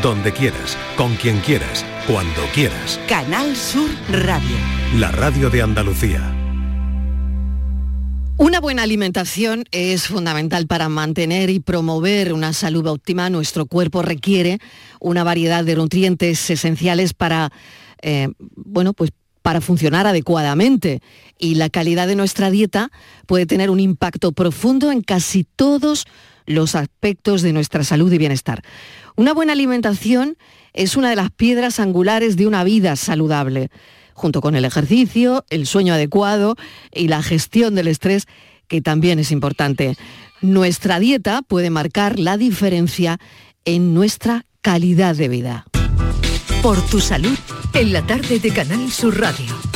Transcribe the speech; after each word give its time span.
donde 0.00 0.32
quieras, 0.32 0.76
con 0.96 1.14
quien 1.16 1.40
quieras, 1.40 1.84
cuando 2.06 2.42
quieras. 2.54 2.98
Canal 3.08 3.54
Sur 3.56 3.90
Radio. 4.10 4.56
La 4.96 5.10
radio 5.10 5.50
de 5.50 5.62
Andalucía. 5.62 6.32
Una 8.38 8.60
buena 8.60 8.82
alimentación 8.82 9.64
es 9.70 10.08
fundamental 10.08 10.66
para 10.66 10.88
mantener 10.88 11.50
y 11.50 11.60
promover 11.60 12.32
una 12.32 12.52
salud 12.52 12.86
óptima. 12.86 13.30
Nuestro 13.30 13.66
cuerpo 13.66 14.02
requiere 14.02 14.58
una 14.98 15.22
variedad 15.22 15.64
de 15.64 15.76
nutrientes 15.76 16.50
esenciales 16.50 17.14
para, 17.14 17.52
eh, 18.00 18.28
bueno, 18.56 18.94
pues 18.94 19.10
para 19.42 19.60
funcionar 19.60 20.06
adecuadamente. 20.06 21.02
Y 21.38 21.56
la 21.56 21.68
calidad 21.68 22.06
de 22.06 22.16
nuestra 22.16 22.50
dieta 22.50 22.90
puede 23.26 23.46
tener 23.46 23.70
un 23.70 23.80
impacto 23.80 24.32
profundo 24.32 24.90
en 24.90 25.02
casi 25.02 25.44
todos 25.44 26.06
los 26.46 26.74
aspectos 26.74 27.42
de 27.42 27.52
nuestra 27.52 27.84
salud 27.84 28.12
y 28.12 28.18
bienestar. 28.18 28.62
Una 29.16 29.32
buena 29.34 29.52
alimentación 29.52 30.36
es 30.72 30.96
una 30.96 31.10
de 31.10 31.16
las 31.16 31.30
piedras 31.30 31.80
angulares 31.80 32.36
de 32.36 32.46
una 32.46 32.64
vida 32.64 32.96
saludable 32.96 33.70
junto 34.14 34.40
con 34.40 34.54
el 34.54 34.64
ejercicio, 34.64 35.44
el 35.50 35.66
sueño 35.66 35.94
adecuado 35.94 36.56
y 36.92 37.08
la 37.08 37.22
gestión 37.22 37.74
del 37.74 37.88
estrés, 37.88 38.26
que 38.68 38.80
también 38.80 39.18
es 39.18 39.30
importante. 39.32 39.96
Nuestra 40.40 40.98
dieta 40.98 41.42
puede 41.42 41.70
marcar 41.70 42.18
la 42.18 42.36
diferencia 42.36 43.18
en 43.64 43.94
nuestra 43.94 44.46
calidad 44.60 45.16
de 45.16 45.28
vida. 45.28 45.66
Por 46.62 46.80
tu 46.86 47.00
salud, 47.00 47.36
en 47.74 47.92
la 47.92 48.02
tarde 48.06 48.38
de 48.38 48.50
Canal 48.50 48.90
Sur 48.90 49.18
Radio. 49.18 49.71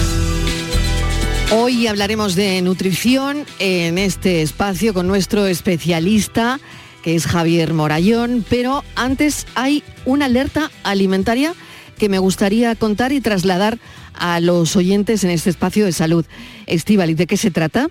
Hoy 1.52 1.86
hablaremos 1.86 2.34
de 2.34 2.60
nutrición 2.60 3.46
en 3.60 3.98
este 3.98 4.42
espacio 4.42 4.92
con 4.92 5.06
nuestro 5.06 5.46
especialista, 5.46 6.59
que 7.05 7.14
es 7.14 7.27
Javier 7.27 7.72
Morayón, 7.72 8.45
pero 8.50 8.82
antes 8.96 9.46
hay 9.55 9.84
una 10.06 10.24
alerta 10.24 10.72
alimentaria 10.82 11.55
que 11.98 12.09
me 12.09 12.19
gustaría 12.19 12.74
contar 12.74 13.12
y 13.12 13.20
trasladar 13.20 13.78
a 14.12 14.41
los 14.41 14.74
oyentes 14.74 15.22
en 15.22 15.30
este 15.30 15.50
espacio 15.50 15.84
de 15.84 15.92
salud. 15.92 16.27
Estival, 16.67 17.11
¿y 17.11 17.14
de 17.14 17.28
qué 17.28 17.36
se 17.36 17.52
trata? 17.52 17.91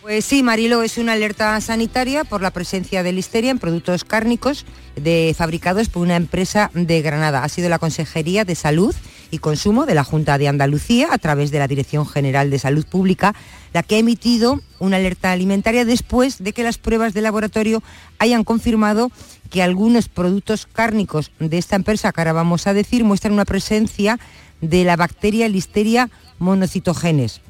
Pues 0.00 0.24
sí, 0.24 0.42
Marilo, 0.42 0.82
es 0.82 0.96
una 0.96 1.12
alerta 1.12 1.60
sanitaria 1.60 2.24
por 2.24 2.40
la 2.40 2.50
presencia 2.50 3.02
de 3.02 3.12
listeria 3.12 3.50
en 3.50 3.58
productos 3.58 4.04
cárnicos 4.04 4.64
de, 4.94 5.34
fabricados 5.36 5.90
por 5.90 6.02
una 6.02 6.16
empresa 6.16 6.70
de 6.72 7.02
Granada. 7.02 7.44
Ha 7.44 7.48
sido 7.50 7.68
la 7.68 7.78
Consejería 7.78 8.46
de 8.46 8.54
Salud 8.54 8.94
y 9.30 9.38
Consumo 9.38 9.86
de 9.86 9.94
la 9.94 10.04
Junta 10.04 10.38
de 10.38 10.48
Andalucía, 10.48 11.08
a 11.10 11.18
través 11.18 11.50
de 11.50 11.58
la 11.58 11.68
Dirección 11.68 12.06
General 12.06 12.50
de 12.50 12.58
Salud 12.58 12.86
Pública, 12.86 13.34
la 13.72 13.82
que 13.82 13.96
ha 13.96 13.98
emitido 13.98 14.60
una 14.78 14.96
alerta 14.96 15.32
alimentaria 15.32 15.84
después 15.84 16.42
de 16.42 16.52
que 16.52 16.62
las 16.62 16.78
pruebas 16.78 17.14
de 17.14 17.22
laboratorio 17.22 17.82
hayan 18.18 18.44
confirmado 18.44 19.10
que 19.50 19.62
algunos 19.62 20.08
productos 20.08 20.66
cárnicos 20.66 21.30
de 21.38 21.58
esta 21.58 21.76
empresa, 21.76 22.12
que 22.12 22.20
ahora 22.20 22.32
vamos 22.32 22.66
a 22.66 22.74
decir, 22.74 23.04
muestran 23.04 23.32
una 23.32 23.44
presencia 23.44 24.18
de 24.60 24.84
la 24.84 24.96
bacteria 24.96 25.48
Listeria 25.48 26.10
monocitogenes. 26.38 27.40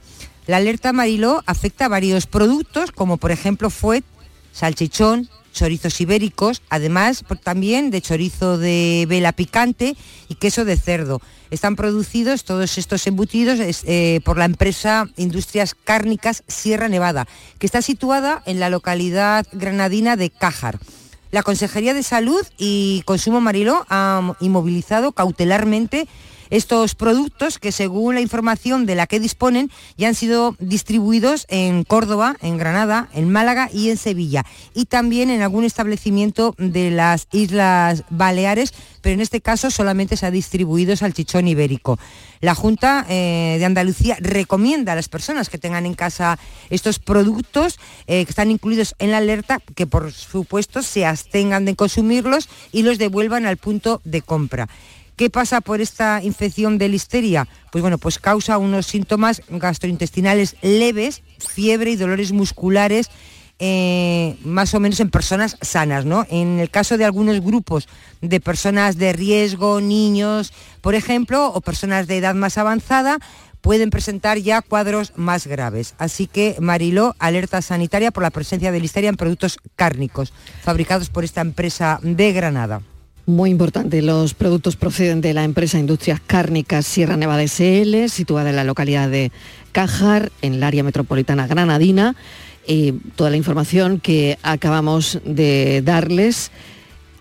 La 0.47 0.59
alerta 0.59 0.93
Mariló 0.93 1.43
afecta 1.47 1.87
a 1.87 1.89
varios 1.89 2.27
productos, 2.27 2.93
como 2.93 3.17
por 3.17 3.33
ejemplo 3.33 3.71
fuet, 3.71 4.05
salchichón, 4.53 5.29
chorizos 5.57 6.01
ibéricos, 6.01 6.63
además 6.69 7.25
también 7.43 7.91
de 7.91 8.03
chorizo 8.03 8.59
de 8.59 9.07
vela 9.09 9.33
picante 9.33 9.97
y 10.29 10.35
queso 10.37 10.65
de 10.65 10.77
cerdo. 10.77 11.21
Están 11.51 11.77
producidos 11.77 12.45
todos 12.45 12.77
estos 12.77 13.07
embutidos 13.07 13.59
eh, 13.85 14.21
por 14.25 14.37
la 14.37 14.45
empresa 14.45 15.09
Industrias 15.17 15.75
Cárnicas 15.75 16.45
Sierra 16.47 16.89
Nevada, 16.89 17.27
que 17.59 17.67
está 17.67 17.83
situada 17.83 18.43
en 18.47 18.61
la 18.61 18.71
localidad 18.71 19.47
granadina 19.53 20.17
de 20.17 20.31
Cájar. 20.31 20.79
La 21.31 21.43
Consejería 21.43 21.95
de 21.95 22.03
Salud 22.03 22.45
y 22.59 23.03
Consumo 23.05 23.41
Mariló 23.41 23.87
ha 23.89 24.37
inmovilizado 24.41 25.13
cautelarmente 25.13 26.07
estos 26.51 26.95
productos 26.95 27.59
que 27.59 27.73
según 27.73 28.15
la 28.15 28.21
información 28.21 28.87
de 28.87 28.95
la 28.95 29.07
que 29.07 29.21
disponen 29.21 29.71
ya 29.97 30.09
han 30.09 30.15
sido 30.15 30.57
distribuidos 30.59 31.47
en 31.49 31.85
Córdoba, 31.85 32.37
en 32.41 32.59
Granada, 32.59 33.09
en 33.13 33.31
Málaga 33.31 33.69
y 33.73 33.91
en 33.91 33.97
Sevilla 33.97 34.45
y 34.75 34.87
también 34.87 35.31
en 35.31 35.43
algún 35.43 35.65
establecimiento 35.65 36.55
de 36.59 36.91
las 36.91 37.29
Islas 37.33 38.05
Baleares, 38.11 38.75
pero 39.01 39.15
en 39.15 39.21
este 39.21 39.41
caso 39.41 39.71
solamente 39.71 40.17
se 40.17 40.27
ha 40.27 40.31
distribuido 40.31 40.97
salchichón 40.97 41.49
ibérico. 41.49 41.99
La 42.41 42.55
Junta 42.55 43.07
eh, 43.09 43.57
de 43.59 43.65
Andalucía 43.65 44.17
recomienda 44.21 44.93
a 44.93 44.97
las 44.97 45.09
personas 45.09 45.49
que 45.49 45.59
tengan 45.59 45.87
en 45.87 45.95
casa 45.95 46.39
estos 46.71 46.99
productos 46.99 47.79
eh, 48.07 48.25
que 48.25 48.31
están 48.31 48.51
incluidos 48.51 48.95
en 48.99 49.11
la 49.11 49.19
alerta 49.19 49.61
que 49.75 49.87
por 49.87 50.13
supuesto 50.13 50.83
se 50.83 51.07
abstengan 51.07 51.65
de 51.65 51.77
consumirlos 51.77 52.49
y 52.73 52.83
los 52.83 52.99
devuelvan 52.99 53.47
al 53.47 53.57
punto 53.57 54.01
de 54.05 54.23
compra. 54.23 54.69
¿Qué 55.17 55.31
pasa 55.31 55.63
por 55.63 55.81
esta 55.81 56.23
infección 56.23 56.77
de 56.77 56.89
listeria? 56.89 57.49
Pues 57.73 57.81
bueno, 57.81 57.97
pues 57.97 58.19
causa 58.19 58.59
unos 58.59 58.87
síntomas 58.87 59.41
gastrointestinales 59.49 60.57
leves, 60.61 61.23
fiebre 61.39 61.91
y 61.91 61.97
dolores 61.97 62.33
musculares 62.33 63.09
eh, 63.59 64.37
más 64.45 64.75
o 64.75 64.81
menos 64.81 65.01
en 65.01 65.09
personas 65.09 65.57
sanas, 65.63 66.05
¿no? 66.05 66.27
En 66.29 66.61
el 66.61 66.69
caso 66.69 66.99
de 66.99 67.07
algunos 67.07 67.41
grupos 67.41 67.89
de 68.21 68.39
personas 68.41 68.99
de 68.99 69.15
riesgo, 69.15 69.81
niños, 69.81 70.53
por 70.83 70.95
ejemplo, 70.95 71.47
o 71.47 71.63
personas 71.63 72.07
de 72.07 72.19
edad 72.19 72.35
más 72.35 72.59
avanzada, 72.59 73.19
pueden 73.63 73.89
presentar 73.89 74.37
ya 74.37 74.61
cuadros 74.61 75.15
más 75.17 75.47
graves. 75.47 75.95
Así 75.97 76.27
que 76.27 76.57
Mariló, 76.61 77.17
alerta 77.19 77.63
sanitaria 77.63 78.11
por 78.11 78.23
la 78.23 78.31
presencia 78.31 78.71
de 78.71 78.81
listeria 78.81 79.09
en 79.09 79.17
productos 79.17 79.59
cárnicos 79.77 80.35
fabricados 80.63 81.09
por 81.09 81.25
esta 81.25 81.41
empresa 81.41 81.99
de 82.03 82.33
Granada. 82.35 82.83
Muy 83.27 83.51
importante, 83.51 84.03
los 84.03 84.35
productos 84.35 84.77
proceden 84.77 85.21
de 85.21 85.35
la 85.35 85.43
empresa 85.43 85.81
Industrias 85.81 86.21
Cárnicas 86.25 86.87
Sierra 86.87 87.17
Nevada 87.17 87.43
SL, 87.43 88.09
situada 88.09 88.51
en 88.51 88.57
la 88.57 88.63
localidad 88.63 89.11
de 89.11 89.33
Cájar, 89.73 90.31
en 90.43 90.55
el 90.55 90.63
área 90.63 90.85
metropolitana 90.85 91.49
granadina. 91.49 92.15
Y 92.69 92.93
toda 93.17 93.31
la 93.31 93.37
información 93.37 93.99
que 93.99 94.39
acabamos 94.45 95.19
de 95.25 95.83
darles, 95.83 96.53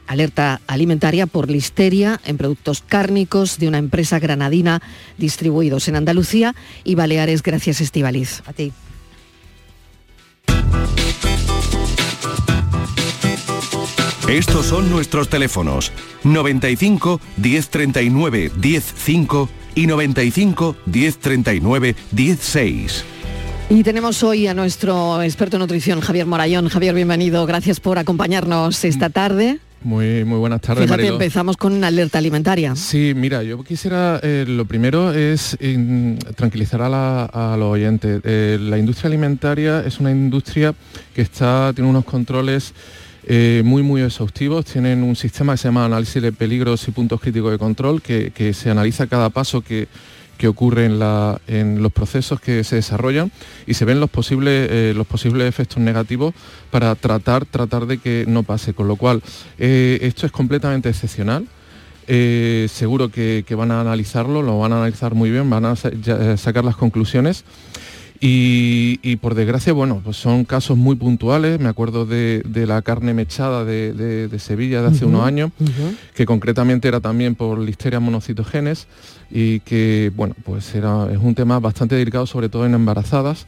alerta 0.06 0.62
alimentaria 0.68 1.26
por 1.26 1.50
listeria 1.50 2.22
en 2.24 2.38
productos 2.38 2.84
cárnicos 2.88 3.58
de 3.58 3.68
una 3.68 3.80
empresa 3.80 4.20
granadina 4.20 4.84
distribuidos 5.18 5.88
en 5.88 5.96
Andalucía 5.96 6.54
y 6.84 6.94
Baleares. 6.94 7.42
Gracias, 7.42 7.82
Estivaliz. 7.82 8.44
A 8.46 8.54
ti. 8.54 8.72
Estos 14.30 14.66
son 14.66 14.90
nuestros 14.90 15.30
teléfonos 15.30 15.92
95 16.24 17.22
1039 17.38 18.52
105 18.60 19.50
y 19.76 19.86
95 19.86 20.76
1039 20.88 21.96
16. 22.12 23.06
Y 23.70 23.84
tenemos 23.84 24.24
hoy 24.24 24.48
a 24.48 24.56
nuestro 24.56 25.22
experto 25.22 25.58
en 25.58 25.62
nutrición, 25.62 26.02
Javier 26.02 26.26
Morayón. 26.26 26.70
Javier, 26.70 26.96
bienvenido. 26.96 27.46
Gracias 27.46 27.80
por 27.80 28.00
acompañarnos 28.00 28.84
esta 28.84 29.12
tarde. 29.12 29.60
Muy, 29.84 30.26
muy 30.26 30.40
buenas 30.40 30.62
tardes, 30.62 30.86
Fíjate, 30.86 31.06
empezamos 31.06 31.56
con 31.56 31.74
una 31.74 31.88
alerta 31.88 32.18
alimentaria. 32.18 32.76
Sí, 32.76 33.14
mira, 33.16 33.44
yo 33.44 33.64
quisiera, 33.64 34.20
eh, 34.24 34.44
lo 34.48 34.66
primero 34.66 35.14
es 35.14 35.56
tranquilizar 36.36 36.82
a, 36.82 37.56
los 37.60 37.74
oyentes. 37.74 38.22
Eh, 38.24 38.58
la 38.60 38.80
industria 38.80 39.10
alimentaria 39.10 39.84
es 39.86 40.00
una 40.00 40.10
industria 40.10 40.74
que 41.14 41.22
está, 41.22 41.72
tiene 41.76 41.88
unos 41.88 42.06
controles 42.06 42.74
eh, 43.28 43.64
muy 43.66 43.82
muy 43.82 44.04
exhaustivos, 44.04 44.66
tienen 44.66 45.02
un 45.02 45.16
sistema 45.16 45.54
que 45.54 45.58
se 45.58 45.68
llama 45.68 45.86
análisis 45.86 46.22
de 46.22 46.32
peligros 46.32 46.88
y 46.88 46.92
puntos 46.92 47.20
críticos 47.20 47.52
de 47.52 47.58
control, 47.58 48.02
que, 48.02 48.54
se 48.54 48.70
analiza 48.70 49.08
cada 49.08 49.30
paso 49.30 49.62
que, 49.62 49.88
ocurre 50.48 50.86
en, 50.86 51.82
los 51.82 51.92
procesos 51.92 52.40
que 52.40 52.64
se 52.64 52.76
desarrollan 52.76 53.32
y 53.66 53.74
se 53.74 53.84
ven 53.84 54.00
los 54.00 54.12
posibles, 54.12 54.70
eh, 54.70 54.94
los 54.96 55.08
posibles 55.08 55.50
efectos 55.50 55.80
negativos 55.80 56.36
para 56.70 56.94
tratar, 56.94 57.46
tratar 57.46 57.88
de 57.88 57.98
que 57.98 58.26
no 58.28 58.44
pase. 58.44 58.76
Con 58.76 58.88
lo 58.88 58.96
cual, 58.96 59.24
eh, 59.58 59.98
esto 60.02 60.28
es 60.28 60.32
completamente 60.32 60.90
excepcional. 60.90 61.48
seguro 62.06 63.10
que, 63.10 63.44
van 63.58 63.72
a 63.72 63.82
analizarlo, 63.82 64.44
lo 64.44 64.60
van 64.60 64.74
a 64.74 64.78
analizar 64.78 65.16
muy 65.16 65.32
bien, 65.32 65.50
van 65.50 65.66
a 65.66 65.76
sacar 65.76 66.64
las 66.64 66.76
conclusiones 66.76 67.44
y, 68.28 69.16
por 69.18 69.36
desgracia, 69.36 69.72
bueno, 69.72 70.02
pues 70.04 70.18
son 70.18 70.46
casos 70.46 70.78
muy 70.78 70.96
puntuales. 70.96 71.60
Me 71.60 71.70
acuerdo 71.70 72.08
de, 72.08 72.44
la 72.68 72.82
carne 72.82 73.14
mechada 73.14 73.64
de, 73.64 74.36
Sevilla 74.40 74.82
de 74.82 74.88
hace 74.88 75.06
unos 75.06 75.26
años, 75.26 75.52
que 76.16 76.26
concretamente 76.26 76.88
era 76.88 77.00
también 77.00 77.36
por 77.36 77.60
listeria 77.60 78.00
monocitogenes 78.00 78.88
y 79.30 79.60
que, 79.60 80.12
bueno, 80.16 80.36
pues 80.44 80.74
era, 80.74 81.08
es 81.12 81.20
un 81.20 81.36
tema 81.36 81.60
bastante 81.60 81.96
delicado, 81.96 82.26
sobre 82.26 82.50
todo 82.50 82.66
en 82.66 82.74
embarazadas. 82.74 83.46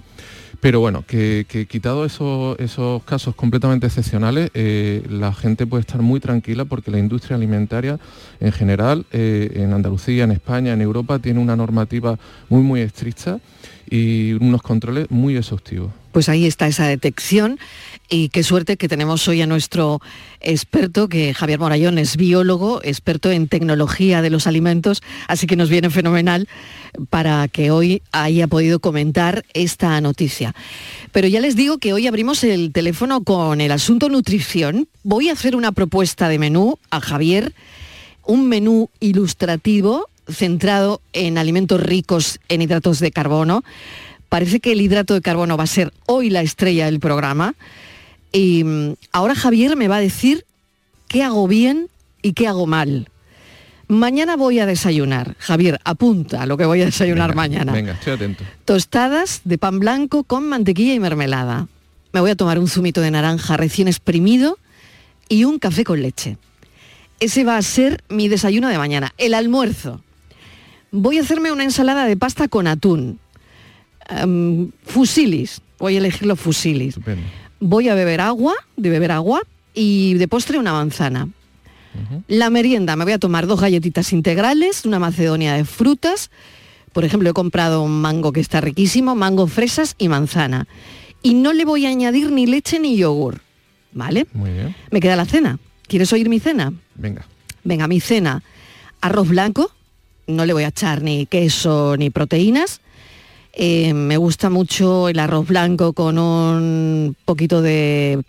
Pero 0.59 0.79
bueno, 0.79 1.03
que, 1.05 1.45
quitado 1.69 2.05
esos, 2.05 2.59
esos, 2.59 3.03
casos 3.03 3.35
completamente 3.35 3.87
excepcionales, 3.87 4.51
eh, 4.53 5.03
la 5.09 5.33
gente 5.33 5.67
puede 5.67 5.81
estar 5.81 6.01
muy 6.01 6.19
tranquila 6.19 6.65
porque 6.65 6.91
la 6.91 6.99
industria 6.99 7.35
alimentaria 7.35 7.99
en 8.39 8.51
general, 8.51 9.05
eh, 9.11 9.51
en 9.55 9.73
Andalucía, 9.73 10.23
en 10.23 10.31
España, 10.31 10.73
en 10.73 10.81
Europa, 10.81 11.19
tiene 11.19 11.39
una 11.39 11.55
normativa 11.55 12.17
muy, 12.49 12.61
muy 12.61 12.81
estricta 12.81 13.39
y 13.89 14.33
unos 14.33 14.61
controles 14.61 15.09
muy 15.09 15.37
exhaustivos. 15.37 15.91
Pues 16.11 16.29
ahí 16.29 16.45
está 16.45 16.67
esa 16.67 16.87
detección 16.87 17.59
y 18.09 18.29
qué 18.29 18.41
suerte 18.41 18.77
que 18.77 18.87
tenemos 18.87 19.27
hoy 19.27 19.41
a 19.41 19.47
nuestro 19.47 20.01
experto, 20.41 21.09
que 21.09 21.33
Javier 21.33 21.59
Morayón 21.59 21.97
es 21.97 22.17
biólogo, 22.17 22.81
experto 22.83 23.29
en 23.29 23.47
tecnología 23.47 24.21
de 24.21 24.29
los 24.29 24.47
alimentos, 24.47 25.03
así 25.27 25.45
que 25.45 25.55
nos 25.55 25.69
viene 25.69 25.89
fenomenal 25.89 26.47
para 27.09 27.47
que 27.47 27.69
hoy 27.69 28.01
haya 28.11 28.47
podido 28.47 28.79
comentar 28.79 29.45
esta 29.53 29.99
noticia. 30.01 30.55
Pero 31.11 31.27
ya 31.27 31.39
les 31.39 31.55
digo 31.55 31.77
que 31.77 31.93
hoy 31.93 32.07
abrimos 32.07 32.43
el 32.43 32.71
teléfono 32.71 33.23
con 33.23 33.61
el 33.61 33.71
asunto 33.71 34.09
nutrición. 34.09 34.87
Voy 35.03 35.29
a 35.29 35.33
hacer 35.33 35.55
una 35.55 35.71
propuesta 35.71 36.29
de 36.29 36.39
menú 36.39 36.79
a 36.89 36.99
Javier, 36.99 37.53
un 38.25 38.47
menú 38.47 38.89
ilustrativo 38.99 40.09
centrado 40.29 41.01
en 41.13 41.37
alimentos 41.37 41.81
ricos 41.81 42.39
en 42.49 42.61
hidratos 42.61 42.99
de 42.99 43.11
carbono. 43.11 43.63
Parece 44.29 44.59
que 44.59 44.73
el 44.73 44.81
hidrato 44.81 45.13
de 45.13 45.21
carbono 45.21 45.57
va 45.57 45.63
a 45.63 45.67
ser 45.67 45.93
hoy 46.05 46.29
la 46.29 46.41
estrella 46.41 46.85
del 46.85 46.99
programa. 46.99 47.55
Y 48.31 48.63
mm, 48.63 48.93
ahora 49.11 49.35
Javier 49.35 49.75
me 49.75 49.87
va 49.87 49.97
a 49.97 50.01
decir 50.01 50.45
qué 51.07 51.23
hago 51.23 51.47
bien 51.47 51.87
y 52.21 52.33
qué 52.33 52.47
hago 52.47 52.67
mal. 52.67 53.07
Mañana 53.87 54.35
voy 54.35 54.59
a 54.59 54.65
desayunar. 54.65 55.37
Javier, 55.39 55.79
apunta 55.85 56.45
lo 56.45 56.57
que 56.57 56.65
voy 56.65 56.81
a 56.81 56.85
desayunar 56.85 57.35
mañana. 57.35 57.71
Venga, 57.71 57.93
estoy 57.93 58.13
atento. 58.13 58.43
Tostadas 58.65 59.41
de 59.45 59.57
pan 59.57 59.79
blanco 59.79 60.23
con 60.23 60.47
mantequilla 60.49 60.93
y 60.93 60.99
mermelada. 60.99 61.67
Me 62.11 62.19
voy 62.19 62.31
a 62.31 62.35
tomar 62.35 62.59
un 62.59 62.67
zumito 62.67 62.99
de 62.99 63.11
naranja 63.11 63.55
recién 63.55 63.87
exprimido 63.87 64.57
y 65.29 65.45
un 65.45 65.57
café 65.57 65.85
con 65.85 66.01
leche. 66.01 66.37
Ese 67.21 67.45
va 67.45 67.57
a 67.57 67.61
ser 67.61 68.03
mi 68.09 68.27
desayuno 68.27 68.67
de 68.67 68.77
mañana. 68.77 69.13
El 69.17 69.33
almuerzo. 69.33 70.01
Voy 70.91 71.17
a 71.17 71.21
hacerme 71.21 71.51
una 71.51 71.63
ensalada 71.63 72.05
de 72.05 72.17
pasta 72.17 72.47
con 72.47 72.67
atún. 72.67 73.19
Em, 74.09 74.71
fusilis. 74.85 75.61
Voy 75.79 75.95
a 75.95 75.97
elegir 75.99 76.27
los 76.27 76.39
fusilis. 76.39 76.89
Estupendo. 76.89 77.23
Voy 77.59 77.89
a 77.89 77.95
beber 77.95 78.21
agua, 78.21 78.53
de 78.75 78.89
beber 78.89 79.11
agua, 79.11 79.41
y 79.77 80.15
de 80.15 80.27
postre 80.27 80.57
una 80.57 80.73
manzana. 80.73 81.29
La 82.27 82.51
merienda, 82.51 82.95
me 82.95 83.05
voy 83.05 83.13
a 83.13 83.19
tomar 83.19 83.47
dos 83.47 83.59
galletitas 83.59 84.13
integrales, 84.13 84.85
una 84.85 84.99
macedonia 84.99 85.53
de 85.53 85.65
frutas. 85.65 86.29
Por 86.93 87.05
ejemplo, 87.05 87.29
he 87.29 87.33
comprado 87.33 87.81
un 87.81 88.01
mango 88.01 88.31
que 88.31 88.39
está 88.39 88.61
riquísimo, 88.61 89.15
mango, 89.15 89.47
fresas 89.47 89.95
y 89.97 90.07
manzana. 90.07 90.67
Y 91.23 91.33
no 91.33 91.53
le 91.53 91.65
voy 91.65 91.85
a 91.85 91.89
añadir 91.89 92.31
ni 92.31 92.45
leche 92.45 92.79
ni 92.79 92.97
yogur. 92.97 93.41
¿Vale? 93.93 94.27
Muy 94.33 94.51
bien. 94.51 94.75
Me 94.91 94.99
queda 94.99 95.15
la 95.15 95.25
cena. 95.25 95.59
¿Quieres 95.87 96.11
oír 96.13 96.29
mi 96.29 96.39
cena? 96.39 96.73
Venga. 96.95 97.25
Venga, 97.63 97.87
mi 97.87 97.99
cena. 97.99 98.43
Arroz 99.01 99.27
blanco, 99.27 99.71
no 100.27 100.45
le 100.45 100.53
voy 100.53 100.63
a 100.63 100.67
echar 100.69 101.01
ni 101.01 101.25
queso 101.25 101.95
ni 101.97 102.09
proteínas. 102.09 102.81
Eh, 103.53 103.93
me 103.93 104.17
gusta 104.17 104.49
mucho 104.49 105.09
el 105.09 105.17
arroz 105.19 105.47
blanco 105.47 105.93
con 105.93 106.19
un 106.19 107.15
poquito 107.25 107.63
de 107.63 108.21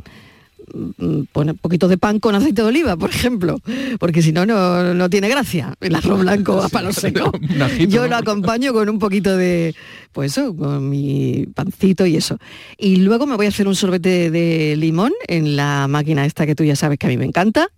mm, 0.72 1.20
pone- 1.32 1.52
poquito 1.54 1.86
de 1.86 1.98
pan 1.98 2.18
con 2.18 2.34
aceite 2.34 2.62
de 2.62 2.68
oliva, 2.68 2.96
por 2.96 3.10
ejemplo, 3.10 3.58
porque 3.98 4.22
si 4.22 4.32
no, 4.32 4.46
no 4.46 4.94
no 4.94 5.10
tiene 5.10 5.28
gracia. 5.28 5.74
El 5.82 5.94
arroz 5.96 6.20
blanco 6.20 6.62
a 6.62 6.68
palo 6.70 6.92
seco. 6.94 7.30
Un 7.40 7.86
Yo 7.90 8.06
lo 8.08 8.16
acompaño 8.16 8.72
con 8.72 8.88
un 8.88 8.98
poquito 8.98 9.36
de, 9.36 9.74
pues 10.12 10.32
eso, 10.32 10.56
con 10.56 10.88
mi 10.88 11.44
pancito 11.54 12.06
y 12.06 12.16
eso. 12.16 12.38
Y 12.78 12.96
luego 12.96 13.26
me 13.26 13.36
voy 13.36 13.46
a 13.46 13.48
hacer 13.50 13.68
un 13.68 13.74
sorbete 13.74 14.30
de 14.30 14.76
limón 14.76 15.12
en 15.26 15.56
la 15.56 15.88
máquina 15.88 16.24
esta 16.24 16.46
que 16.46 16.54
tú 16.54 16.64
ya 16.64 16.76
sabes 16.76 16.98
que 16.98 17.06
a 17.06 17.10
mí 17.10 17.18
me 17.18 17.26
encanta 17.26 17.68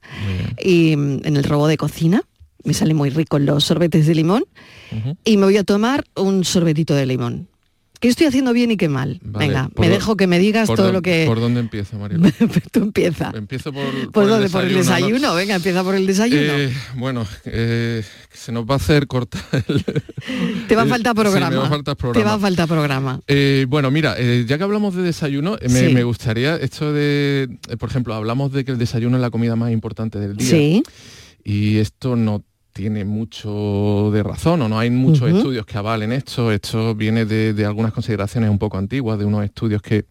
y 0.62 0.94
mm, 0.96 1.20
en 1.25 1.37
el 1.37 1.43
robot 1.43 1.69
de 1.69 1.76
cocina. 1.78 2.22
Me 2.64 2.74
sale 2.74 2.94
muy 2.94 3.10
rico 3.10 3.38
los 3.38 3.64
sorbetes 3.64 4.06
de 4.06 4.14
limón. 4.14 4.44
Y 5.24 5.36
me 5.36 5.44
voy 5.44 5.56
a 5.56 5.64
tomar 5.64 6.04
un 6.16 6.44
sorbetito 6.44 6.94
de 6.94 7.06
limón. 7.06 7.48
¿Qué 8.00 8.08
estoy 8.08 8.26
haciendo 8.28 8.54
bien 8.54 8.70
y 8.70 8.78
qué 8.78 8.88
mal? 8.88 9.20
Vale, 9.22 9.46
Venga, 9.48 9.68
por 9.68 9.80
me 9.84 9.90
do- 9.90 9.94
dejo 9.96 10.16
que 10.16 10.26
me 10.26 10.38
digas 10.38 10.66
¿Por 10.68 10.76
todo 10.78 10.90
lo 10.90 11.02
que... 11.02 11.26
¿Por 11.26 11.38
dónde 11.38 11.60
empieza, 11.60 11.98
María? 11.98 12.16
Tú 12.72 12.80
empieza. 12.80 13.30
Empiezo 13.34 13.74
por, 13.74 14.10
¿Por 14.10 14.26
dónde? 14.26 14.48
Por 14.48 14.64
el 14.64 14.72
¿no? 14.72 14.78
desayuno. 14.78 15.34
Venga, 15.34 15.56
empieza 15.56 15.84
por 15.84 15.94
el 15.94 16.06
desayuno. 16.06 16.40
Eh, 16.42 16.72
bueno, 16.96 17.26
eh, 17.44 18.02
se 18.32 18.52
nos 18.52 18.64
va 18.64 18.72
a 18.72 18.76
hacer 18.76 19.06
cortar 19.06 19.42
el... 19.68 19.84
Te 20.66 20.76
va 20.76 20.82
a 20.82 20.86
faltar 20.86 21.12
sí, 21.14 21.18
me 21.18 21.24
programa. 21.24 21.56
va 21.58 21.66
a 21.66 21.68
faltar 21.68 21.96
Te 22.14 22.24
va 22.24 22.32
a 22.34 22.38
faltar 22.38 22.68
programa. 22.68 23.20
Eh, 23.26 23.66
bueno, 23.68 23.90
mira, 23.90 24.16
ya 24.18 24.56
que 24.56 24.64
hablamos 24.64 24.94
de 24.94 25.02
desayuno, 25.02 25.58
me, 25.60 25.68
Sí. 25.68 25.92
me 25.92 26.02
gustaría 26.02 26.56
esto 26.56 26.94
de, 26.94 27.58
por 27.78 27.90
ejemplo, 27.90 28.14
hablamos 28.14 28.50
de 28.50 28.64
que 28.64 28.72
el 28.72 28.78
desayuno 28.78 29.18
es 29.18 29.20
la 29.20 29.28
comida 29.30 29.56
más 29.56 29.72
importante 29.72 30.18
del 30.18 30.38
día. 30.38 30.48
Sí. 30.48 30.82
Y 31.44 31.76
esto 31.76 32.16
no 32.16 32.42
tiene 32.81 33.05
mucho 33.05 34.11
de 34.11 34.23
razón 34.23 34.62
o 34.62 34.69
no 34.71 34.79
hay 34.79 34.88
muchos 34.88 35.31
estudios 35.31 35.67
que 35.67 35.77
avalen 35.77 36.12
esto. 36.12 36.50
Esto 36.50 36.94
viene 36.94 37.27
de, 37.27 37.53
de 37.53 37.67
algunas 37.67 37.93
consideraciones 37.93 38.49
un 38.49 38.59
poco 38.59 38.79
antiguas, 38.79 39.19
de 39.19 39.27
unos 39.27 39.44
estudios 39.44 39.82
que... 39.82 40.06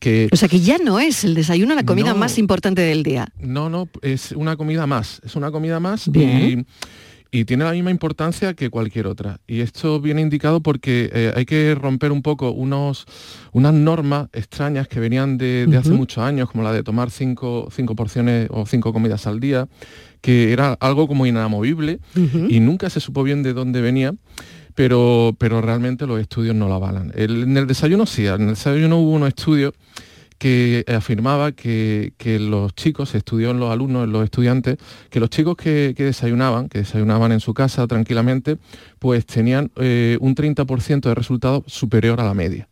que 0.00 0.28
O 0.32 0.36
sea 0.36 0.48
que 0.48 0.58
ya 0.58 0.78
no 0.78 0.98
es 0.98 1.22
el 1.22 1.34
desayuno 1.36 1.76
la 1.76 1.84
comida 1.84 2.12
No. 2.12 2.16
más 2.18 2.36
importante 2.38 2.82
del 2.82 3.04
día. 3.04 3.28
no, 3.38 3.70
no, 3.70 3.88
es 4.02 4.32
una 4.32 4.56
comida 4.56 4.88
más, 4.88 5.20
es 5.24 5.36
una 5.36 5.52
comida 5.52 5.78
más 5.78 6.10
Bien. 6.10 6.60
y, 6.60 6.66
y 7.30 7.44
tiene 7.44 7.64
la 7.64 7.72
misma 7.72 7.90
importancia 7.90 8.54
que 8.54 8.70
cualquier 8.70 9.06
otra. 9.06 9.38
Y 9.46 9.60
esto 9.60 10.00
viene 10.00 10.22
indicado 10.22 10.60
porque 10.62 11.10
eh, 11.12 11.32
hay 11.36 11.44
que 11.44 11.74
romper 11.74 12.10
un 12.12 12.22
poco 12.22 12.50
unos, 12.52 13.04
unas 13.52 13.74
normas 13.74 14.28
extrañas 14.32 14.88
que 14.88 14.98
venían 15.00 15.36
de, 15.38 15.66
de 15.68 15.76
hace 15.76 15.90
muchos 15.90 16.24
años, 16.24 16.50
como 16.50 16.64
la 16.64 16.72
de 16.72 16.82
tomar 16.82 17.10
cinco, 17.10 17.68
cinco 17.70 17.94
porciones 17.94 18.48
o 18.50 18.64
cinco 18.66 18.92
comidas 18.92 19.26
al 19.26 19.40
día, 19.40 19.68
que 20.22 20.52
era 20.52 20.72
algo 20.80 21.06
como 21.06 21.26
inamovible 21.26 22.00
y 22.50 22.60
nunca 22.60 22.88
se 22.90 23.00
supo 23.00 23.22
bien 23.22 23.42
de 23.42 23.52
dónde 23.52 23.80
venía. 23.82 24.14
Pero, 24.74 25.34
pero 25.38 25.60
realmente 25.60 26.06
los 26.06 26.20
estudios 26.20 26.54
no 26.54 26.68
lo 26.68 26.74
avalan. 26.74 27.12
El- 27.16 27.42
en 27.42 27.56
el 27.56 27.66
desayuno 27.66 28.06
sí, 28.06 28.26
en 28.26 28.42
el 28.42 28.48
desayuno 28.50 28.98
hubo 28.98 29.10
unos 29.10 29.28
estudios 29.28 29.72
que 30.38 30.84
afirmaba 30.88 31.52
que, 31.52 32.12
que 32.16 32.38
los 32.38 32.74
chicos, 32.74 33.10
se 33.10 33.18
estudió 33.18 33.50
en 33.50 33.60
los 33.60 33.70
alumnos, 33.70 34.04
en 34.04 34.12
los 34.12 34.24
estudiantes, 34.24 34.78
que 35.10 35.20
los 35.20 35.30
chicos 35.30 35.56
que, 35.56 35.94
que 35.96 36.04
desayunaban, 36.04 36.68
que 36.68 36.78
desayunaban 36.78 37.32
en 37.32 37.40
su 37.40 37.54
casa 37.54 37.86
tranquilamente, 37.86 38.56
pues 38.98 39.26
tenían 39.26 39.70
eh, 39.76 40.16
un 40.20 40.34
30% 40.34 41.00
de 41.00 41.14
resultado 41.14 41.64
superior 41.66 42.20
a 42.20 42.24
la 42.24 42.34
media. 42.34 42.68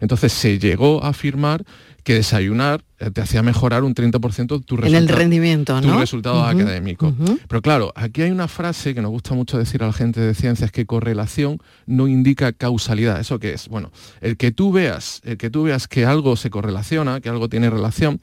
Entonces 0.00 0.32
se 0.32 0.58
llegó 0.58 1.04
a 1.04 1.08
afirmar 1.08 1.64
que 2.02 2.14
desayunar 2.14 2.82
eh, 2.98 3.10
te 3.10 3.22
hacía 3.22 3.42
mejorar 3.42 3.82
un 3.82 3.94
30% 3.94 4.64
tu 4.64 4.74
En 4.76 4.84
el 4.84 4.92
resultado 4.92 5.18
rendimiento, 5.18 5.80
tus 5.80 5.86
¿no? 5.90 6.00
resultados 6.00 6.52
Ujú, 6.52 6.60
académicos. 6.62 7.14
Pero 7.48 7.62
claro, 7.62 7.92
aquí 7.96 8.22
hay 8.22 8.30
una 8.30 8.46
frase 8.46 8.94
que 8.94 9.00
nos 9.00 9.10
gusta 9.10 9.34
mucho 9.34 9.56
decir 9.58 9.82
a 9.82 9.86
la 9.86 9.92
gente 9.92 10.20
de 10.20 10.34
ciencias 10.34 10.70
que 10.70 10.84
correlación 10.84 11.58
no 11.86 12.08
indica 12.08 12.52
causalidad. 12.52 13.18
¿Eso 13.18 13.38
qué 13.38 13.54
es? 13.54 13.68
Bueno, 13.68 13.90
el 14.20 14.36
que 14.36 14.52
tú 14.52 14.70
veas, 14.70 15.22
el 15.24 15.38
que 15.38 15.48
tú 15.48 15.62
veas 15.62 15.88
que 15.88 16.04
algo 16.04 16.36
se 16.36 16.50
correlaciona, 16.50 17.20
que 17.20 17.30
algo 17.30 17.48
tiene 17.48 17.70
relación, 17.70 18.20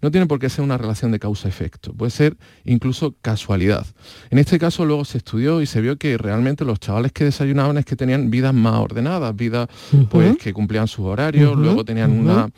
no 0.00 0.10
tiene 0.10 0.26
por 0.26 0.38
qué 0.38 0.48
ser 0.48 0.64
una 0.64 0.78
relación 0.78 1.10
de 1.10 1.18
causa-efecto. 1.18 1.92
Puede 1.92 2.10
ser 2.10 2.36
incluso 2.64 3.14
casualidad. 3.20 3.84
En 4.30 4.38
este 4.38 4.58
caso 4.58 4.84
luego 4.84 5.04
se 5.04 5.18
estudió 5.18 5.60
y 5.60 5.66
se 5.66 5.80
vio 5.80 5.96
que 5.96 6.16
realmente 6.16 6.64
los 6.64 6.78
chavales 6.78 7.10
que 7.12 7.24
desayunaban 7.24 7.78
es 7.78 7.84
que 7.84 7.96
tenían 7.96 8.30
vidas 8.30 8.54
más 8.54 8.74
ordenadas, 8.74 9.34
vidas 9.34 9.68
pues 10.08 10.36
que 10.36 10.52
cumplían 10.52 10.86
sus 10.86 11.04
horarios, 11.06 11.56
luego 11.56 11.84
tenían 11.84 12.12
una 12.12 12.48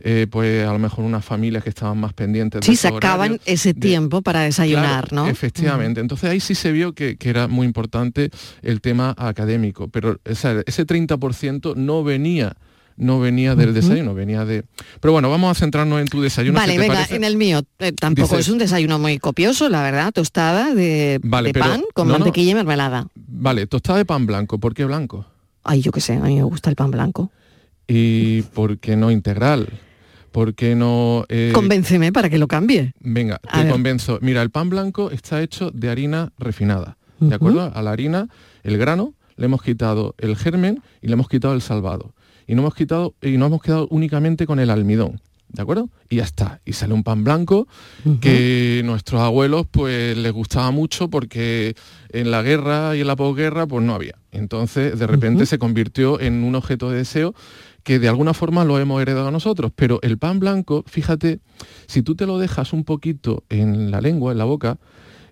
eh, 0.00 0.26
pues 0.30 0.66
a 0.66 0.72
lo 0.72 0.78
mejor 0.78 1.04
unas 1.04 1.24
familias 1.24 1.62
que 1.62 1.70
estaban 1.70 1.98
más 1.98 2.12
pendientes 2.14 2.60
de 2.60 2.66
Sí, 2.66 2.72
esos 2.72 2.92
sacaban 2.94 3.40
ese 3.44 3.72
de- 3.74 3.80
tiempo 3.80 4.22
para 4.22 4.40
desayunar, 4.40 5.08
Claro, 5.08 5.24
¿no? 5.24 5.28
Efectivamente. 5.30 6.00
Entonces 6.00 6.30
ahí 6.30 6.40
sí 6.40 6.54
se 6.54 6.72
vio 6.72 6.94
que, 6.94 7.16
que 7.16 7.28
era 7.30 7.48
muy 7.48 7.66
importante 7.66 8.30
el 8.62 8.80
tema 8.80 9.14
académico, 9.18 9.88
pero 9.88 10.18
o 10.28 10.34
sea, 10.34 10.62
ese 10.66 10.86
30% 10.86 11.74
no 11.76 12.02
venía 12.04 12.56
no 12.96 13.18
venía 13.18 13.54
del 13.54 13.72
desayuno, 13.72 14.12
venía 14.12 14.44
de... 14.44 14.62
Pero 15.00 15.12
bueno, 15.12 15.30
vamos 15.30 15.50
a 15.50 15.58
centrarnos 15.58 16.02
en 16.02 16.06
tu 16.08 16.20
desayuno. 16.20 16.58
Vale, 16.58 16.76
venga, 16.76 16.92
parece. 16.96 17.16
en 17.16 17.24
el 17.24 17.38
mío 17.38 17.62
eh, 17.78 17.92
tampoco 17.92 18.34
Dices- 18.36 18.40
es 18.40 18.48
un 18.50 18.58
desayuno 18.58 18.98
muy 18.98 19.18
copioso, 19.18 19.70
la 19.70 19.82
verdad, 19.82 20.12
tostada 20.12 20.74
de, 20.74 21.18
Vale, 21.22 21.48
de 21.48 21.52
pero- 21.54 21.64
pan 21.64 21.82
con 21.94 22.08
no. 22.08 22.18
mantequilla 22.18 22.50
y 22.50 22.54
mermelada. 22.56 23.06
Vale, 23.14 23.66
tostada 23.66 23.96
de 24.00 24.04
pan 24.04 24.26
blanco. 24.26 24.58
¿Por 24.58 24.74
qué 24.74 24.84
blanco? 24.84 25.24
Ay, 25.64 25.80
yo 25.80 25.92
qué 25.92 26.02
sé, 26.02 26.14
a 26.16 26.20
mí 26.20 26.36
me 26.36 26.42
gusta 26.42 26.68
el 26.68 26.76
pan 26.76 26.90
blanco. 26.90 27.30
¿Y 27.88 28.42
por 28.42 28.76
qué 28.78 28.96
no 28.96 29.10
integral? 29.10 29.68
¿Por 30.32 30.54
qué 30.54 30.74
no... 30.76 31.24
eh, 31.28 31.50
Convénceme 31.54 32.12
para 32.12 32.28
que 32.30 32.38
lo 32.38 32.46
cambie. 32.48 32.92
Venga, 33.00 33.40
A 33.48 33.58
te 33.58 33.64
ver. 33.64 33.72
convenzo. 33.72 34.18
Mira, 34.22 34.42
el 34.42 34.50
pan 34.50 34.70
blanco 34.70 35.10
está 35.10 35.42
hecho 35.42 35.70
de 35.72 35.90
harina 35.90 36.32
refinada. 36.38 36.96
¿De 37.18 37.34
acuerdo? 37.34 37.70
A 37.74 37.82
la 37.82 37.90
harina, 37.90 38.28
el 38.62 38.78
grano, 38.78 39.14
le 39.36 39.44
hemos 39.46 39.62
quitado 39.62 40.14
el 40.18 40.36
germen 40.36 40.82
y 41.02 41.08
le 41.08 41.14
hemos 41.14 41.28
quitado 41.28 41.52
el 41.54 41.60
salvado. 41.60 42.14
Y 42.46 42.54
no 42.54 42.62
hemos 42.62 42.74
quitado, 42.74 43.14
y 43.20 43.36
no 43.36 43.46
hemos 43.46 43.60
quedado 43.62 43.86
únicamente 43.90 44.46
con 44.46 44.58
el 44.58 44.70
almidón. 44.70 45.20
¿De 45.48 45.62
acuerdo? 45.62 45.90
Y 46.08 46.16
ya 46.16 46.22
está. 46.24 46.60
Y 46.64 46.74
sale 46.74 46.94
un 46.94 47.02
pan 47.02 47.24
blanco 47.24 47.66
que 48.20 48.82
nuestros 48.84 49.20
abuelos 49.20 49.66
pues 49.70 50.16
les 50.16 50.32
gustaba 50.32 50.70
mucho 50.70 51.10
porque 51.10 51.74
en 52.10 52.30
la 52.30 52.42
guerra 52.42 52.96
y 52.96 53.00
en 53.00 53.06
la 53.08 53.16
posguerra 53.16 53.66
pues 53.66 53.84
no 53.84 53.94
había. 53.94 54.14
Entonces 54.30 54.96
de 54.98 55.06
repente 55.08 55.46
se 55.46 55.58
convirtió 55.58 56.20
en 56.20 56.44
un 56.44 56.54
objeto 56.54 56.88
de 56.90 56.98
deseo 56.98 57.34
que 57.90 57.98
de 57.98 58.06
alguna 58.06 58.34
forma 58.34 58.64
lo 58.64 58.78
hemos 58.78 59.02
heredado 59.02 59.32
nosotros. 59.32 59.72
Pero 59.74 59.98
el 60.02 60.16
pan 60.16 60.38
blanco, 60.38 60.84
fíjate, 60.86 61.40
si 61.88 62.02
tú 62.02 62.14
te 62.14 62.24
lo 62.24 62.38
dejas 62.38 62.72
un 62.72 62.84
poquito 62.84 63.42
en 63.48 63.90
la 63.90 64.00
lengua, 64.00 64.30
en 64.30 64.38
la 64.38 64.44
boca, 64.44 64.78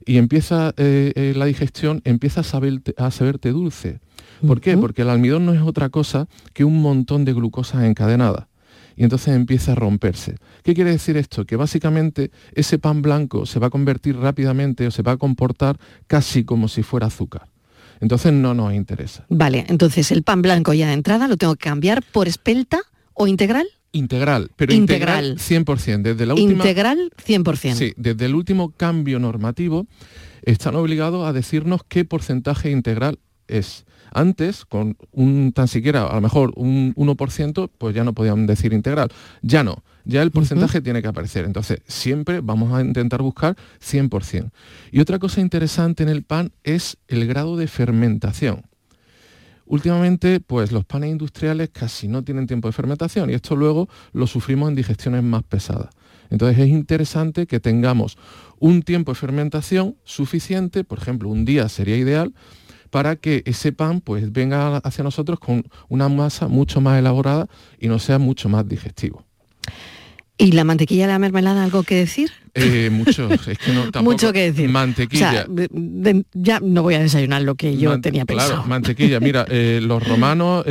y 0.05 0.17
empieza 0.17 0.75
eh, 0.77 1.13
eh, 1.15 1.35
la 1.37 1.45
digestión, 1.45 2.03
empieza 2.05 2.41
a, 2.41 2.43
saberte, 2.43 2.97
a 2.99 3.13
saberte 3.13 3.53
dulce. 3.53 4.01
¿Por 4.45 4.61
qué? 4.61 4.77
Porque 4.77 5.03
el 5.03 5.11
almidón 5.11 5.47
no 5.47 5.53
es 5.53 5.63
otra 5.63 5.89
cosa 5.89 6.27
que 6.53 6.65
un 6.65 6.83
montón 6.83 7.25
de 7.25 7.33
glucosa 7.33 7.87
encadenada 7.87 8.49
y 8.97 9.05
entonces 9.05 9.37
empieza 9.37 9.71
a 9.71 9.75
romperse. 9.77 10.35
¿Qué 10.65 10.75
quiere 10.75 10.91
decir 10.91 11.17
esto? 11.17 11.45
Que 11.45 11.55
básicamente 11.55 12.33
ese 12.55 12.81
pan 12.81 13.03
blanco 13.03 13.47
se 13.47 13.61
va 13.61 13.69
a 13.69 13.71
convertir 13.71 14.17
rápidamente 14.17 14.85
o 14.89 14.91
se 14.91 15.03
va 15.03 15.13
a 15.13 15.17
comportar 15.17 15.79
casi 16.09 16.43
como 16.43 16.67
si 16.67 16.83
fuera 16.83 17.07
azúcar. 17.07 17.47
Entonces 18.01 18.33
no 18.33 18.55
nos 18.55 18.75
interesa. 18.75 19.27
Vale, 19.29 19.65
entonces 19.69 20.11
el 20.11 20.23
pan 20.23 20.43
blanco 20.43 20.73
ya 20.73 20.87
de 20.89 20.93
entrada 20.95 21.29
lo 21.29 21.37
tengo 21.37 21.57
que 21.57 21.65
cambiar 21.69 22.03
por 22.03 22.29
espelta 22.29 22.81
o 23.15 23.27
integral. 23.27 23.67
Integral, 23.93 24.51
pero 24.57 24.75
integral, 24.75 25.39
100%. 25.39 26.03
Desde 26.03 26.27
la 26.27 26.35
última, 26.35 26.53
integral 26.53 27.11
100%. 27.27 27.75
Sí, 27.75 27.95
desde 27.97 28.27
el 28.27 28.35
último 28.35 28.71
cambio 28.71 29.19
normativo 29.19 29.87
están 30.43 30.77
obligados 30.77 31.27
a 31.27 31.33
decirnos 31.33 31.81
qué 31.89 32.05
porcentaje 32.05 32.71
integral 32.71 33.19
es. 33.49 33.87
Antes, 34.13 34.65
con 34.65 34.97
un 35.13 35.53
tan 35.53 35.69
siquiera, 35.69 36.07
a 36.07 36.15
lo 36.15 36.21
mejor 36.21 36.53
un 36.57 36.95
1%, 36.95 37.71
pues 37.79 37.95
ya 37.95 38.05
no 38.05 38.13
podían 38.13 38.47
decir 38.47 38.73
integral. 38.73 39.11
Ya 39.43 39.63
no, 39.65 39.83
ya 40.05 40.23
el 40.23 40.31
porcentaje 40.31 40.81
tiene 40.81 41.03
que 41.03 41.09
aparecer. 41.09 41.45
Entonces, 41.45 41.81
siempre 41.87 42.41
vamos 42.41 42.73
a 42.73 42.81
intentar 42.81 43.23
buscar 43.23 43.57
100%. 43.81 44.51
Y 44.93 45.01
otra 45.01 45.19
cosa 45.19 45.41
interesante 45.41 46.03
en 46.03 46.09
el 46.09 46.23
pan 46.23 46.53
es 46.65 46.97
el 47.09 47.27
grado 47.27 47.57
de 47.57 47.69
fermentación. 47.69 48.63
Últimamente, 49.69 50.41
pues 50.41 50.73
los 50.73 50.87
panes 50.87 51.11
industriales 51.11 51.69
casi 51.71 52.09
no 52.09 52.25
tienen 52.25 52.47
tiempo 52.47 52.69
de 52.69 52.73
fermentación 52.73 53.29
y 53.29 53.35
esto 53.35 53.55
luego 53.55 53.87
lo 54.13 54.27
sufrimos 54.27 54.71
en 54.71 54.75
digestiones 54.75 55.23
más 55.23 55.43
pesadas. 55.43 55.91
Entonces 56.31 56.59
es 56.59 56.69
interesante 56.69 57.47
que 57.47 57.61
tengamos 57.61 58.17
un 58.59 58.83
tiempo 58.83 59.13
de 59.13 59.17
fermentación 59.17 59.97
suficiente, 60.05 60.85
por 60.85 60.99
ejemplo, 60.99 61.29
un 61.29 61.45
día 61.45 61.69
sería 61.69 61.97
ideal, 61.97 62.33
para 62.91 63.17
que 63.17 63.43
ese 63.47 63.73
pan 63.73 64.01
pues 64.01 64.33
venga 64.33 64.79
hacia 64.79 65.05
nosotros 65.05 65.39
con 65.39 65.65
una 65.89 66.09
masa 66.09 66.49
mucho 66.49 66.81
más 66.81 66.99
elaborada 66.99 67.49
y 67.79 67.89
no 67.89 67.99
sea 67.99 68.19
mucho 68.19 68.49
más 68.49 68.69
digestivo. 68.69 69.25
¿Y 70.37 70.53
la 70.53 70.65
mantequilla 70.65 71.07
de 71.07 71.13
la 71.13 71.19
mermelada 71.19 71.65
algo 71.65 71.83
que 71.83 71.97
decir? 71.97 72.31
Eh, 72.59 72.91
mucho, 72.91 73.31
es 73.31 73.59
que 73.59 73.73
no, 73.73 73.83
tampoco, 73.91 74.03
mucho 74.05 74.33
que 74.33 74.53
decir. 74.53 74.69
Mantequilla. 74.69 75.47
ya 76.35 76.61
no 76.61 76.83
voy 76.83 76.95
a 76.95 77.01
desayunar 77.01 77.43
lo 77.43 77.55
que 77.55 77.77
yo 77.77 78.01
tenía 78.01 78.25
pensado. 78.25 78.55
Claro, 78.55 78.69
mantequilla. 78.69 79.21
Mira, 79.21 79.47
eh, 79.51 79.81
los 79.83 80.07
romanos 80.07 80.65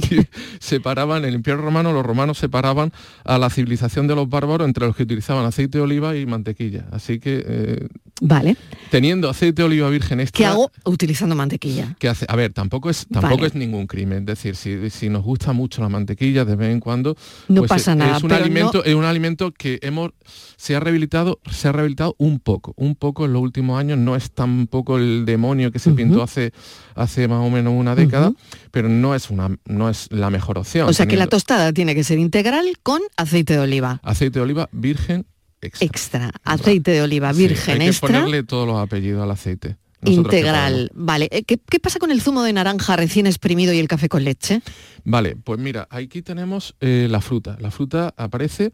separaban, 0.60 1.24
el 1.24 1.34
Imperio 1.34 1.60
Romano 1.60 1.92
los 1.92 2.04
romanos 2.04 2.38
separaban 2.38 2.92
a 3.24 3.38
la 3.38 3.50
civilización 3.50 4.06
de 4.06 4.14
los 4.14 4.28
bárbaros 4.28 4.66
entre 4.66 4.86
los 4.86 4.96
que 4.96 5.02
utilizaban 5.02 5.44
aceite 5.44 5.78
de 5.78 5.84
oliva 5.84 6.16
y 6.16 6.26
mantequilla. 6.26 6.86
Así 6.92 7.18
que 7.18 7.44
eh, 7.46 7.88
Vale. 8.24 8.56
Teniendo 8.90 9.28
aceite 9.28 9.62
de 9.62 9.66
oliva 9.66 9.90
virgen 9.90 10.20
extra. 10.20 10.38
¿Qué 10.38 10.46
hago 10.46 10.70
utilizando 10.84 11.34
mantequilla? 11.34 11.96
¿Qué 11.98 12.08
hace? 12.08 12.24
A 12.28 12.36
ver, 12.36 12.52
tampoco 12.52 12.88
es 12.88 13.06
tampoco 13.10 13.46
es 13.46 13.54
ningún 13.54 13.88
crimen. 13.88 14.20
Es 14.20 14.26
decir, 14.26 14.54
si, 14.54 14.90
si, 14.90 15.08
nos 15.08 15.24
gusta 15.24 15.52
mucho 15.52 15.82
la 15.82 15.88
mantequilla 15.88 16.44
de 16.44 16.54
vez 16.54 16.70
en 16.70 16.78
cuando, 16.78 17.16
no 17.48 17.62
pues 17.62 17.68
pasa 17.68 17.96
nada. 17.96 18.18
Es 18.18 18.22
un 18.22 18.32
alimento, 18.32 18.84
es 18.84 18.94
un 18.94 19.04
alimento 19.04 19.50
que 19.50 19.80
hemos 19.82 20.12
se 20.56 20.76
ha 20.76 20.80
rehabilitado, 20.80 21.21
se 21.50 21.68
ha 21.68 21.72
rehabilitado 21.72 22.14
un 22.18 22.38
poco, 22.38 22.74
un 22.76 22.94
poco 22.94 23.24
en 23.24 23.32
los 23.32 23.42
últimos 23.42 23.78
años. 23.78 23.98
No 23.98 24.16
es 24.16 24.30
tampoco 24.30 24.98
el 24.98 25.24
demonio 25.24 25.72
que 25.72 25.78
se 25.78 25.90
pintó 25.92 26.22
hace 26.22 26.52
hace 26.94 27.28
más 27.28 27.44
o 27.46 27.50
menos 27.50 27.74
una 27.76 27.94
década, 27.94 28.32
pero 28.70 28.88
no 28.88 29.14
es 29.14 29.30
una 29.30 29.56
no 29.66 29.88
es 29.88 30.08
la 30.10 30.30
mejor 30.30 30.58
opción. 30.58 30.88
O 30.88 30.92
sea 30.92 31.06
que 31.06 31.16
la 31.16 31.26
tostada 31.26 31.72
tiene 31.72 31.94
que 31.94 32.04
ser 32.04 32.18
integral 32.18 32.66
con 32.82 33.00
aceite 33.16 33.54
de 33.54 33.60
oliva. 33.60 34.00
Aceite 34.02 34.38
de 34.38 34.42
oliva 34.44 34.68
virgen 34.72 35.26
extra. 35.60 36.32
Aceite 36.44 36.90
de 36.90 37.02
oliva 37.02 37.32
virgen 37.32 37.74
hay 37.74 37.78
que 37.80 37.86
extra. 37.88 38.08
ponerle 38.08 38.42
todos 38.42 38.66
los 38.66 38.78
apellidos 38.78 39.22
al 39.22 39.30
aceite. 39.30 39.76
Integral. 40.04 40.90
Vale. 40.94 41.28
Eh, 41.30 41.44
¿Qué, 41.44 41.58
pasa 41.80 41.98
con 41.98 42.10
el 42.10 42.20
zumo 42.20 42.42
de 42.42 42.52
naranja 42.52 42.96
recién 42.96 43.26
exprimido 43.26 43.72
y 43.72 43.78
el 43.78 43.88
café 43.88 44.08
con 44.08 44.24
leche? 44.24 44.60
Vale, 45.04 45.36
pues 45.36 45.60
mira, 45.60 45.86
aquí 45.90 46.22
tenemos 46.22 46.74
eh, 46.80 47.06
la 47.08 47.20
fruta. 47.20 47.56
La 47.60 47.70
fruta 47.70 48.12
aparece, 48.16 48.72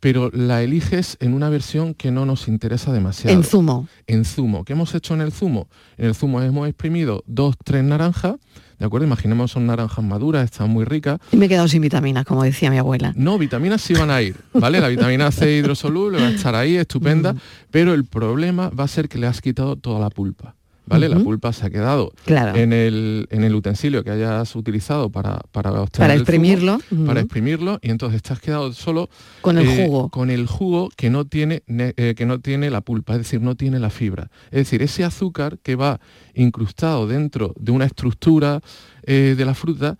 pero 0.00 0.30
la 0.32 0.62
eliges 0.62 1.16
en 1.20 1.34
una 1.34 1.48
versión 1.48 1.94
que 1.94 2.10
no 2.10 2.26
nos 2.26 2.48
interesa 2.48 2.92
demasiado. 2.92 3.36
En 3.36 3.44
zumo. 3.44 3.88
En 4.06 4.24
zumo. 4.24 4.64
¿Qué 4.64 4.72
hemos 4.72 4.94
hecho 4.94 5.14
en 5.14 5.20
el 5.20 5.32
zumo? 5.32 5.68
En 5.96 6.06
el 6.06 6.14
zumo 6.14 6.42
hemos 6.42 6.68
exprimido 6.68 7.22
dos, 7.26 7.56
tres 7.62 7.84
naranjas 7.84 8.36
¿De 8.80 8.86
acuerdo? 8.86 9.06
Imaginemos 9.06 9.50
son 9.50 9.66
naranjas 9.66 10.02
maduras, 10.02 10.42
están 10.42 10.70
muy 10.70 10.86
ricas. 10.86 11.20
Y 11.30 11.36
me 11.36 11.44
he 11.44 11.48
quedado 11.50 11.68
sin 11.68 11.82
vitaminas, 11.82 12.24
como 12.24 12.42
decía 12.42 12.70
mi 12.70 12.78
abuela. 12.78 13.12
No, 13.14 13.36
vitaminas 13.36 13.82
sí 13.82 13.92
van 13.92 14.10
a 14.10 14.22
ir, 14.22 14.36
¿vale? 14.54 14.80
La 14.80 14.88
vitamina 14.88 15.30
C 15.30 15.54
hidrosoluble 15.54 16.18
va 16.18 16.28
a 16.28 16.30
estar 16.30 16.54
ahí, 16.54 16.76
estupenda, 16.76 17.36
pero 17.70 17.92
el 17.92 18.06
problema 18.06 18.70
va 18.70 18.84
a 18.84 18.88
ser 18.88 19.10
que 19.10 19.18
le 19.18 19.26
has 19.26 19.42
quitado 19.42 19.76
toda 19.76 20.00
la 20.00 20.08
pulpa. 20.08 20.56
¿Vale? 20.90 21.08
La 21.08 21.18
pulpa 21.20 21.52
se 21.52 21.66
ha 21.66 21.70
quedado 21.70 22.12
en, 22.26 22.72
el, 22.72 23.28
en, 23.30 23.44
el, 23.44 23.54
utensilio 23.54 24.02
que 24.02 24.10
hayas 24.10 24.54
utilizado 24.56 25.10
para, 25.10 25.38
para 25.52 25.86
Para 25.86 26.14
exprimirlo. 26.14 26.80
Para 27.06 27.20
exprimirlo 27.20 27.78
y 27.80 27.90
entonces 27.90 28.22
te 28.22 28.32
has 28.32 28.40
quedado 28.40 28.72
solo... 28.72 29.08
Con 29.40 29.58
el 29.58 29.68
eh, 29.68 29.86
jugo. 29.86 30.10
Con 30.10 30.30
el 30.30 30.46
jugo 30.46 30.90
que 30.96 31.08
no, 31.08 31.24
tiene, 31.24 31.62
eh, 31.68 32.14
que 32.16 32.26
no 32.26 32.40
tiene 32.40 32.70
la 32.70 32.80
pulpa, 32.80 33.12
es 33.12 33.20
decir, 33.20 33.40
no 33.40 33.54
tiene 33.54 33.78
la 33.78 33.90
fibra. 33.90 34.30
Es 34.46 34.58
decir, 34.58 34.82
ese 34.82 35.04
azúcar 35.04 35.58
que 35.62 35.76
va 35.76 36.00
incrustado 36.34 37.06
dentro 37.06 37.54
de 37.58 37.72
una 37.72 37.84
estructura 37.84 38.60
eh, 39.04 39.34
de 39.36 39.44
la 39.44 39.54
fruta, 39.54 39.96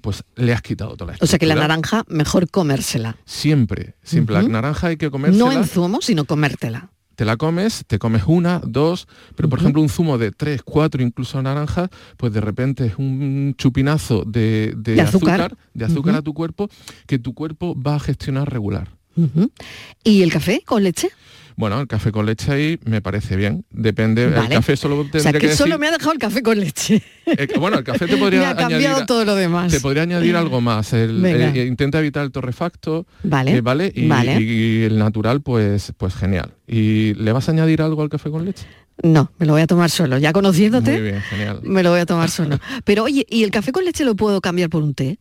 pues 0.00 0.24
le 0.34 0.52
has 0.52 0.62
quitado 0.62 0.96
toda 0.96 1.08
la 1.08 1.12
estructura. 1.12 1.24
O 1.24 1.28
sea 1.28 1.38
que 1.38 1.46
la 1.46 1.54
naranja 1.54 2.04
mejor 2.08 2.50
comérsela. 2.50 3.16
Siempre, 3.24 3.94
siempre. 4.02 4.34
La 4.34 4.42
naranja 4.42 4.88
hay 4.88 4.96
que 4.96 5.10
comérsela. 5.10 5.44
No 5.44 5.52
en 5.52 5.64
zumo, 5.64 6.00
sino 6.00 6.24
comértela 6.24 6.91
te 7.14 7.24
la 7.24 7.36
comes, 7.36 7.84
te 7.86 7.98
comes 7.98 8.22
una, 8.26 8.60
dos, 8.64 9.06
pero 9.36 9.48
por 9.48 9.58
ejemplo 9.58 9.82
un 9.82 9.88
zumo 9.88 10.18
de 10.18 10.32
tres, 10.32 10.62
cuatro, 10.62 11.02
incluso 11.02 11.40
naranjas, 11.42 11.88
pues 12.16 12.32
de 12.32 12.40
repente 12.40 12.86
es 12.86 12.94
un 12.98 13.54
chupinazo 13.56 14.24
de, 14.24 14.74
azúcar, 15.00 15.56
de 15.74 15.84
azúcar 15.84 16.16
a 16.16 16.22
tu 16.22 16.34
cuerpo 16.34 16.68
que 17.06 17.18
tu 17.18 17.34
cuerpo 17.34 17.80
va 17.80 17.96
a 17.96 18.00
gestionar 18.00 18.50
regular. 18.52 18.88
¿Y 20.04 20.22
el 20.22 20.32
café 20.32 20.62
con 20.64 20.82
leche? 20.82 21.10
Bueno, 21.56 21.80
el 21.80 21.86
café 21.86 22.12
con 22.12 22.26
leche 22.26 22.52
ahí 22.52 22.80
me 22.84 23.00
parece 23.00 23.36
bien. 23.36 23.64
Depende. 23.70 24.24
El 24.24 24.48
café 24.48 24.76
solo 24.76 25.02
tendría 25.02 25.20
o 25.20 25.22
sea, 25.22 25.32
que, 25.32 25.54
solo 25.54 25.78
me 25.78 25.88
ha 25.88 25.90
dejado 25.90 26.12
el 26.12 26.18
café 26.18 26.42
con 26.42 26.58
leche. 26.58 27.02
Eh, 27.26 27.48
bueno, 27.58 27.78
el 27.78 27.84
café 27.84 28.06
te 28.06 28.16
podría 28.16 28.40
me 28.40 28.46
ha 28.46 28.56
cambiado 28.56 28.86
añadir, 28.86 29.06
todo 29.06 29.24
lo 29.24 29.34
demás. 29.34 29.70
Te 29.70 29.80
podría 29.80 30.02
añadir 30.02 30.36
algo 30.36 30.60
más. 30.60 30.92
Eh, 30.92 31.66
intenta 31.68 31.98
evitar 31.98 32.24
el 32.24 32.32
torrefacto. 32.32 33.06
Vale. 33.22 33.56
Eh, 33.56 33.60
¿vale? 33.60 33.92
Y, 33.94 34.10
y, 34.42 34.82
el 34.84 34.98
natural, 34.98 35.40
pues, 35.40 35.92
pues 35.96 36.14
genial. 36.14 36.54
¿Y 36.66 37.14
le 37.14 37.32
vas 37.32 37.48
a 37.48 37.52
añadir 37.52 37.82
algo 37.82 38.02
al 38.02 38.08
café 38.08 38.30
con 38.30 38.44
leche? 38.44 38.66
No, 39.02 39.32
me 39.38 39.46
lo 39.46 39.52
voy 39.52 39.62
a 39.62 39.66
tomar 39.66 39.90
solo. 39.90 40.18
Ya 40.18 40.32
conociéndote, 40.32 40.92
Muy 40.92 41.00
bien, 41.02 41.20
genial. 41.22 41.60
me 41.62 41.82
lo 41.82 41.90
voy 41.90 42.00
a 42.00 42.06
tomar 42.06 42.30
solo. 42.30 42.58
Pero 42.84 43.04
oye, 43.04 43.26
¿y 43.28 43.42
el 43.42 43.50
café 43.50 43.72
con 43.72 43.84
leche 43.84 44.04
lo 44.04 44.14
puedo 44.14 44.40
cambiar 44.40 44.70
por 44.70 44.82
un 44.82 44.94
té? 44.94 45.18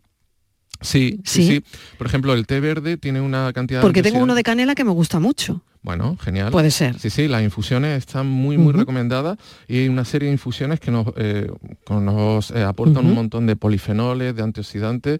Sí, 0.82 1.20
sí, 1.24 1.48
sí. 1.48 1.64
Por 1.98 2.08
ejemplo, 2.08 2.34
el 2.34 2.48
té 2.48 2.60
verde 2.60 2.98
tiene 2.98 3.22
una 3.22 3.54
cantidad 3.54 3.82
Porque 3.82 4.02
tengo 4.02 4.20
uno 4.20 4.36
de 4.36 4.44
canela 4.44 4.76
que 4.76 4.84
me 4.84 4.92
gusta 4.92 5.20
mucho. 5.20 5.62
Bueno, 5.84 6.16
genial. 6.22 6.52
Puede 6.52 6.70
ser. 6.70 7.00
Sí, 7.00 7.10
sí, 7.10 7.28
las 7.28 7.42
infusiones 7.42 7.98
están 7.98 8.28
muy, 8.28 8.56
muy 8.56 8.72
recomendadas 8.72 9.38
y 9.68 9.80
hay 9.80 9.90
una 9.90 10.06
serie 10.06 10.28
de 10.28 10.34
infusiones 10.34 10.80
que 10.80 10.92
nos, 10.92 11.08
eh, 11.16 11.52
nos 11.90 12.52
eh, 12.52 12.62
aportan 12.62 13.06
un 13.06 13.16
montón 13.16 13.48
de 13.48 13.56
polifenoles, 13.56 14.36
de 14.36 14.44
antioxidantes 14.44 15.20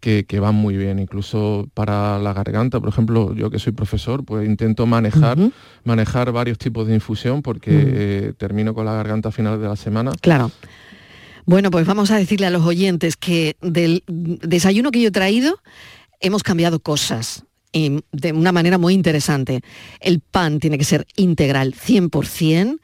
que, 0.00 0.40
van 0.40 0.56
muy 0.56 0.76
bien. 0.76 0.98
Incluso 0.98 1.68
para 1.74 2.18
la 2.18 2.32
garganta, 2.32 2.80
por 2.80 2.88
ejemplo, 2.88 3.34
yo 3.34 3.50
que 3.50 3.60
soy 3.60 3.72
profesor, 3.72 4.24
pues 4.24 4.48
intento 4.48 4.84
manejar, 4.84 5.38
manejar 5.84 6.32
varios 6.32 6.58
tipos 6.58 6.88
de 6.88 6.94
infusión 6.94 7.42
porque 7.42 7.70
eh, 7.72 8.32
termino 8.36 8.74
con 8.74 8.86
la 8.86 8.94
garganta 8.94 9.28
a 9.28 9.32
final 9.32 9.60
de 9.60 9.68
la 9.68 9.76
semana. 9.76 10.10
Claro. 10.20 10.50
Bueno, 11.50 11.72
pues 11.72 11.84
vamos 11.84 12.12
a 12.12 12.16
decirle 12.16 12.46
a 12.46 12.50
los 12.50 12.64
oyentes 12.64 13.16
que 13.16 13.56
del 13.60 14.04
desayuno 14.06 14.92
que 14.92 15.00
yo 15.00 15.08
he 15.08 15.10
traído 15.10 15.58
hemos 16.20 16.44
cambiado 16.44 16.78
cosas 16.78 17.42
y 17.72 18.04
de 18.12 18.32
una 18.32 18.52
manera 18.52 18.78
muy 18.78 18.94
interesante. 18.94 19.60
El 19.98 20.20
pan 20.20 20.60
tiene 20.60 20.78
que 20.78 20.84
ser 20.84 21.08
integral 21.16 21.74
100%, 21.74 22.78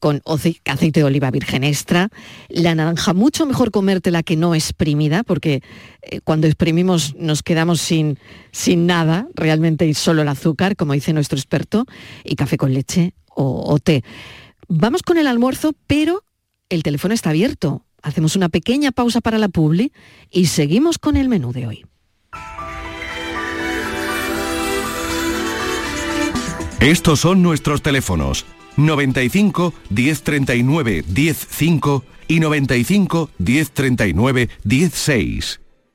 con 0.00 0.22
aceite 0.66 1.00
de 1.00 1.04
oliva 1.04 1.30
virgen 1.30 1.64
extra. 1.64 2.10
La 2.50 2.74
naranja, 2.74 3.14
mucho 3.14 3.46
mejor 3.46 3.70
comértela 3.70 4.22
que 4.22 4.36
no 4.36 4.54
exprimida, 4.54 5.22
porque 5.22 5.62
eh, 6.02 6.20
cuando 6.20 6.46
exprimimos 6.46 7.14
nos 7.16 7.42
quedamos 7.42 7.80
sin, 7.80 8.18
sin 8.52 8.84
nada, 8.84 9.28
realmente 9.34 9.86
y 9.86 9.94
solo 9.94 10.20
el 10.20 10.28
azúcar, 10.28 10.76
como 10.76 10.92
dice 10.92 11.14
nuestro 11.14 11.38
experto, 11.38 11.86
y 12.22 12.36
café 12.36 12.58
con 12.58 12.74
leche 12.74 13.14
o, 13.34 13.64
o 13.66 13.78
té. 13.78 14.04
Vamos 14.68 15.02
con 15.02 15.16
el 15.16 15.26
almuerzo, 15.26 15.72
pero 15.86 16.22
el 16.68 16.82
teléfono 16.82 17.14
está 17.14 17.30
abierto. 17.30 17.86
Hacemos 18.02 18.36
una 18.36 18.48
pequeña 18.48 18.92
pausa 18.92 19.20
para 19.20 19.38
la 19.38 19.48
publi 19.48 19.92
y 20.30 20.46
seguimos 20.46 20.98
con 20.98 21.16
el 21.16 21.28
menú 21.28 21.52
de 21.52 21.66
hoy. 21.66 21.84
Estos 26.80 27.20
son 27.20 27.42
nuestros 27.42 27.82
teléfonos 27.82 28.46
95 28.76 29.74
1039 29.90 31.04
105 31.06 32.04
y 32.28 32.40
95 32.40 33.30
1039 33.38 34.48
16. 34.64 35.60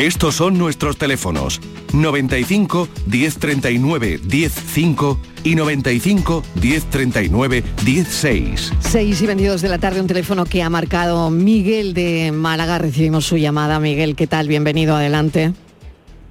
Estos 0.00 0.36
son 0.36 0.56
nuestros 0.56 0.96
teléfonos 0.96 1.60
95 1.92 2.88
1039 3.06 4.18
105 4.30 5.20
y 5.44 5.54
95 5.54 6.42
1039 6.54 7.62
16. 7.84 8.72
6 8.80 9.20
y 9.20 9.26
22 9.26 9.60
de 9.60 9.68
la 9.68 9.76
tarde, 9.76 10.00
un 10.00 10.06
teléfono 10.06 10.46
que 10.46 10.62
ha 10.62 10.70
marcado 10.70 11.28
Miguel 11.28 11.92
de 11.92 12.32
Málaga. 12.32 12.78
Recibimos 12.78 13.26
su 13.26 13.36
llamada. 13.36 13.78
Miguel, 13.78 14.16
¿qué 14.16 14.26
tal? 14.26 14.48
Bienvenido, 14.48 14.96
adelante. 14.96 15.52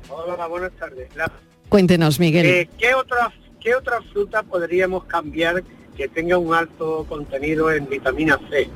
Hola, 0.10 0.48
buenas 0.48 0.72
tardes. 0.72 1.16
La- 1.16 1.32
Cuéntenos, 1.70 2.20
Miguel. 2.20 2.48
Eh, 2.48 2.70
¿qué, 2.80 2.96
otra, 2.96 3.32
¿Qué 3.60 3.76
otra 3.76 4.02
fruta 4.12 4.42
podríamos 4.42 5.04
cambiar 5.04 5.64
que 5.96 6.08
tenga 6.08 6.40
un 6.40 6.56
alto 6.56 7.06
contenido 7.08 7.72
en 7.72 7.88
vitamina 7.88 8.40
C? 8.50 8.68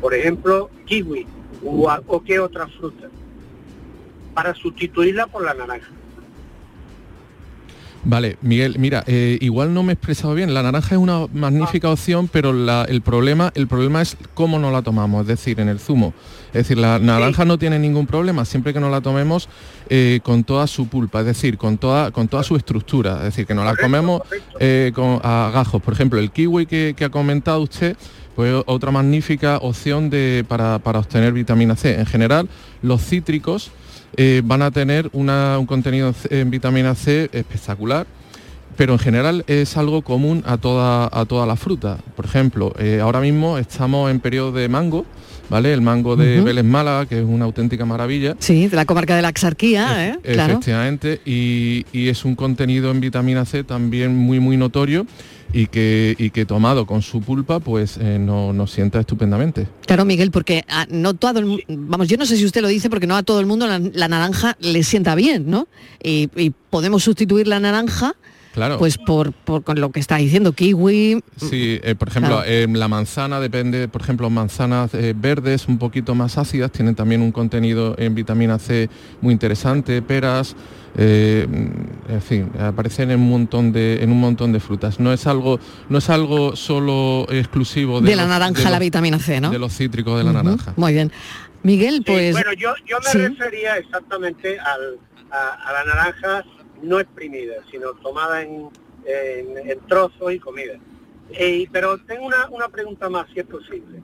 Por 0.00 0.14
ejemplo, 0.14 0.70
kiwi 0.86 1.26
o, 1.62 1.92
o 2.06 2.24
qué 2.24 2.40
otra 2.40 2.66
fruta 2.66 3.10
para 4.34 4.54
sustituirla 4.54 5.26
por 5.26 5.44
la 5.44 5.54
naranja. 5.54 5.88
Vale, 8.04 8.38
Miguel, 8.42 8.76
mira, 8.78 9.02
eh, 9.08 9.38
igual 9.40 9.74
no 9.74 9.82
me 9.82 9.92
he 9.92 9.94
expresado 9.94 10.32
bien. 10.32 10.54
La 10.54 10.62
naranja 10.62 10.94
es 10.94 11.00
una 11.00 11.26
magnífica 11.32 11.90
opción, 11.90 12.28
pero 12.28 12.52
la- 12.52 12.84
el, 12.88 13.02
problema, 13.02 13.50
el 13.56 13.66
problema 13.66 14.00
es 14.00 14.16
cómo 14.34 14.58
no 14.60 14.70
la 14.70 14.82
tomamos, 14.82 15.22
es 15.22 15.26
decir, 15.26 15.58
en 15.60 15.68
el 15.68 15.80
zumo. 15.80 16.14
Es 16.48 16.52
decir, 16.54 16.78
la 16.78 16.98
naranja 17.00 17.44
no 17.44 17.58
tiene 17.58 17.78
ningún 17.78 18.06
problema 18.06 18.44
siempre 18.44 18.72
que 18.72 18.78
no 18.80 18.88
la 18.88 19.00
tomemos 19.00 19.48
eh, 19.90 20.20
con 20.22 20.44
toda 20.44 20.66
su 20.68 20.86
pulpa, 20.88 21.20
es 21.20 21.26
decir, 21.26 21.58
con 21.58 21.76
toda, 21.76 22.10
con 22.12 22.28
toda 22.28 22.44
su 22.44 22.54
estructura. 22.56 23.16
Es 23.18 23.24
decir, 23.24 23.46
que 23.46 23.54
no 23.54 23.64
la 23.64 23.74
comemos 23.76 24.22
eh, 24.60 24.92
con, 24.94 25.20
a 25.22 25.50
gajos. 25.52 25.82
Por 25.82 25.92
ejemplo, 25.92 26.20
el 26.20 26.30
kiwi 26.30 26.66
que, 26.66 26.94
que 26.96 27.04
ha 27.04 27.10
comentado 27.10 27.60
usted, 27.60 27.96
pues 28.36 28.54
otra 28.66 28.92
magnífica 28.92 29.58
opción 29.58 30.08
de, 30.08 30.44
para, 30.48 30.78
para 30.78 31.00
obtener 31.00 31.32
vitamina 31.32 31.74
C. 31.74 31.98
En 31.98 32.06
general, 32.06 32.48
los 32.80 33.02
cítricos 33.04 33.72
eh, 34.16 34.42
van 34.44 34.62
a 34.62 34.70
tener 34.70 35.08
una- 35.12 35.58
un 35.58 35.66
contenido 35.66 36.14
en 36.30 36.50
vitamina 36.50 36.94
C 36.94 37.28
espectacular, 37.32 38.06
pero 38.76 38.92
en 38.92 38.98
general 38.98 39.44
es 39.48 39.76
algo 39.76 40.02
común 40.02 40.42
a 40.46 40.56
toda, 40.56 41.08
a 41.12 41.24
toda 41.24 41.46
la 41.46 41.56
fruta. 41.56 41.98
Por 42.16 42.24
ejemplo, 42.24 42.72
eh, 42.78 43.00
ahora 43.02 43.20
mismo 43.20 43.58
estamos 43.58 44.10
en 44.10 44.20
periodo 44.20 44.52
de 44.52 44.68
mango, 44.68 45.04
¿vale? 45.50 45.72
El 45.72 45.80
mango 45.80 46.14
de 46.14 46.36
Ujú. 46.36 46.44
Vélez 46.46 46.64
Málaga, 46.64 47.06
que 47.06 47.18
es 47.18 47.24
una 47.24 47.44
auténtica 47.44 47.84
maravilla. 47.84 48.36
Sí, 48.38 48.68
de 48.68 48.76
la 48.76 48.84
comarca 48.84 49.16
de 49.16 49.22
la 49.22 49.28
Axarquía, 49.28 50.08
¿eh? 50.08 50.18
Claro. 50.22 50.52
Efectivamente, 50.54 51.20
y, 51.26 51.84
y 51.92 52.08
es 52.08 52.24
un 52.24 52.36
contenido 52.36 52.90
en 52.92 53.00
vitamina 53.00 53.44
C 53.44 53.64
también 53.64 54.14
muy 54.16 54.38
muy 54.40 54.56
notorio 54.56 55.06
y 55.52 55.66
que, 55.66 56.14
y 56.18 56.30
que 56.30 56.44
tomado 56.44 56.86
con 56.86 57.02
su 57.02 57.20
pulpa 57.22 57.58
pues 57.60 57.96
eh, 58.00 58.18
no- 58.20 58.52
nos 58.52 58.70
sienta 58.70 59.00
estupendamente. 59.00 59.66
Claro, 59.86 60.04
Miguel, 60.04 60.30
porque 60.30 60.64
a- 60.68 60.86
no 60.90 61.14
todo 61.14 61.40
el 61.40 61.64
vamos, 61.68 62.08
yo 62.08 62.16
no 62.16 62.26
sé 62.26 62.36
si 62.36 62.44
usted 62.44 62.60
lo 62.62 62.68
dice 62.68 62.90
porque 62.90 63.06
no 63.06 63.16
a 63.16 63.22
todo 63.22 63.40
el 63.40 63.46
mundo 63.46 63.66
la, 63.66 64.08
naranja 64.08 64.56
le 64.60 64.82
sienta 64.82 65.14
bien, 65.14 65.50
¿no? 65.50 65.68
Y 66.02 66.28
podemos 66.70 67.02
sustituir 67.02 67.46
la 67.48 67.60
naranja 67.60 68.14
Claro. 68.54 68.78
pues 68.78 68.98
por, 68.98 69.32
por 69.32 69.62
con 69.62 69.80
lo 69.80 69.90
que 69.90 70.00
está 70.00 70.16
diciendo, 70.16 70.52
kiwi. 70.52 71.22
Sí, 71.36 71.78
eh, 71.82 71.94
por 71.94 72.08
ejemplo, 72.08 72.36
Claro. 72.38 72.50
eh, 72.50 72.66
la 72.70 72.88
manzana 72.88 73.38
depende, 73.40 73.88
por 73.88 74.00
ejemplo, 74.02 74.28
manzanas 74.30 74.92
eh, 74.94 75.14
verdes 75.16 75.68
un 75.68 75.78
poquito 75.78 76.14
más 76.14 76.38
ácidas, 76.38 76.72
tienen 76.72 76.94
también 76.94 77.22
un 77.22 77.30
contenido 77.32 77.94
en 77.98 78.14
vitamina 78.14 78.58
C 78.58 78.88
muy 79.20 79.32
interesante, 79.32 80.02
peras, 80.02 80.56
en 80.96 82.22
fin, 82.26 82.50
aparecen 82.60 83.10
en 83.10 83.20
un 83.20 83.28
montón 83.30 83.72
de 83.72 84.02
en 84.02 84.10
un 84.10 84.20
montón 84.20 84.52
de 84.52 84.60
frutas. 84.60 84.98
No 84.98 85.12
es 85.12 85.26
algo 85.26 85.60
no 85.88 85.98
es 85.98 86.10
algo 86.10 86.56
solo 86.56 87.26
exclusivo 87.30 88.00
de, 88.00 88.10
De 88.10 88.16
la 88.16 88.22
los- 88.22 88.30
naranja 88.30 88.62
de 88.64 88.70
la 88.70 88.78
vitamina 88.78 89.18
C, 89.18 89.40
¿no? 89.40 89.50
De 89.50 89.58
los 89.58 89.72
cítricos 89.76 90.18
de 90.18 90.24
la 90.24 90.32
naranja. 90.32 90.72
Muy 90.76 90.92
bien. 90.92 91.12
Miguel, 91.62 91.96
Sí, 91.98 92.02
pues 92.06 92.32
bueno, 92.32 92.52
yo, 92.52 92.70
yo 92.88 92.98
me 93.04 93.10
sí. 93.10 93.18
refería 93.18 93.76
exactamente 93.78 94.58
al- 94.58 94.98
a, 95.30 95.68
a 95.68 95.72
la 95.72 95.84
naranja 95.84 96.44
no 96.82 97.00
exprimida, 97.00 97.54
sino 97.70 97.92
tomada 97.94 98.42
en, 98.42 98.68
en- 99.04 99.70
en 99.70 99.78
trozos 99.88 100.32
y 100.32 100.38
comida. 100.38 100.78
Eh, 101.30 101.66
pero 101.72 101.98
tengo 101.98 102.26
una, 102.26 102.48
una 102.50 102.68
pregunta 102.68 103.08
más, 103.08 103.26
si 103.32 103.40
es 103.40 103.46
posible. 103.46 104.02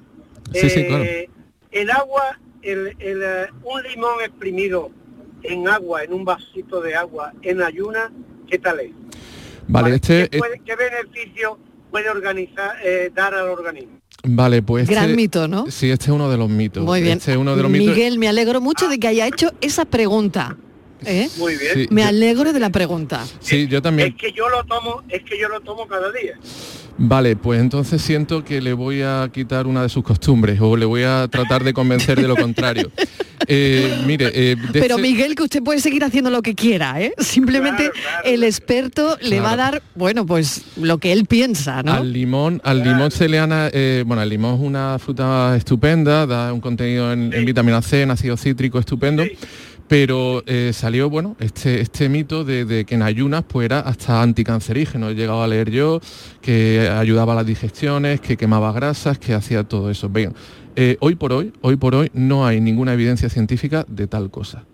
Sí, 0.53 0.69
sí, 0.71 0.81
Eh, 0.81 0.87
claro. 0.87 1.05
El 1.71 1.91
agua, 1.91 2.39
el, 2.63 2.95
el, 2.99 3.23
eh, 3.23 3.47
un 3.65 3.83
limón 3.83 4.21
exprimido 4.25 4.91
en 5.43 5.67
agua, 5.69 6.05
en 6.05 6.13
un 6.13 6.25
vasito 6.25 6.81
de 6.81 6.95
agua, 6.95 7.33
en 7.43 7.61
ayuna, 7.63 8.13
¿qué 8.49 8.59
tal 8.59 8.81
es? 8.81 8.91
Vale, 9.67 9.95
este, 9.97 10.29
¿Qué, 10.29 10.39
puede- 10.39 10.61
qué 10.65 10.77
beneficio 10.77 11.59
puede 11.91 12.11
organizar, 12.11 12.77
eh, 12.85 13.11
dar 13.15 13.35
al 13.35 13.49
organismo? 13.49 13.99
vale, 14.27 14.63
pues 14.63 14.89
Gran 14.89 15.05
este- 15.05 15.17
mito, 15.17 15.49
¿no? 15.49 15.71
Sí, 15.71 15.91
este 15.91 16.05
es 16.07 16.11
uno 16.11 16.31
de 16.31 16.37
los 16.39 16.49
mitos. 16.49 16.83
Muy 16.85 17.03
bien. 17.03 17.19
Este 17.19 17.33
es 17.33 17.37
uno 17.39 17.57
de 17.57 17.63
los 17.63 17.71
mitos. 17.71 17.89
Miguel, 17.89 18.19
me 18.19 18.29
alegro 18.29 18.61
mucho 18.61 18.89
de 18.89 18.99
que 18.99 19.09
haya 19.09 19.27
hecho 19.27 19.51
esa 19.61 19.85
pregunta. 19.85 20.57
¿Eh? 21.07 21.29
Muy 21.39 21.57
bien. 21.57 21.73
Sí, 21.75 21.87
Me 21.91 22.03
yo- 22.03 22.09
alegro 22.09 22.53
de 22.53 22.61
la 22.61 22.71
pregunta. 22.71 23.25
Sí, 23.41 23.67
yo 23.69 23.81
también. 23.83 24.09
Es 24.09 24.15
que 24.15 24.33
yo 24.33 24.49
lo 24.49 24.65
tomo, 24.65 25.03
es 25.09 25.23
que 25.23 25.39
yo 25.39 25.49
lo 25.49 25.61
tomo 25.61 25.87
cada 25.87 26.11
día. 26.13 26.35
Vale, 26.97 27.35
pues 27.35 27.61
entonces 27.61 28.01
siento 28.01 28.45
que 28.45 28.61
le 28.61 28.73
voy 28.73 29.03
a 29.03 29.29
quitar 29.33 29.67
una 29.67 29.83
de 29.83 29.89
sus 29.89 30.05
costumbres 30.05 30.61
o 30.61 30.77
le 30.77 30.87
voy 30.87 31.03
a 31.03 31.27
tratar 31.29 31.65
de 31.65 31.75
convencer 31.75 32.21
de 32.21 32.29
lo 32.29 32.37
contrario. 32.37 32.91
Eh, 33.47 33.99
mire, 34.07 34.31
eh, 34.33 34.57
Pero 34.73 34.95
este- 34.97 35.03
Miguel, 35.03 35.35
que 35.35 35.43
usted 35.43 35.63
puede 35.63 35.79
seguir 35.79 36.03
haciendo 36.03 36.31
lo 36.31 36.41
que 36.41 36.55
quiera, 36.55 37.03
¿eh? 37.03 37.13
Simplemente 37.19 37.91
el 38.25 38.43
experto 38.43 39.19
le 39.21 39.41
va 39.41 39.53
a 39.53 39.57
dar, 39.57 39.83
bueno, 39.95 40.25
pues 40.25 40.63
lo 40.81 40.97
que 40.97 41.13
él 41.13 41.27
piensa, 41.27 41.83
¿no? 41.83 41.93
Al 41.93 42.11
limón, 42.11 42.63
al 42.65 42.83
limón 42.83 43.11
se 43.11 43.29
le 43.29 43.39
ana- 43.41 43.69
eh, 43.71 44.03
bueno, 44.07 44.23
el 44.23 44.31
limón 44.31 44.55
es 44.55 44.61
una 44.61 44.99
fruta 44.99 45.55
estupenda, 45.59 46.27
da 46.27 46.55
un 46.55 46.61
contenido 46.63 47.13
en, 47.13 47.35
en 47.35 47.45
vitamina 47.45 47.83
C, 47.83 48.03
en 48.03 48.13
ácido 48.13 48.39
cítrico 48.39 48.79
estupendo. 48.79 49.25
Pero 49.95 50.43
eh, 50.47 50.73
salió, 50.73 51.09
bueno, 51.09 51.37
este, 51.39 51.81
este 51.81 52.09
mito 52.09 52.43
de, 52.43 52.85
que 52.85 52.97
en 52.97 53.03
ayunas 53.03 53.45
pues 53.45 53.67
era 53.67 53.79
hasta 53.79 54.23
anticancerígeno. 54.23 55.09
He 55.09 55.15
llegado 55.15 55.41
a 55.41 55.47
leer 55.47 55.71
yo 55.71 56.01
que 56.41 56.89
ayudaba 56.89 57.35
a 57.35 57.37
las 57.37 57.47
digestiones, 57.47 58.21
que 58.21 58.37
quemaba 58.37 58.73
grasas, 58.73 59.21
que 59.21 59.35
hacía 59.35 59.63
todo 59.63 59.93
eso. 59.93 60.09
Bien, 60.09 60.35
eh, 60.75 60.97
hoy 60.99 61.15
por 61.15 61.33
hoy, 61.33 61.53
hoy 61.61 61.77
por 61.77 61.95
hoy 61.95 62.11
no 62.13 62.45
hay 62.45 62.61
ninguna 62.61 62.93
evidencia 62.93 63.29
científica 63.29 63.87
de 63.87 64.09
tal 64.09 64.33
cosa. 64.33 64.65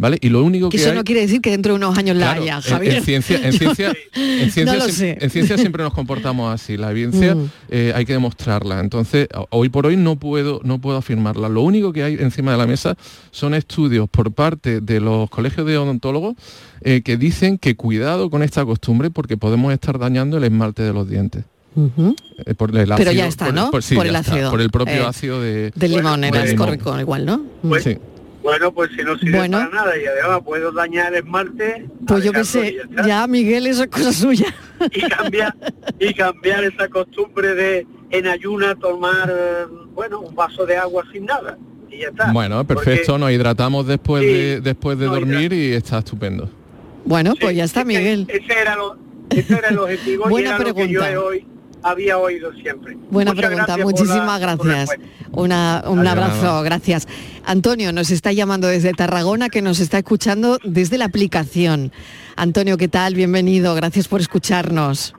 ¿Vale? 0.00 0.18
Y 0.20 0.28
lo 0.30 0.42
único 0.42 0.68
Que 0.70 0.76
que, 0.78 0.82
eso 0.82 0.90
hay... 0.92 0.96
no 0.96 1.04
quiere 1.04 1.20
decir 1.20 1.40
que 1.40 1.50
dentro 1.50 1.72
de 1.72 1.76
unos 1.76 1.96
años 1.98 2.16
la 2.16 2.32
haya, 2.32 2.56
en- 2.56 2.62
Javier. 2.62 2.94
En, 2.96 3.02
ciencia, 3.04 3.40
en 3.42 3.52
ciencia, 3.52 3.92
en 4.14 4.50
ciencia 4.50 4.64
no 4.64 4.74
lo 4.74 4.84
siem- 4.86 4.90
sé. 4.92 5.18
en 5.20 5.30
ciencia 5.30 5.58
siempre 5.58 5.82
nos 5.82 5.92
comportamos 5.92 6.52
así. 6.52 6.76
La 6.76 6.90
evidencia 6.90 7.34
Mm. 7.34 7.50
eh, 7.68 7.92
hay 7.94 8.04
que 8.06 8.14
demostrarla. 8.14 8.80
Entonces, 8.80 9.28
ho- 9.34 9.46
hoy 9.50 9.68
por 9.68 9.86
hoy 9.86 9.96
no 9.96 10.16
puedo, 10.16 10.60
no 10.64 10.80
puedo 10.80 10.96
afirmarla. 10.98 11.48
Lo 11.48 11.62
único 11.62 11.92
que 11.92 12.02
hay 12.02 12.14
encima 12.14 12.52
de 12.52 12.58
la 12.58 12.66
mesa 12.66 12.96
son 13.30 13.54
estudios 13.54 14.08
por 14.08 14.32
parte 14.32 14.80
de 14.80 15.00
los 15.00 15.28
colegios 15.30 15.66
de 15.66 15.76
odontólogos 15.78 16.34
eh, 16.82 17.02
que 17.02 17.16
dicen 17.16 17.58
que 17.58 17.76
cuidado 17.76 18.30
con 18.30 18.42
esta 18.42 18.64
costumbre 18.64 19.10
porque 19.10 19.36
podemos 19.36 19.72
estar 19.72 19.98
dañando 19.98 20.38
el 20.38 20.44
esmalte 20.44 20.82
de 20.82 20.92
los 20.92 21.08
dientes. 21.08 21.44
Eh, 21.76 22.54
por 22.54 22.70
el 22.76 22.88
Pero 22.88 22.94
ácido- 22.96 23.12
ya 23.12 23.26
está, 23.28 23.44
por- 23.46 23.54
¿no? 23.54 23.70
por- 23.70 23.82
sí, 23.82 23.94
Por 23.94 24.06
el 24.06 24.16
está, 24.16 24.32
ácido, 24.32 24.50
por 24.50 24.60
el 24.60 24.70
propio 24.70 24.94
eh, 24.94 25.06
ácido 25.06 25.40
de, 25.40 25.70
Del 25.76 25.92
limón, 25.92 26.24
era 26.24 26.44
limón. 26.44 26.56
correcto, 26.66 26.98
igual, 27.00 27.24
¿no? 27.26 27.42
Pues, 27.62 27.84
Sí. 27.84 27.96
Bueno, 28.50 28.72
pues 28.74 28.90
si 28.96 29.04
no 29.04 29.16
sirve 29.16 29.38
Bueno. 29.38 29.58
para 29.58 29.70
nada 29.70 29.96
y 29.96 30.04
además 30.06 30.40
puedo 30.44 30.72
dañar 30.72 31.14
el 31.14 31.20
esmalte, 31.22 31.86
Pues 32.04 32.24
yo 32.24 32.32
qué 32.32 32.42
sé, 32.42 32.78
y 33.04 33.06
ya 33.06 33.24
Miguel, 33.28 33.68
eso 33.68 33.84
es 33.84 33.88
cosa 33.90 34.12
suya. 34.12 34.52
y 34.92 35.02
cambiar 35.02 35.54
y 36.00 36.12
cambiar 36.14 36.64
esa 36.64 36.88
costumbre 36.88 37.54
de 37.54 37.86
en 38.10 38.26
ayuna 38.26 38.74
tomar 38.74 39.32
bueno 39.94 40.18
un 40.20 40.34
vaso 40.34 40.66
de 40.66 40.76
agua 40.76 41.04
sin 41.12 41.26
nada 41.26 41.56
y 41.88 41.98
ya 42.00 42.08
está. 42.08 42.32
Bueno, 42.32 42.66
Porque- 42.66 42.82
perfecto, 42.86 43.18
nos 43.18 43.30
hidratamos 43.30 43.86
después 43.86 44.24
Sí, 44.24 44.32
de, 44.32 44.60
después 44.62 44.98
de 44.98 45.06
dormir 45.06 45.52
y 45.52 45.72
está 45.74 45.98
estupendo. 45.98 46.50
Bueno, 47.04 47.34
pues 47.40 47.54
ya 47.56 47.62
está, 47.64 47.84
Miguel. 47.84 48.26
Ese 48.28 48.52
era, 48.60 48.74
lo, 48.74 48.96
ese 49.30 49.54
era 49.54 49.68
el 49.68 49.78
objetivo 49.78 50.26
y 50.26 50.30
Buena 50.30 50.48
era 50.56 50.58
lo 50.58 50.74
que 50.74 50.88
yo 50.88 51.00
pregunta. 51.00 51.10
he 51.12 51.16
hoy, 51.18 51.46
había 51.82 52.18
oído 52.18 52.52
siempre. 52.54 52.96
Buena 53.10 53.32
Muchas 53.32 53.46
pregunta, 53.48 53.76
gracias 53.76 53.84
muchísimas 53.86 54.26
la 54.26 54.38
gracias. 54.56 54.90
Una, 55.32 55.82
un 55.86 55.98
Adiós, 56.00 56.12
abrazo, 56.12 56.42
nada. 56.44 56.62
gracias. 56.62 57.08
Antonio 57.44 57.92
nos 57.92 58.10
está 58.10 58.32
llamando 58.32 58.66
desde 58.68 58.92
Tarragona, 58.92 59.48
que 59.48 59.62
nos 59.62 59.80
está 59.80 59.98
escuchando 59.98 60.58
desde 60.64 60.98
la 60.98 61.06
aplicación. 61.06 61.92
Antonio, 62.36 62.76
¿qué 62.76 62.88
tal? 62.88 63.14
Bienvenido, 63.14 63.74
gracias 63.74 64.08
por 64.08 64.20
escucharnos. 64.20 65.14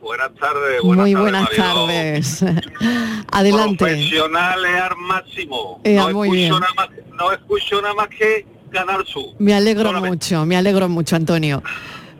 Buenas 0.00 0.30
tardes, 0.40 0.82
Muy 0.82 1.14
buenas 1.14 1.46
buenas 1.46 1.50
tardes. 1.56 2.44
Adelante. 3.32 3.84
Profesionales 3.84 4.70
al 4.82 4.96
máximo. 4.96 5.80
Ea, 5.84 6.02
no, 6.08 6.10
muy 6.14 6.28
escucho 6.28 6.38
bien. 6.40 6.50
nada 6.60 6.74
más, 6.74 6.88
no 7.18 7.32
escucho 7.32 7.82
nada 7.82 7.94
más 7.94 8.08
que 8.08 8.46
Canal 8.72 9.04
Sur. 9.06 9.34
Me 9.38 9.54
alegro 9.54 9.92
mucho, 10.00 10.46
me 10.46 10.56
alegro 10.56 10.88
mucho, 10.88 11.16
Antonio. 11.16 11.62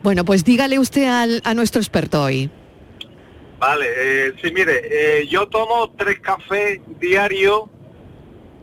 Bueno, 0.03 0.23
pues 0.25 0.43
dígale 0.43 0.79
usted 0.79 1.05
al- 1.07 1.41
a 1.43 1.53
nuestro 1.53 1.81
experto 1.81 2.21
hoy. 2.23 2.49
Vale, 3.61 3.85
eh, 3.95 4.33
sí, 4.41 4.51
mire, 4.51 4.81
eh, 4.89 5.27
yo 5.27 5.47
tomo 5.47 5.91
tres 5.95 6.19
cafés 6.19 6.81
diarios, 6.99 7.65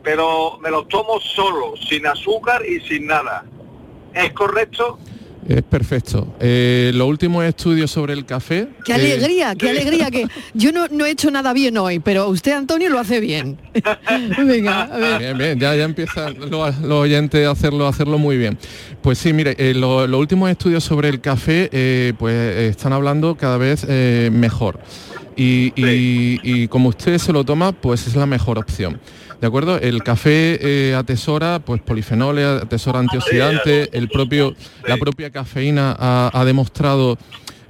pero 0.03 0.57
me 0.59 0.69
los 0.69 0.89
tomo 0.89 1.21
solo, 1.21 1.75
sin 1.77 2.05
azúcar 2.05 2.65
y 2.65 2.81
sin 2.81 3.07
nada. 3.07 3.45
¿Es 4.13 4.33
correcto? 4.33 4.99
Es 5.47 5.63
perfecto. 5.63 6.35
Eh, 6.39 6.91
los 6.93 7.07
últimos 7.07 7.43
estudios 7.45 7.89
sobre 7.89 8.13
el 8.13 8.25
café. 8.25 8.67
Qué 8.85 8.91
eh, 8.91 8.95
alegría, 8.95 9.55
qué 9.55 9.69
alegría 9.69 10.11
que 10.11 10.27
yo 10.53 10.71
no, 10.71 10.87
no 10.89 11.05
he 11.05 11.11
hecho 11.11 11.31
nada 11.31 11.53
bien 11.53 11.77
hoy, 11.77 11.99
pero 11.99 12.27
usted, 12.29 12.51
Antonio, 12.51 12.89
lo 12.89 12.99
hace 12.99 13.19
bien. 13.19 13.57
Venga, 14.37 14.81
a 14.83 14.97
ver. 14.97 15.19
Bien, 15.19 15.37
bien, 15.37 15.59
ya, 15.59 15.75
ya 15.75 15.85
empiezan 15.85 16.35
los, 16.51 16.77
los 16.79 16.91
oyentes 16.99 17.47
a 17.47 17.51
hacerlo, 17.51 17.85
a 17.85 17.89
hacerlo 17.89 18.17
muy 18.17 18.37
bien. 18.37 18.57
Pues 19.01 19.17
sí, 19.17 19.33
mire, 19.33 19.55
eh, 19.57 19.73
lo- 19.73 20.05
los 20.07 20.19
últimos 20.19 20.49
estudios 20.51 20.83
sobre 20.83 21.09
el 21.09 21.21
café 21.21 21.69
eh, 21.71 22.13
pues 22.19 22.33
eh, 22.35 22.67
están 22.67 22.93
hablando 22.93 23.35
cada 23.35 23.57
vez 23.57 23.85
eh, 23.87 24.29
mejor. 24.31 24.79
Y, 25.35 25.71
y- 25.75 26.39
y 26.43 26.67
como 26.67 26.89
usted 26.89 27.17
se 27.17 27.31
lo 27.31 27.43
toma, 27.45 27.71
pues 27.71 28.05
es 28.07 28.15
la 28.15 28.25
mejor 28.25 28.57
opción. 28.59 28.99
¿De 29.39 29.47
acuerdo? 29.47 29.79
El 29.79 30.03
café 30.03 30.59
eh, 30.61 30.95
atesora 30.95 31.59
pues 31.59 31.81
polifenoles, 31.81 32.63
atesora 32.63 32.99
antioxidantes, 32.99 33.89
el 33.93 34.09
propio, 34.09 34.53
la 34.85 34.97
propia 34.97 35.29
cafeína 35.29 35.95
ha, 35.97 36.29
ha 36.33 36.43
demostrado 36.43 37.17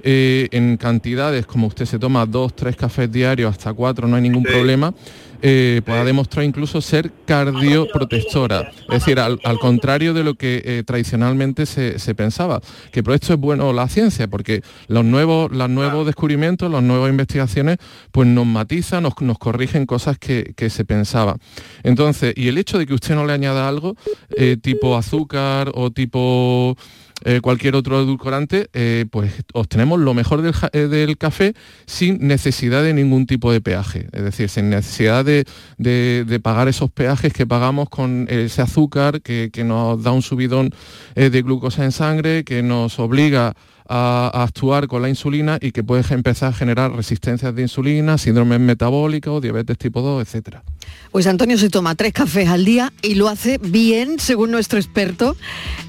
eh, 0.02 0.48
en 0.50 0.76
cantidades, 0.78 1.46
como 1.46 1.66
usted 1.66 1.84
se 1.84 1.98
toma 1.98 2.24
dos, 2.26 2.56
tres 2.56 2.74
cafés 2.74 3.12
diarios, 3.12 3.52
hasta 3.52 3.72
cuatro, 3.72 4.08
no 4.08 4.16
hay 4.16 4.22
ningún 4.22 4.42
problema, 4.42 4.94
eh, 5.42 5.80
ha 5.86 6.04
demostrado 6.04 6.46
incluso 6.46 6.80
ser 6.80 7.12
cardioprotectora. 7.26 8.70
Es 8.88 9.00
decir, 9.00 9.18
al, 9.18 9.40
al 9.44 9.58
contrario 9.58 10.14
de 10.14 10.24
lo 10.24 10.34
que 10.34 10.62
eh, 10.64 10.82
tradicionalmente 10.84 11.66
se, 11.66 11.98
se 11.98 12.14
pensaba. 12.14 12.60
Que 12.92 13.02
por 13.02 13.14
esto 13.14 13.32
es 13.32 13.38
bueno 13.38 13.72
la 13.72 13.88
ciencia, 13.88 14.28
porque 14.28 14.62
los 14.88 15.04
nuevos, 15.04 15.50
los 15.52 15.70
nuevos 15.70 16.06
descubrimientos, 16.06 16.70
las 16.70 16.82
nuevas 16.82 17.10
investigaciones, 17.10 17.78
pues 18.12 18.28
nos 18.28 18.46
matizan, 18.46 19.02
nos, 19.02 19.14
nos 19.20 19.38
corrigen 19.38 19.86
cosas 19.86 20.18
que, 20.18 20.52
que 20.56 20.70
se 20.70 20.84
pensaba. 20.84 21.36
Entonces, 21.82 22.34
y 22.36 22.48
el 22.48 22.58
hecho 22.58 22.78
de 22.78 22.86
que 22.86 22.94
usted 22.94 23.14
no 23.14 23.26
le 23.26 23.32
añada 23.32 23.68
algo, 23.68 23.96
eh, 24.36 24.56
tipo 24.60 24.96
azúcar 24.96 25.70
o 25.74 25.90
tipo 25.90 26.76
eh, 27.24 27.40
cualquier 27.40 27.74
otro 27.76 28.00
edulcorante, 28.00 28.68
eh, 28.72 29.04
pues 29.10 29.32
obtenemos 29.52 29.98
lo 30.00 30.14
mejor 30.14 30.42
del, 30.42 30.54
eh, 30.72 30.86
del 30.88 31.18
café 31.18 31.54
sin 31.86 32.26
necesidad 32.26 32.82
de 32.82 32.94
ningún 32.94 33.26
tipo 33.26 33.52
de 33.52 33.60
peaje, 33.60 34.06
es 34.12 34.22
decir, 34.22 34.48
sin 34.48 34.70
necesidad 34.70 35.24
de, 35.24 35.44
de- 35.78 36.24
de 36.26 36.40
pagar 36.40 36.68
esos 36.68 36.90
peajes 36.90 37.32
que 37.32 37.46
pagamos 37.46 37.88
con 37.88 38.26
ese 38.30 38.62
azúcar 38.62 39.20
que, 39.22 39.50
que 39.52 39.64
nos 39.64 40.02
da 40.02 40.12
un 40.12 40.22
subidón 40.22 40.72
eh, 41.14 41.30
de 41.30 41.42
glucosa 41.42 41.84
en 41.84 41.92
sangre, 41.92 42.44
que 42.44 42.62
nos 42.62 42.98
obliga 42.98 43.54
a, 43.92 44.30
a 44.32 44.44
actuar 44.44 44.86
con 44.86 45.02
la 45.02 45.08
insulina 45.08 45.58
y 45.60 45.72
que 45.72 45.82
puede 45.82 46.04
empezar 46.14 46.50
a 46.50 46.52
generar 46.52 46.92
resistencias 46.92 47.52
de 47.54 47.62
insulina, 47.62 48.16
síndromes 48.18 48.60
metabólicos, 48.60 49.42
diabetes 49.42 49.76
tipo 49.76 50.00
2, 50.00 50.22
etcétera. 50.22 50.62
Pues 51.10 51.26
Antonio 51.26 51.58
se 51.58 51.68
toma 51.70 51.94
tres 51.96 52.12
cafés 52.12 52.48
al 52.48 52.64
día 52.64 52.92
y 53.02 53.16
lo 53.16 53.28
hace 53.28 53.58
bien, 53.58 54.20
según 54.20 54.52
nuestro 54.52 54.78
experto, 54.78 55.36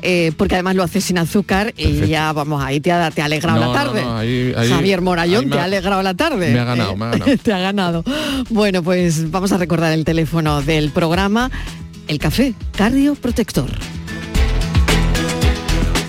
eh, 0.02 0.32
porque 0.36 0.56
además 0.56 0.76
lo 0.76 0.84
hace 0.84 1.00
sin 1.00 1.20
azúcar 1.20 1.74
y 1.78 2.08
ya, 2.08 2.34
vamos, 2.34 2.64
ahí 2.64 2.80
te 2.80 2.92
ha, 2.92 3.12
te 3.12 3.22
ha 3.22 3.26
alegrado 3.26 3.60
No, 3.60 3.72
la 3.72 3.84
tarde. 3.84 4.02
no, 4.02 4.18
ahí- 4.18 4.54
ahí- 4.58 4.70
Javier 4.70 5.02
Morayón 5.02 5.44
ahí 5.46 5.50
te 5.52 5.58
ha 5.58 5.62
ha- 5.62 5.66
alegrado 5.66 6.02
la 6.02 6.14
tarde. 6.16 6.52
me 6.54 6.60
ha 6.60 6.66
ganado, 6.66 6.92
Eh, 6.94 6.96
me 6.98 7.06
ha 7.06 7.10
ganado. 7.12 7.38
te 7.44 7.54
ha 7.54 7.60
ganado. 7.60 8.04
Bueno, 8.50 8.82
pues 8.82 9.30
vamos 9.30 9.52
a 9.52 9.58
recordar 9.58 9.92
el 9.94 10.06
teléfono 10.06 10.62
del 10.64 10.90
programa. 10.90 11.52
El 12.08 12.18
café 12.18 12.56
cardioprotector. 12.76 13.70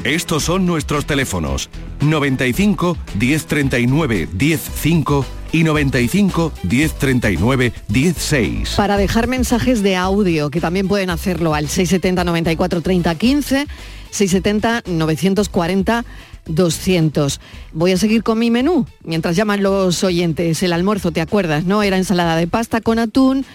Estos 0.05 0.43
son 0.43 0.67
nuestros 0.67 1.07
teléfonos 1.07 1.71
95 2.01 2.97
1039 3.21 4.29
105 4.37 5.25
y 5.53 5.63
95 5.63 6.53
1039 6.65 7.73
16. 7.87 8.71
Para 8.77 8.97
dejar 8.97 9.29
mensajes 9.29 9.85
de 9.85 9.95
audio, 9.95 10.51
que 10.51 10.61
también 10.61 10.89
pueden 10.89 11.11
hacerlo 11.11 11.55
al 11.55 11.69
670 11.69 12.25
94 12.25 12.81
30 12.81 13.15
15, 13.15 13.67
670 14.11 14.83
940 14.87 16.05
200. 16.47 17.41
Voy 17.73 17.93
a 17.93 17.97
seguir 17.97 18.25
con 18.25 18.41
mi 18.41 18.51
menú 18.51 18.87
mientras 19.05 19.37
llaman 19.37 19.63
los 19.63 20.03
oyentes. 20.03 20.65
El 20.65 20.73
almuerzo, 20.73 21.13
¿te 21.13 21.21
acuerdas? 21.21 21.65
¿No? 21.65 21.85
Era 21.85 21.97
ensalada 21.97 22.35
de 22.35 22.49
pasta 22.49 22.81
con 22.81 22.99
atún, 22.99 23.47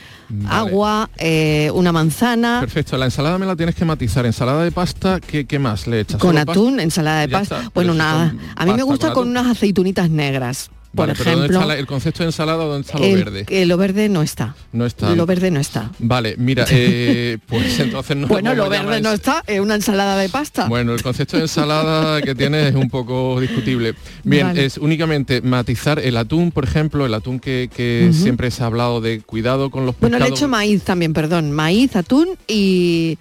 agua, 0.50 1.10
eh, 1.18 1.72
una 1.74 1.92
manzana. 1.92 2.60
Perfecto, 2.60 2.98
la 2.98 3.06
ensalada 3.06 3.38
me 3.38 3.46
la 3.46 3.56
tienes 3.56 3.76
que 3.76 3.86
matizar. 3.86 4.26
Ensalada 4.26 4.64
de 4.64 4.72
pasta, 4.72 5.20
¿qué, 5.20 5.46
qué 5.46 5.60
más 5.60 5.88
le 5.88 6.02
echas? 6.02 6.20
Con 6.20 6.36
¿Solo 6.36 6.52
atún, 6.52 6.68
pasta? 6.72 6.84
ensalada 6.84 7.20
de 7.22 7.30
pasta. 7.30 7.58
está, 7.60 7.72
Bueno, 7.74 7.94
nada. 7.94 8.34
A 8.56 8.66
mí 8.66 8.74
me 8.74 8.84
gusta 8.84 9.14
con 9.14 9.28
unas 9.30 9.48
aceitunitas 9.48 10.10
negras. 10.10 10.70
Por 10.98 11.08
Vale, 11.10 11.14
pero 11.18 11.32
¿dónde 11.32 11.46
ejemplo, 11.46 11.62
está 11.62 11.80
el 11.80 11.86
concepto 11.86 12.24
de 12.24 12.26
ensalada, 12.30 12.66
¿dónde 12.66 12.82
está 12.88 12.98
lo 12.98 13.06
el- 13.06 13.24
verde? 13.24 13.66
lo 13.68 13.78
verde 13.78 14.10
no 14.10 14.24
está. 14.24 14.56
No 14.72 14.86
está. 14.86 15.16
Lo 15.16 15.26
verde 15.28 15.52
no 15.52 15.60
está. 15.60 15.92
Vale, 16.00 16.34
mira, 16.40 16.66
eh, 16.72 17.38
pues 17.46 17.80
entonces 17.80 18.18
no 18.18 18.26
bueno, 18.28 18.56
lo 18.56 18.68
verde 18.68 19.00
no 19.00 19.12
está, 19.12 19.44
es 19.46 19.60
una 19.60 19.76
ensalada 19.76 20.18
de 20.18 20.28
pasta. 20.30 20.68
Bueno, 20.68 20.94
el 20.96 21.04
concepto 21.04 21.38
de 21.38 21.44
ensalada 21.44 22.20
que 22.24 22.34
tiene 22.34 22.70
es 22.70 22.76
un 22.76 22.90
poco 22.90 23.40
discutible. 23.40 23.94
Bien, 24.24 24.48
Vale. 24.48 24.66
es 24.66 24.78
únicamente 24.80 25.42
matizar 25.42 26.00
el 26.00 26.18
atún, 26.18 26.52
por 26.52 26.64
ejemplo, 26.64 27.06
el 27.06 27.14
atún 27.14 27.40
que, 27.40 27.70
siempre 28.12 28.50
se 28.50 28.64
ha 28.64 28.66
hablado 28.66 29.00
de 29.00 29.22
cuidado 29.22 29.70
con 29.70 29.86
los 29.86 29.98
Bueno, 30.00 30.18
le 30.18 30.24
he 30.24 30.26
pescados. 30.26 30.40
hecho 30.40 30.48
maíz 30.48 30.84
también, 30.84 31.14
perdón. 31.14 31.52
Maíz, 31.52 31.96
atún 31.96 32.30
y 32.48 33.18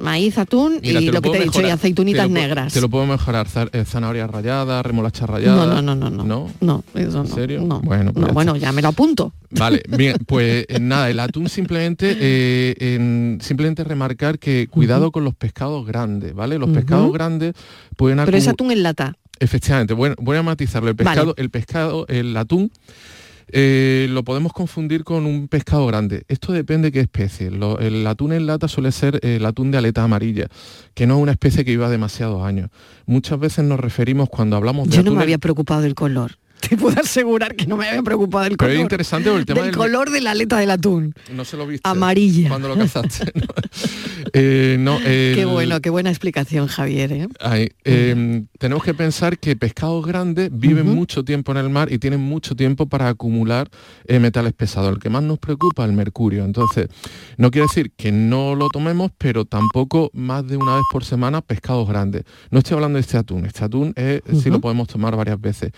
maíz, 0.00 0.38
atún 0.38 0.78
Mira, 0.82 1.00
y 1.00 1.06
lo, 1.06 1.20
que 1.22 1.30
te 1.30 1.38
he 1.38 1.44
dicho, 1.44 1.60
y 1.62 1.70
aceitunitas 1.70 2.26
Te 2.26 2.32
negras. 2.32 2.72
Te 2.72 2.80
lo 2.80 2.88
puedo 2.88 3.06
mejorar. 3.06 3.46
eh, 3.72 3.84
Zanahoria 3.84 4.26
rallada, 4.26 4.82
remolacha 4.82 5.26
rallada. 5.26 5.66
No, 5.66 5.82
no, 5.82 5.94
no, 5.94 6.10
no, 6.10 6.10
no. 6.10 6.24
¿No? 6.24 6.50
No, 6.60 6.84
eso 6.94 7.22
¿En 7.22 7.28
no. 7.28 7.34
serio? 7.34 7.60
No, 7.62 7.80
Bueno, 7.80 8.12
pues 8.12 8.20
no, 8.22 8.26
ya 8.28 8.32
bueno, 8.32 8.56
ya 8.56 8.72
me 8.72 8.82
lo 8.82 8.88
apunto. 8.88 9.32
Vale, 9.50 9.82
bien, 9.96 10.16
pues 10.26 10.66
eh, 10.68 10.78
nada, 10.80 11.08
el 11.10 11.18
atún 11.20 11.48
simplemente, 11.48 12.16
eh, 12.20 12.74
en- 12.96 13.38
simplemente 13.40 13.84
remarcar 13.84 14.38
que 14.38 14.66
cuidado 14.68 15.10
con 15.10 15.24
los 15.24 15.34
pescados 15.34 15.86
grandes, 15.86 16.34
¿vale? 16.34 16.58
Los 16.58 16.70
pescados 16.70 17.12
grandes 17.12 17.54
pueden 17.96 18.18
Pero 18.24 18.36
es 18.36 18.48
atún 18.48 18.70
en 18.70 18.82
lata. 18.82 19.16
Efectivamente, 19.40 19.94
bueno, 19.94 20.16
voy 20.18 20.36
a 20.36 20.42
matizarlo. 20.42 20.88
El 20.88 20.94
Vale. 20.96 21.10
pescado, 21.10 21.34
el 21.36 21.50
pescado, 21.50 22.06
el 22.08 22.36
atún, 22.36 22.72
eh, 23.52 24.06
lo 24.10 24.22
podemos 24.24 24.52
confundir 24.52 25.04
con 25.04 25.26
un 25.26 25.48
pescado 25.48 25.86
grande. 25.86 26.24
Esto 26.28 26.52
depende 26.52 26.88
de 26.88 26.92
qué 26.92 27.00
especie. 27.00 27.50
Lo- 27.50 27.78
el 27.78 28.06
atún 28.06 28.32
en 28.32 28.46
lata 28.46 28.68
suele 28.68 28.92
ser 28.92 29.18
el 29.22 29.44
atún 29.46 29.70
de 29.70 29.78
aleta 29.78 30.02
amarilla, 30.04 30.46
que 30.94 31.06
no 31.06 31.16
es 31.16 31.22
una 31.22 31.32
especie 31.32 31.64
que 31.64 31.70
viva 31.70 31.88
demasiados 31.88 32.42
años. 32.44 32.70
Muchas 33.06 33.38
veces 33.38 33.64
nos 33.64 33.80
referimos 33.80 34.28
cuando 34.28 34.56
hablamos 34.56 34.88
de 34.88 34.96
Yo 34.96 35.02
no 35.02 35.12
me 35.12 35.22
había 35.22 35.38
preocupado 35.38 35.80
del 35.82 35.94
color. 35.94 36.32
Te 36.60 36.76
puedo 36.76 37.00
asegurar 37.00 37.54
que 37.54 37.66
no 37.66 37.76
me 37.76 37.88
había 37.88 38.02
preocupado 38.02 38.44
del 38.44 38.56
Pero 38.56 38.68
color. 38.68 38.74
es 38.76 38.80
interesante 38.82 39.34
el 39.34 39.46
tema 39.46 39.60
del 39.60 39.70
del- 39.70 39.76
color 39.76 40.10
de 40.10 40.20
la 40.20 40.32
aleta 40.32 40.58
del 40.58 40.70
atún. 40.70 41.14
No 41.32 41.44
se 41.44 41.56
lo 41.56 41.66
viste. 41.66 41.88
Amarilla. 41.88 42.48
Cuando 42.48 42.68
lo 42.68 42.76
cazaste. 42.76 43.32
¿no? 43.34 43.46
Eh, 44.34 44.76
no, 44.78 44.98
Qué 44.98 45.40
el- 45.40 45.46
bueno, 45.46 45.80
qué 45.80 45.88
buena 45.88 46.10
explicación, 46.10 46.66
Javier. 46.66 47.12
¿eh? 47.12 47.28
Ay, 47.40 47.70
eh, 47.84 48.44
tenemos 48.58 48.84
que 48.84 48.92
pensar 48.92 49.38
que 49.38 49.56
pescados 49.56 50.04
grandes 50.04 50.50
viven 50.52 50.86
mucho 50.94 51.24
tiempo 51.24 51.52
en 51.52 51.58
el 51.58 51.70
mar 51.70 51.90
y 51.90 51.98
tienen 51.98 52.20
mucho 52.20 52.54
tiempo 52.54 52.86
para 52.86 53.08
acumular 53.08 53.70
eh, 54.06 54.18
metales 54.18 54.52
pesados. 54.52 54.92
El 54.92 54.98
que 54.98 55.08
más 55.08 55.22
nos 55.22 55.38
preocupa 55.38 55.84
es 55.84 55.90
el 55.90 55.96
mercurio. 55.96 56.44
Entonces, 56.44 56.88
no 57.38 57.50
quiere 57.50 57.68
decir 57.68 57.92
que 57.96 58.12
no 58.12 58.54
lo 58.54 58.68
tomemos, 58.68 59.12
pero 59.16 59.44
tampoco 59.46 60.10
más 60.12 60.46
de 60.46 60.56
una 60.58 60.74
vez 60.74 60.84
por 60.92 61.04
semana 61.04 61.40
pescados 61.40 61.88
grandes. 61.88 62.24
No 62.50 62.58
estoy 62.58 62.74
hablando 62.74 62.96
de 62.96 63.00
este 63.02 63.16
atún. 63.16 63.46
Este 63.46 63.64
atún 63.64 63.94
es, 63.96 64.20
sí 64.42 64.50
lo 64.50 64.60
podemos 64.60 64.88
tomar 64.88 65.16
varias 65.16 65.40
veces. 65.40 65.72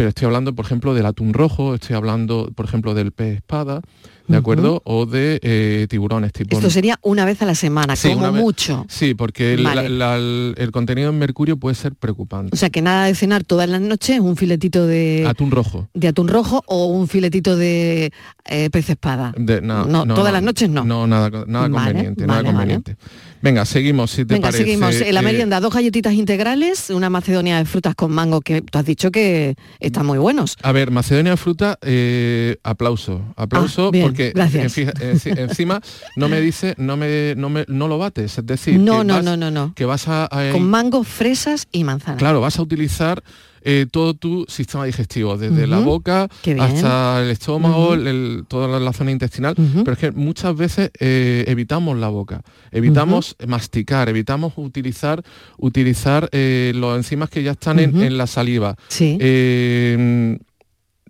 Pero 0.00 0.08
estoy 0.08 0.24
hablando, 0.24 0.54
por 0.54 0.64
ejemplo, 0.64 0.94
del 0.94 1.04
atún 1.04 1.34
rojo, 1.34 1.74
estoy 1.74 1.94
hablando, 1.94 2.50
por 2.56 2.64
ejemplo, 2.64 2.94
del 2.94 3.12
pez 3.12 3.36
espada, 3.36 3.82
¿de 4.30 4.36
acuerdo? 4.38 4.82
O 4.84 5.06
de 5.06 5.38
eh, 5.42 5.86
tiburones 5.88 6.32
tipo 6.32 6.56
Esto 6.56 6.70
sería 6.70 6.98
una 7.02 7.24
vez 7.24 7.40
a 7.42 7.46
la 7.46 7.54
semana, 7.54 7.96
Sí, 7.96 8.10
como 8.12 8.32
mucho. 8.32 8.86
Sí, 8.88 9.14
porque 9.14 9.54
el, 9.54 9.64
Vale. 9.64 9.88
la- 9.88 10.10
la- 10.10 10.16
el- 10.16 10.54
el 10.56 10.70
contenido 10.70 11.10
en 11.10 11.18
mercurio 11.18 11.56
puede 11.56 11.74
ser 11.74 11.94
preocupante. 11.94 12.50
O 12.54 12.56
sea 12.56 12.70
que 12.70 12.82
nada 12.82 13.06
de 13.06 13.14
cenar 13.14 13.44
todas 13.44 13.68
las 13.68 13.80
noches, 13.80 14.20
un 14.20 14.36
filetito 14.36 14.86
de, 14.86 15.24
Atún 15.28 15.50
rojo. 15.50 15.88
de 15.94 16.08
atún 16.08 16.28
rojo 16.28 16.62
o 16.66 16.86
un 16.86 17.08
filetito 17.08 17.56
de 17.56 18.12
eh, 18.46 18.70
pez 18.70 18.90
espada. 18.90 19.32
De- 19.36 19.60
no, 19.60 19.84
No, 19.84 20.06
todas 20.14 20.32
las 20.32 20.42
noches 20.42 20.68
no. 20.68 20.84
No, 20.84 21.06
nada, 21.06 21.30
nada 21.46 21.68
Vale, 21.68 21.72
conveniente, 21.92 22.26
nada 22.26 22.38
vale, 22.42 22.48
conveniente. 22.48 22.96
Venga, 23.42 23.64
seguimos, 23.64 24.10
si 24.10 24.24
te 24.26 24.34
Venga, 24.34 24.48
parece. 24.48 24.64
seguimos. 24.64 24.94
En 25.00 25.14
la 25.14 25.20
Eh, 25.20 25.24
merienda, 25.24 25.60
dos 25.60 25.72
galletitas 25.72 26.12
integrales, 26.12 26.90
una 26.90 27.08
macedonia 27.08 27.56
de 27.58 27.64
frutas 27.64 27.94
con 27.94 28.12
mango 28.12 28.40
que 28.42 28.60
tú 28.60 28.78
has 28.78 28.84
dicho 28.84 29.10
que 29.10 29.54
están 29.78 30.04
muy 30.06 30.18
buenos. 30.18 30.56
A 30.62 30.72
ver, 30.72 30.90
Macedonia 30.90 31.32
de 31.32 31.36
fruta, 31.38 31.78
eh, 31.82 32.56
aplauso, 32.62 33.22
aplauso, 33.36 33.90
Ah, 33.94 33.98
porque 34.02 34.19
en 34.28 34.70
fija- 34.70 34.92
enci- 34.94 35.36
encima 35.38 35.80
no 36.16 36.28
me 36.28 36.40
dice, 36.40 36.74
no 36.78 36.96
me, 36.96 37.34
no 37.36 37.48
me, 37.50 37.64
no 37.68 37.88
lo 37.88 37.98
bates, 37.98 38.38
es 38.38 38.46
decir, 38.46 38.78
No, 38.78 38.98
que 39.00 39.04
no, 39.04 39.14
vas- 39.14 39.24
no, 39.24 39.36
no, 39.36 39.50
no. 39.50 39.72
que 39.74 39.84
vas 39.84 40.06
a, 40.08 40.24
a- 40.30 40.52
Con 40.52 40.68
mango, 40.68 41.04
fresas 41.04 41.66
y 41.72 41.84
manzanas. 41.84 42.18
Claro, 42.18 42.40
vas 42.40 42.58
a 42.58 42.62
utilizar 42.62 43.22
eh, 43.62 43.84
todo 43.90 44.14
tu 44.14 44.46
sistema 44.48 44.86
digestivo, 44.86 45.36
desde 45.36 45.66
la 45.66 45.80
boca 45.80 46.28
hasta 46.58 47.22
el 47.22 47.28
estómago, 47.30 47.92
el- 47.92 48.44
toda 48.48 48.80
la, 48.80 48.92
zona 48.94 49.10
intestinal, 49.10 49.54
pero 49.54 49.92
es 49.92 49.98
que 49.98 50.12
muchas 50.12 50.56
veces 50.56 50.90
eh, 50.98 51.44
evitamos 51.46 51.98
la 51.98 52.08
boca, 52.08 52.40
evitamos 52.72 53.36
masticar, 53.46 54.08
evitamos 54.08 54.54
utilizar, 54.56 55.22
utilizar 55.58 56.30
eh, 56.32 56.72
los 56.74 56.96
enzimas 56.96 57.28
que 57.28 57.42
ya 57.42 57.50
están 57.52 57.78
en, 57.80 58.16
la 58.16 58.26
saliva. 58.26 58.76
Sí. 58.88 59.18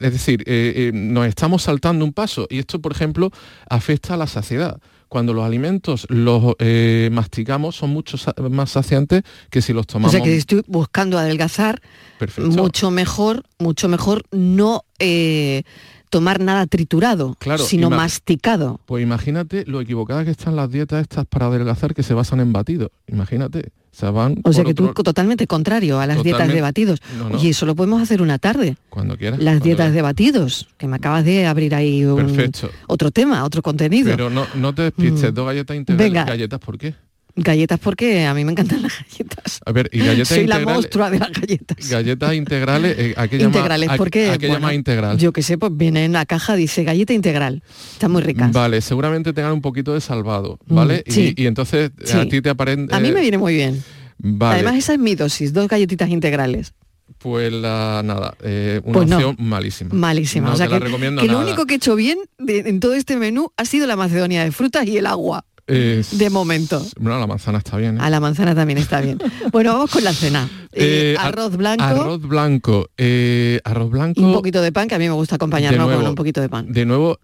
Es 0.01 0.13
decir, 0.13 0.43
eh, 0.47 0.73
eh, 0.77 0.91
nos 0.95 1.27
estamos 1.27 1.63
saltando 1.63 2.05
un 2.05 2.13
paso 2.13 2.47
y 2.51 2.59
esto, 2.59 2.81
por 2.81 2.93
ejemplo, 2.93 3.31
afecta 3.69 4.15
a 4.15 4.17
la 4.17 4.27
saciedad. 4.27 4.81
Cuando 5.09 5.35
los 5.35 5.45
alimentos 5.45 6.07
los 6.09 6.55
eh, 6.61 7.09
masticamos 7.13 7.75
son 7.77 7.91
mucho 7.91 8.17
sa- 8.17 8.35
más 8.51 8.71
saciantes 8.71 9.23
que 9.51 9.61
si 9.61 9.73
los 9.73 9.83
O 9.83 9.87
tomamos. 9.87 10.13
sea 10.13 10.23
que 10.23 10.31
si 10.31 10.37
estoy 10.39 10.63
buscando 10.69 11.19
adelgazar, 11.19 11.83
Perfecto. 12.19 12.51
mucho 12.51 12.91
mejor, 12.91 13.43
mucho 13.59 13.89
mejor 13.89 14.23
no 14.31 14.85
tomar 16.11 16.41
nada 16.41 16.67
triturado, 16.67 17.37
Claro, 17.39 17.65
sino 17.65 17.89
masticado. 17.89 18.81
Pues 18.87 19.03
imagínate 19.03 19.65
lo 19.67 19.81
equivocadas 19.81 20.25
que 20.25 20.31
están 20.33 20.57
las 20.57 20.71
dietas 20.71 21.03
estas 21.03 21.25
para 21.27 21.47
adelgazar 21.47 21.95
que 21.95 22.03
se 22.03 22.13
basan 22.15 22.41
en 22.41 22.53
batidos. 22.53 22.91
Imagínate. 23.07 23.71
O 23.93 23.97
sea, 24.01 24.11
van 24.13 24.37
O 24.45 24.53
sea 24.53 24.63
que 24.63 24.71
otro- 24.71 24.93
tú 24.95 25.03
totalmente 25.03 25.47
contrario 25.49 25.99
a 25.99 26.07
las 26.07 26.23
dietas 26.23 26.47
de 26.49 26.61
batidos. 26.61 27.01
No, 27.19 27.29
no. 27.29 27.37
Oye, 27.37 27.49
eso 27.51 27.67
lo 27.67 27.75
podemos 27.75 28.01
hacer 28.01 28.23
una 28.23 28.39
tarde. 28.39 28.77
cuando 28.89 29.17
quieras. 29.17 29.39
Las 29.41 29.55
cuando 29.55 29.65
dietas 29.65 29.93
de 29.93 30.03
batidos, 30.03 30.69
que 30.79 30.87
me 30.87 30.97
acabas 30.97 31.25
de 31.25 31.47
abrir 31.47 31.75
ahí 31.75 32.05
un- 32.05 32.17
Perfecto. 32.17 32.71
otro 32.87 33.11
tema, 33.11 33.45
otro 33.45 33.63
contenido. 33.63 34.11
Pero 34.13 34.31
no, 34.31 34.47
no 34.55 34.73
te 34.75 34.83
despistes, 34.83 35.33
Mm. 35.33 35.35
dos 35.35 35.47
galletas 35.47 35.77
integrales. 35.77 36.13
Venga. 36.13 36.25
¿Galletas 36.25 36.61
por 36.61 36.79
qué? 36.79 36.95
Galletas 37.37 37.79
porque 37.79 38.25
a 38.27 38.35
mí 38.35 38.45
me 38.45 38.53
encantan 38.53 38.83
las 38.83 38.93
galletas. 38.99 39.61
A 39.65 39.73
ver, 39.73 39.89
y 39.93 39.99
galletas 40.01 40.29
Soy 40.29 40.39
la 40.39 40.43
integrales. 40.57 40.75
monstrua 40.75 41.11
de 41.11 41.19
las 41.19 41.31
galletas. 41.33 41.89
Galletas 41.89 42.35
integrales, 42.35 42.97
eh, 42.99 43.15
¿a 43.17 43.29
qué 43.29 43.39
llama- 43.39 43.57
Integrales, 43.57 43.89
a- 43.89 43.97
porque 43.97 44.31
¿A 44.31 44.39
qué 44.39 44.47
bueno, 44.49 44.61
llama 44.61 44.75
integral? 44.75 45.19
Yo 45.19 45.33
que 45.33 45.43
sé, 45.43 45.57
pues 45.59 45.73
viene 45.77 46.05
en 46.05 46.13
la 46.13 46.27
caja, 46.27 46.57
dice 46.57 46.85
galleta 46.85 47.13
integral. 47.13 47.63
Está 47.93 48.09
muy 48.09 48.23
rica. 48.23 48.49
Vale, 48.53 48.81
seguramente 48.81 49.33
tengan 49.33 49.53
un 49.53 49.61
poquito 49.61 49.95
de 49.95 50.01
salvado, 50.01 50.59
Mm, 50.67 50.75
¿vale? 50.75 51.05
Y- 51.07 51.13
sí. 51.13 51.35
y, 51.37 51.47
entonces 51.47 51.91
Sí. 52.05 52.17
a 52.17 52.29
ti 52.29 52.41
te 52.43 52.51
aparece... 52.51 52.87
A 52.91 53.01
mí 53.01 53.13
me 53.13 53.21
viene 53.21 53.39
muy 53.39 53.55
bien. 53.55 53.83
Vale, 54.19 54.57
Además, 54.57 54.75
esa 54.77 54.93
es 54.95 54.99
mi 54.99 55.15
dosis, 55.15 55.53
dos 55.53 55.67
galletitas 55.69 56.11
integrales. 56.11 56.75
pues 57.19 57.53
la, 57.53 58.01
nada, 58.05 58.35
eh, 58.43 58.81
una 58.85 58.93
Pues 58.95 59.09
no. 59.09 59.17
opción 59.17 59.37
malísima. 59.41 59.91
Malísima. 59.95 60.49
No 60.49 60.55
o 60.55 60.57
sea 60.57 60.67
te 60.67 60.73
la 60.73 60.79
que, 60.79 60.85
recomiendo 60.87 61.21
que 61.21 61.29
lo 61.29 61.41
único 61.41 61.67
que 61.67 61.75
he 61.75 61.77
hecho 61.77 61.95
bien 61.95 62.19
de- 62.39 62.61
en 62.61 62.81
todo 62.81 62.95
este 62.95 63.17
menú 63.17 63.53
ha 63.59 63.65
sido 63.67 63.87
la 63.87 63.95
macedonia 63.97 64.43
de 64.43 64.53
frutas 64.53 64.87
y 64.87 64.97
el 64.97 65.05
agua, 65.07 65.45
De 65.71 66.31
momento. 66.31 66.85
Bueno, 66.99 67.19
la 67.19 67.27
manzana 67.27 67.59
está 67.59 67.77
bien. 67.77 67.97
¿eh? 67.97 68.01
A 68.01 68.11
la 68.11 68.21
manzana 68.21 68.55
también 68.55 68.79
está 68.79 69.01
bien. 69.01 69.19
Bueno, 69.53 69.73
vamos 69.75 69.91
con 69.91 70.03
la 70.05 70.13
cena. 70.13 70.49
Eh, 70.73 71.13
Eh, 71.13 71.17
ar- 71.19 71.29
arroz 71.29 71.57
blanco, 71.57 71.83
Arroz 71.83 72.21
blanco. 72.23 72.89
arroz 73.65 73.91
blanco. 73.91 74.21
y 74.21 74.25
un 74.25 74.33
poquito 74.33 74.63
de 74.63 74.73
pan, 74.73 74.89
que 74.89 74.95
a 74.95 74.99
mí 74.99 75.07
me 75.07 75.15
gusta 75.15 75.35
acompañarlo 75.37 75.85
nuevo, 75.85 76.01
con 76.01 76.09
un 76.11 76.15
poquito 76.15 76.41
de 76.41 76.49
pan. 76.49 76.73
De 76.73 76.85
nuevo, 76.85 77.19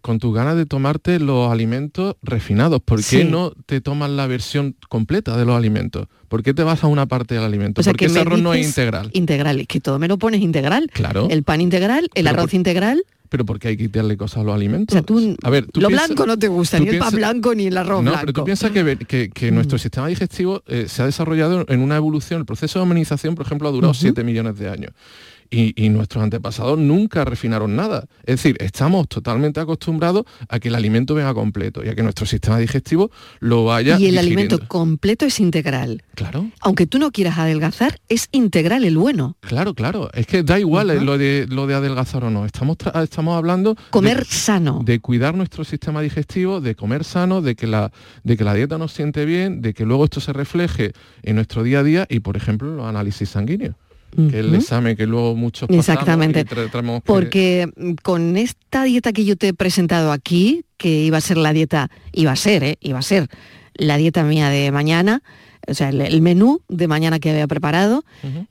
con 0.00 0.18
tus 0.18 0.34
ganas 0.34 0.56
de 0.56 0.66
tomarte 0.66 1.18
los 1.20 1.50
alimentos 1.52 2.16
refinados, 2.22 2.80
¿por 2.82 2.98
qué 2.98 3.22
Sí. 3.22 3.24
no 3.24 3.52
te 3.66 3.80
tomas 3.80 4.10
la 4.10 4.26
versión 4.26 4.76
completa 4.88 5.36
de 5.36 5.44
los 5.44 5.56
alimentos? 5.56 6.06
¿Por 6.28 6.42
qué 6.42 6.54
te 6.54 6.62
vas 6.62 6.84
a 6.84 6.86
una 6.86 7.06
parte 7.06 7.34
del 7.34 7.42
alimento? 7.44 7.80
O 7.80 7.84
sea, 7.84 7.92
Porque 7.92 8.06
que 8.06 8.10
ese 8.12 8.20
arroz 8.20 8.40
no 8.40 8.54
es 8.54 8.64
integral. 8.66 9.10
Integral, 9.12 9.60
es 9.60 9.66
que 9.66 9.80
todo 9.80 9.98
me 9.98 10.06
lo 10.08 10.16
pones 10.18 10.40
integral. 10.40 10.88
Claro. 10.92 11.26
El 11.30 11.42
pan 11.42 11.60
integral, 11.60 12.04
el 12.04 12.10
Pero 12.24 12.28
arroz 12.30 12.46
por- 12.46 12.54
integral. 12.54 13.02
Pero 13.30 13.46
porque 13.46 13.68
hay 13.68 13.76
que 13.78 13.84
quitarle 13.84 14.16
cosas 14.18 14.38
a 14.38 14.42
los 14.44 14.54
alimentos. 14.54 14.92
O 14.92 14.98
sea, 14.98 15.02
tú, 15.02 15.34
a 15.42 15.50
ver, 15.50 15.66
tú 15.66 15.80
lo 15.80 15.88
piensa- 15.88 16.06
blanco 16.08 16.26
no 16.26 16.36
te 16.38 16.48
gusta, 16.48 16.78
ni 16.80 16.88
el 16.88 16.98
pan 16.98 17.14
blanco 17.14 17.54
ni 17.54 17.68
el 17.68 17.76
arroz 17.78 18.02
no, 18.02 18.10
blanco. 18.10 18.20
pero 18.20 18.32
tú 18.34 18.44
piensas 18.44 18.70
que, 18.72 18.98
que- 19.08 19.30
que 19.30 19.50
nuestro 19.52 19.78
sistema 19.78 20.08
digestivo 20.08 20.62
eh, 20.66 20.86
se 20.88 21.00
ha 21.02 21.06
desarrollado 21.06 21.64
en 21.68 21.80
una 21.80 21.96
evolución, 21.96 22.40
el 22.40 22.44
proceso 22.46 22.78
de 22.80 22.82
hominización, 22.82 23.36
por 23.36 23.46
ejemplo, 23.46 23.68
ha 23.68 23.72
durado 23.72 23.92
Ujú. 23.92 24.00
7 24.00 24.24
millones 24.24 24.58
de 24.58 24.68
años. 24.68 24.90
Y, 25.50 25.74
y 25.84 25.88
nuestros 25.88 26.22
antepasados 26.22 26.78
nunca 26.78 27.24
refinaron 27.24 27.74
nada. 27.74 28.06
Es 28.24 28.36
decir, 28.36 28.56
estamos 28.60 29.08
totalmente 29.08 29.58
acostumbrados 29.60 30.24
a 30.48 30.58
que 30.60 30.68
el 30.68 30.74
alimento 30.74 31.14
venga 31.14 31.34
completo 31.34 31.84
y 31.84 31.88
a 31.88 31.94
que 31.94 32.02
nuestro 32.02 32.24
sistema 32.26 32.58
digestivo 32.58 33.10
lo 33.40 33.64
vaya 33.64 33.98
Y 33.98 34.06
el 34.06 34.12
digiriendo. 34.12 34.20
alimento 34.20 34.68
completo 34.68 35.26
es 35.26 35.40
integral. 35.40 36.02
Claro. 36.14 36.48
Aunque 36.60 36.86
tú 36.86 36.98
no 36.98 37.10
quieras 37.10 37.38
adelgazar, 37.38 38.00
es 38.08 38.28
integral 38.32 38.84
el 38.84 38.96
bueno. 38.96 39.36
Claro, 39.40 39.74
claro. 39.74 40.10
Es 40.14 40.26
que 40.26 40.42
da 40.42 40.58
igual 40.60 40.90
eh, 40.90 41.00
lo, 41.00 41.18
de, 41.18 41.46
lo 41.48 41.66
de 41.66 41.74
adelgazar 41.74 42.24
o 42.24 42.30
no. 42.30 42.44
Estamos, 42.46 42.76
estamos 43.02 43.36
hablando 43.36 43.76
Comer 43.90 44.18
de, 44.20 44.24
sano. 44.26 44.82
de 44.84 45.00
cuidar 45.00 45.34
nuestro 45.34 45.64
sistema 45.64 46.00
digestivo, 46.00 46.60
de 46.60 46.74
comer 46.76 47.02
sano, 47.04 47.42
de 47.42 47.56
que, 47.56 47.66
la, 47.66 47.90
de 48.22 48.36
que 48.36 48.44
la 48.44 48.54
dieta 48.54 48.78
nos 48.78 48.92
siente 48.92 49.24
bien, 49.24 49.62
de 49.62 49.74
que 49.74 49.84
luego 49.84 50.04
esto 50.04 50.20
se 50.20 50.32
refleje 50.32 50.92
en 51.22 51.36
nuestro 51.36 51.62
día 51.64 51.80
a 51.80 51.82
día 51.82 52.06
y, 52.08 52.20
por 52.20 52.36
ejemplo, 52.36 52.74
los 52.76 52.86
análisis 52.86 53.30
sanguíneos. 53.30 53.74
Que 54.30 54.40
el 54.40 54.54
examen 54.54 54.96
que 54.96 55.06
luego 55.06 55.36
muchos 55.36 55.68
pasamos 55.68 55.88
Exactamente. 55.88 56.40
y 56.40 56.44
que- 56.44 56.48
Porque 57.04 57.68
mm, 57.76 57.92
con 58.02 58.36
esta 58.36 58.84
dieta 58.84 59.12
que 59.12 59.24
yo 59.24 59.36
te 59.36 59.48
he 59.48 59.54
presentado 59.54 60.12
aquí, 60.12 60.64
que 60.76 61.02
iba 61.04 61.18
a 61.18 61.20
ser 61.20 61.36
la 61.36 61.52
dieta, 61.52 61.90
iba 62.12 62.32
a 62.32 62.36
ser, 62.36 62.64
¿eh? 62.64 62.76
iba 62.80 62.98
a 62.98 63.02
ser 63.02 63.28
la 63.74 63.96
dieta 63.96 64.24
mía 64.24 64.48
de 64.48 64.72
mañana, 64.72 65.22
o 65.68 65.74
sea, 65.74 65.90
el, 65.90 66.00
el 66.00 66.20
menú 66.22 66.60
de 66.68 66.88
mañana 66.88 67.18
que 67.20 67.30
había 67.30 67.46
preparado, 67.46 68.02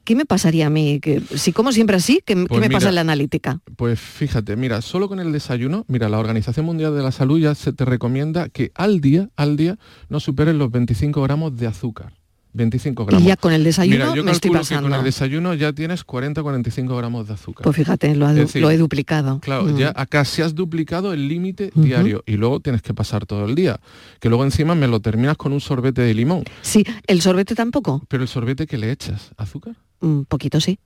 ¿qué 0.05 0.15
me 0.15 0.25
pasaría 0.25 0.67
a 0.67 0.69
mí? 0.69 0.99
Que, 1.01 1.21
si 1.35 1.51
como 1.51 1.71
siempre 1.71 1.97
así, 1.97 2.21
¿qué, 2.25 2.35
qué 2.35 2.45
Pues 2.47 2.61
me 2.61 2.69
pasa 2.69 2.89
en 2.89 2.95
la 2.95 3.01
analítica? 3.01 3.59
Pues 3.75 3.99
fíjate, 3.99 4.55
mira, 4.55 4.81
solo 4.81 5.09
con 5.09 5.19
el 5.19 5.31
desayuno, 5.31 5.85
mira, 5.87 6.07
la 6.07 6.19
Organización 6.19 6.65
Mundial 6.67 6.95
de 6.95 7.01
la 7.03 7.11
Salud 7.11 7.39
ya 7.39 7.55
se 7.55 7.73
te 7.73 7.83
recomienda 7.83 8.47
que 8.49 8.71
al 8.75 9.01
día, 9.01 9.29
al 9.35 9.57
día, 9.57 9.77
no 10.07 10.19
superes 10.19 10.55
los 10.55 10.71
25 10.71 11.21
gramos 11.23 11.57
de 11.57 11.67
azúcar. 11.67 12.13
25 12.53 13.05
gramos. 13.05 13.23
Y 13.23 13.27
ya 13.27 13.35
con 13.37 13.53
el 13.53 13.63
desayuno 13.63 14.05
Mira, 14.05 14.15
yo 14.15 14.23
me 14.23 14.31
estoy 14.31 14.49
calculo 14.51 14.67
que 14.67 14.75
con 14.75 14.83
pasando. 14.83 14.97
el 14.97 15.03
desayuno 15.03 15.53
ya 15.53 15.71
tienes 15.73 16.05
40-45 16.05 16.97
gramos 16.97 17.27
de 17.27 17.33
azúcar. 17.35 17.63
Pues 17.63 17.75
fíjate, 17.75 18.15
lo, 18.15 18.27
decir, 18.33 18.61
lo 18.61 18.71
he 18.71 18.77
duplicado. 18.77 19.39
Claro, 19.39 19.65
Mm. 19.65 19.77
ya 19.77 19.93
acá 19.95 20.25
se 20.25 20.41
has 20.43 20.55
duplicado 20.55 21.13
el 21.13 21.27
límite 21.27 21.71
diario 21.75 22.23
y 22.25 22.37
luego 22.37 22.59
tienes 22.59 22.81
que 22.81 22.93
pasar 22.93 23.25
todo 23.25 23.45
el 23.45 23.55
día. 23.55 23.79
Que 24.19 24.29
luego 24.29 24.43
encima 24.43 24.73
me 24.75 24.87
lo 24.87 24.99
terminas 24.99 25.37
con 25.37 25.53
un 25.53 25.61
sorbete 25.61 26.01
de 26.01 26.13
limón. 26.13 26.43
Sí, 26.61 26.83
el 27.07 27.21
sorbete 27.21 27.53
tampoco. 27.55 28.01
Pero 28.07 28.23
el 28.23 28.29
sorbete 28.29 28.65
que 28.67 28.77
le 28.77 28.91
echas, 28.91 29.31
azúcar. 29.37 29.75
Un 30.01 30.25
poquito 30.25 30.59
sí. 30.59 30.79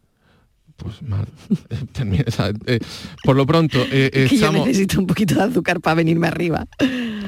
Pues 0.78 1.02
mal. 1.02 1.28
O 2.28 2.32
sea, 2.32 2.52
eh, 2.66 2.80
por 3.24 3.36
lo 3.36 3.46
pronto, 3.46 3.80
eh, 3.92 4.10
que 4.14 4.28
yo 4.30 4.36
estamos... 4.36 4.66
necesito 4.68 5.00
un 5.00 5.08
poquito 5.08 5.36
de 5.36 5.44
azúcar 5.44 5.80
para 5.80 5.96
venirme 5.96 6.28
arriba. 6.28 6.66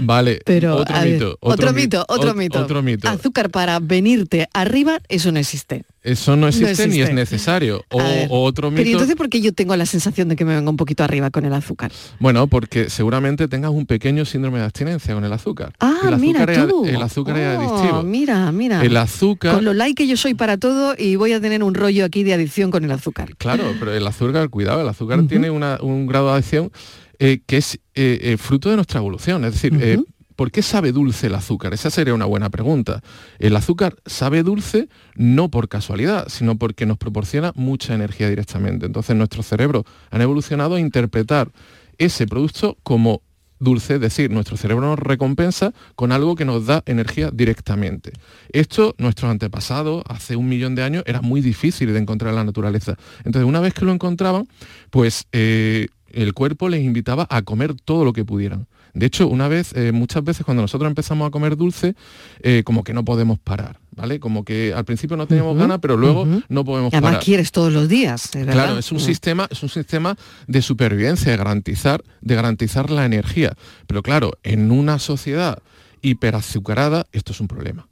Vale, 0.02 0.42
Pero 0.46 0.76
otro 0.76 0.96
ver, 1.00 1.14
mito. 1.14 1.38
otro, 1.40 1.72
mi- 1.74 1.82
mito, 1.84 2.06
otro 2.08 2.34
ot- 2.34 2.38
mito. 2.38 2.60
Otro 2.62 2.82
mito. 2.82 3.08
Azúcar 3.08 3.50
para 3.50 3.80
venirte 3.80 4.48
arriba, 4.54 5.00
eso 5.10 5.32
no 5.32 5.40
existe. 5.40 5.86
Eso 6.06 6.36
no 6.36 6.48
existe, 6.48 6.88
ni 6.88 6.94
existe. 7.00 7.04
es 7.04 7.14
necesario. 7.14 7.84
O, 7.92 8.00
A 8.00 8.04
ver, 8.04 8.28
o 8.32 8.44
otro 8.44 8.70
Pero 8.70 8.82
¿y 8.82 8.86
mito. 8.86 8.98
entonces 8.98 9.16
por 9.16 9.28
qué 9.30 9.42
yo 9.42 9.52
tengo 9.54 9.76
la 9.76 9.86
sensación 9.86 10.30
de 10.30 10.36
que 10.36 10.46
me 10.46 10.54
vengo 10.56 10.70
un 10.70 10.78
poquito 10.78 11.04
arriba 11.04 11.32
con 11.32 11.46
el 11.46 11.54
azúcar? 11.54 11.92
Bueno, 12.20 12.48
porque 12.48 12.90
seguramente 12.90 13.48
tengas 13.48 13.72
un 13.72 13.86
pequeño 13.86 14.24
síndrome 14.26 14.60
de 14.60 14.66
abstinencia 14.66 15.14
con 15.14 15.26
el 15.26 15.34
azúcar. 15.34 15.74
Ah, 15.80 16.02
el 16.10 16.18
mira 16.18 16.46
tú. 16.68 16.86
El 16.86 17.02
azúcar 17.02 17.38
es 17.38 17.58
Oh, 17.58 17.62
adictivo. 17.76 18.04
Mira, 18.04 18.52
mira. 18.52 18.84
El 18.84 18.96
azúcar. 18.98 19.56
Con 19.56 19.66
lo 19.66 19.74
like 19.74 19.96
que 20.04 20.08
yo 20.08 20.16
soy 20.18 20.34
para 20.36 20.58
todo 20.58 20.96
y 20.98 21.16
voy 21.16 21.34
a 21.34 21.42
tener 21.42 21.64
un 21.64 21.74
rollo 21.74 22.06
aquí 22.06 22.24
de 22.24 22.34
adicción 22.36 22.72
con 22.72 22.84
el 22.84 22.92
azúcar. 22.92 23.36
Claro, 23.38 23.64
pero 23.80 23.94
el 23.94 24.06
azúcar, 24.06 24.50
cuidado, 24.50 24.82
el 24.82 24.88
azúcar 24.90 25.26
tiene 25.28 25.50
una- 25.50 25.80
un 25.82 26.06
grado 26.08 26.28
de 26.28 26.34
adicción 26.34 26.72
eh, 27.18 27.40
que 27.48 27.58
es 27.58 27.76
eh, 27.96 28.20
eh, 28.22 28.38
fruto 28.38 28.70
de 28.70 28.76
nuestra 28.76 29.00
evolución. 29.00 29.46
Es 29.46 29.54
decir, 29.54 29.74
eh, 29.82 29.98
¿por 30.36 30.52
qué 30.52 30.62
sabe 30.62 30.92
dulce 30.92 31.28
el 31.28 31.36
azúcar? 31.36 31.74
Esa 31.74 31.90
sería 31.90 32.14
una 32.14 32.26
buena 32.26 32.50
pregunta. 32.50 33.02
El 33.40 33.56
azúcar 33.56 33.96
sabe 34.06 34.44
dulce 34.44 34.90
no 35.16 35.50
por 35.50 35.70
casualidad, 35.70 36.28
sino 36.30 36.58
porque 36.58 36.86
nos 36.86 36.98
proporciona 36.98 37.52
mucha 37.56 37.94
energía 37.94 38.30
directamente. 38.30 38.86
Entonces 38.86 39.16
nuestros 39.16 39.46
cerebros 39.46 39.84
han 40.12 40.22
evolucionado 40.22 40.76
a 40.76 40.80
interpretar 40.80 41.52
ese 41.98 42.28
producto 42.28 42.78
como 42.84 43.22
dulce, 43.60 43.96
es 43.96 44.02
decir, 44.02 44.32
nuestro 44.32 44.58
cerebro 44.58 44.86
nos 44.86 45.00
recompensa 45.00 45.74
con 45.96 46.12
algo 46.12 46.36
que 46.36 46.46
nos 46.46 46.66
da 46.66 46.84
energía 46.86 47.32
directamente. 47.32 48.12
Esto, 48.52 48.96
nuestros 48.98 49.32
antepasados, 49.32 50.04
hace 50.08 50.36
un 50.36 50.50
millón 50.50 50.76
de 50.76 50.84
años, 50.84 51.04
era 51.06 51.22
muy 51.22 51.42
difícil 51.42 51.94
de 51.94 52.00
encontrar 52.00 52.32
en 52.32 52.36
la 52.36 52.44
naturaleza. 52.44 52.98
Entonces, 53.24 53.48
una 53.48 53.62
vez 53.62 53.74
que 53.74 53.86
lo 53.86 53.94
encontraban, 53.94 54.48
pues 54.90 55.26
eh, 55.32 55.88
el 56.12 56.34
cuerpo 56.34 56.70
les 56.70 56.84
invitaba 56.84 57.28
a 57.30 57.42
comer 57.42 57.74
todo 57.74 58.04
lo 58.06 58.14
que 58.14 58.26
pudieran. 58.26 58.68
De 58.96 59.06
hecho, 59.06 59.28
una 59.28 59.48
vez, 59.48 59.74
eh, 59.76 59.92
muchas 59.92 60.24
veces 60.24 60.46
cuando 60.46 60.64
nosotros 60.64 60.88
empezamos 60.90 61.28
a 61.28 61.30
comer 61.32 61.56
dulce, 61.58 61.96
eh, 62.42 62.64
como 62.66 62.84
que 62.84 62.94
no 62.94 63.04
podemos 63.06 63.38
parar, 63.38 63.78
¿vale? 63.92 64.20
Como 64.22 64.44
que 64.46 64.74
al 64.74 64.86
principio 64.86 65.18
no 65.18 65.28
teníamos 65.28 65.58
ganas, 65.58 65.80
pero 65.82 65.98
luego 65.98 66.26
no 66.50 66.64
podemos 66.66 66.94
Y 66.94 66.96
además 66.96 67.12
parar. 67.12 67.24
quieres 67.24 67.52
todos 67.52 67.74
los 67.74 67.90
días, 67.90 68.30
¿verdad? 68.34 68.54
Claro, 68.54 68.78
es 68.80 68.92
un 68.92 68.98
Mm. 68.98 69.02
sistema, 69.02 69.48
es 69.52 69.62
un 69.64 69.70
sistema 69.70 70.16
de 70.48 70.62
supervivencia, 70.62 71.30
de 71.32 71.38
garantizar, 71.38 72.04
de 72.22 72.36
garantizar 72.36 72.90
la 72.90 73.06
energía. 73.06 73.54
Pero 73.86 74.02
claro, 74.02 74.32
en 74.44 74.72
una 74.72 74.98
sociedad 74.98 75.60
hiperazucarada, 76.02 77.06
esto 77.12 77.34
es 77.34 77.40
un 77.42 77.48
problema. 77.48 77.88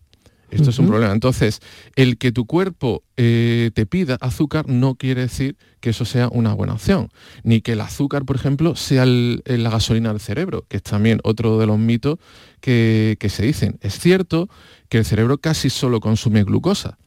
Esto 0.54 0.70
es 0.70 0.80
un 0.80 0.88
problema. 0.88 1.14
Entonces, 1.14 1.60
el 1.96 2.18
que 2.18 2.32
tu 2.32 2.46
cuerpo 2.46 3.04
eh, 3.18 3.72
te 3.74 3.86
pida 3.86 4.18
azúcar 4.22 4.68
no 4.70 4.96
quiere 4.96 5.22
decir 5.22 5.56
que 5.80 5.90
eso 5.92 6.06
sea 6.06 6.30
una 6.32 6.54
buena 6.54 6.74
opción. 6.74 7.10
Ni 7.44 7.62
que 7.62 7.74
el 7.74 7.82
azúcar, 7.82 8.26
por 8.26 8.36
ejemplo, 8.36 8.76
sea 8.76 9.04
el- 9.04 9.44
la 9.46 9.70
gasolina 9.70 10.10
del 10.12 10.20
cerebro, 10.20 10.66
que 10.70 10.78
es 10.78 10.84
también 10.84 11.20
otro 11.24 11.58
de 11.60 11.66
los 11.68 11.78
mitos 11.80 12.20
que, 12.62 13.18
que 13.20 13.30
se 13.30 13.44
dicen. 13.46 13.78
Es 13.82 14.00
cierto 14.00 14.48
que 14.90 15.00
el 15.00 15.06
cerebro 15.06 15.38
casi 15.40 15.70
solo 15.70 16.00
consume 16.00 16.44
glucosa, 16.44 16.98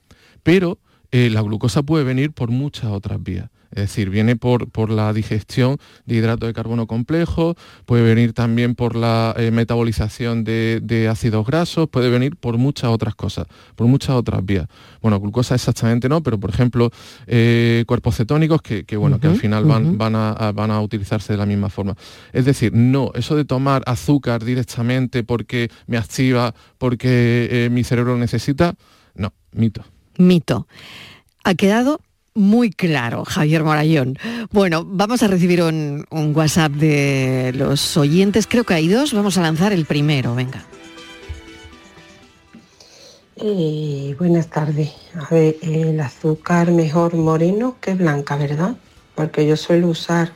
pero 0.43 0.79
eh, 1.13 1.31
la 1.31 1.41
glucosa 1.43 1.83
puede 1.83 2.05
venir 2.05 2.33
por 2.33 2.51
muchas 2.51 2.87
otras 2.91 3.23
vías. 3.23 3.49
Es 3.77 3.83
decir, 3.83 4.09
viene 4.11 4.37
por, 4.37 4.71
por 4.71 4.91
la 4.91 5.13
digestión 5.13 5.77
de 6.07 6.17
hidrato 6.17 6.47
de 6.47 6.55
carbono 6.55 6.87
complejo, 6.87 7.55
puede 7.85 8.03
venir 8.03 8.33
también 8.33 8.75
por 8.75 8.97
la 8.97 9.35
eh, 9.37 9.51
metabolización 9.51 10.45
de, 10.45 10.81
de 10.83 11.09
ácidos 11.09 11.47
grasos, 11.47 11.89
puede 11.89 12.09
venir 12.09 12.37
por 12.37 12.57
muchas 12.57 12.91
otras 12.91 13.15
cosas, 13.15 13.47
por 13.75 13.87
muchas 13.87 14.17
otras 14.17 14.45
vías. 14.45 14.67
Bueno, 15.03 15.21
glucosa 15.21 15.55
exactamente 15.55 16.09
no, 16.09 16.23
pero 16.23 16.41
por 16.41 16.49
ejemplo, 16.51 16.91
eh, 17.27 17.85
cuerpos 17.87 18.17
cetónicos 18.17 18.63
que, 18.63 18.85
que, 18.85 18.97
bueno, 18.97 19.21
que 19.21 19.27
al 19.29 19.37
final 19.37 19.65
van, 19.67 19.99
van, 19.99 20.17
a, 20.17 20.31
a- 20.33 20.53
van 20.53 20.71
a 20.71 20.81
utilizarse 20.81 21.35
de 21.35 21.37
la 21.39 21.45
misma 21.47 21.69
forma. 21.69 21.95
Es 22.33 22.47
decir, 22.47 22.73
no, 22.73 23.11
eso 23.15 23.37
de 23.37 23.45
tomar 23.45 23.83
azúcar 23.87 24.43
directamente 24.43 25.23
porque 25.23 25.71
me 25.87 25.99
activa, 25.99 26.55
porque 26.79 27.49
eh, 27.51 27.69
mi 27.71 27.85
cerebro 27.85 28.13
lo 28.15 28.19
necesita, 28.19 28.75
no, 29.15 29.35
mito. 29.53 29.85
Mito. 30.17 30.67
Ha 31.45 31.55
quedado 31.55 32.01
muy 32.37 32.71
claro, 32.71 33.25
Javier 33.25 33.65
Morayón. 33.65 34.19
Bueno, 34.53 34.85
vamos 34.87 35.23
a 35.23 35.27
recibir 35.27 35.63
un, 35.63 36.07
WhatsApp 36.11 36.73
de 36.73 37.53
los 37.55 37.97
oyentes. 37.97 38.47
Creo 38.47 38.65
que 38.65 38.75
hay 38.75 38.89
dos. 38.89 39.13
Vamos 39.13 39.39
a 39.39 39.43
lanzar 39.43 39.73
el 39.73 39.87
primero. 39.87 40.35
Venga. 40.35 40.65
Eh, 43.37 44.15
buenas 44.19 44.49
tardes. 44.49 44.93
A 45.15 45.35
ver, 45.35 45.57
el 45.63 45.99
azúcar 46.01 46.71
mejor 46.71 47.15
moreno 47.15 47.77
que 47.81 47.95
blanca, 47.95 48.37
¿verdad? 48.37 48.77
Porque 49.15 49.47
yo 49.47 49.57
suelo 49.57 49.89
usar 49.89 50.33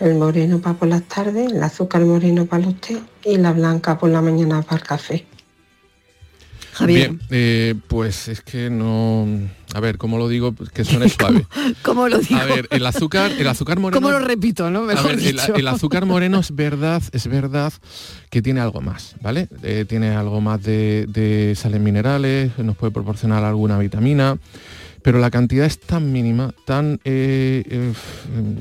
el 0.00 0.14
moreno 0.14 0.60
para 0.60 0.76
por 0.76 0.88
las 0.88 1.02
tardes, 1.02 1.52
el 1.52 1.62
azúcar 1.62 2.04
moreno 2.04 2.46
para 2.46 2.66
los 2.66 2.80
té 2.80 2.98
y 3.24 3.36
la 3.36 3.52
blanca 3.52 3.98
por 3.98 4.10
la 4.10 4.20
mañana 4.22 4.62
para 4.62 4.76
el 4.76 4.86
café. 4.86 5.26
Javier. 6.78 7.10
Bien, 7.10 7.20
eh, 7.30 7.74
pues 7.88 8.28
es 8.28 8.40
que 8.40 8.70
no... 8.70 9.26
A 9.74 9.80
ver, 9.80 9.98
¿cómo 9.98 10.16
lo 10.16 10.28
digo? 10.28 10.52
Pues 10.52 10.70
que 10.70 10.84
suene 10.84 11.08
suave. 11.08 11.44
¿Cómo 11.82 12.08
lo 12.08 12.18
digo? 12.18 12.40
A 12.40 12.44
ver, 12.44 12.68
el 12.70 12.86
azúcar, 12.86 13.32
el 13.32 13.48
azúcar 13.48 13.80
moreno... 13.80 14.00
¿Cómo 14.00 14.12
lo 14.12 14.24
repito, 14.24 14.70
no? 14.70 14.88
A 14.88 14.92
el, 14.92 15.68
azúcar 15.68 16.06
moreno 16.06 16.38
es 16.38 16.54
verdad, 16.54 17.02
es 17.12 17.26
verdad 17.26 17.72
que 18.30 18.42
tiene 18.42 18.60
algo 18.60 18.80
más, 18.80 19.16
¿vale? 19.20 19.48
Eh, 19.64 19.84
tiene 19.88 20.10
algo 20.10 20.40
más 20.40 20.62
de, 20.62 21.06
de 21.08 21.54
sales 21.56 21.80
minerales, 21.80 22.56
nos 22.58 22.76
puede 22.76 22.92
proporcionar 22.92 23.42
alguna 23.44 23.76
vitamina, 23.78 24.38
pero 25.02 25.18
la 25.18 25.30
cantidad 25.30 25.64
es 25.66 25.78
tan 25.78 26.12
mínima, 26.12 26.54
tan 26.64 27.00
eh, 27.04 27.62
eh, 27.68 27.92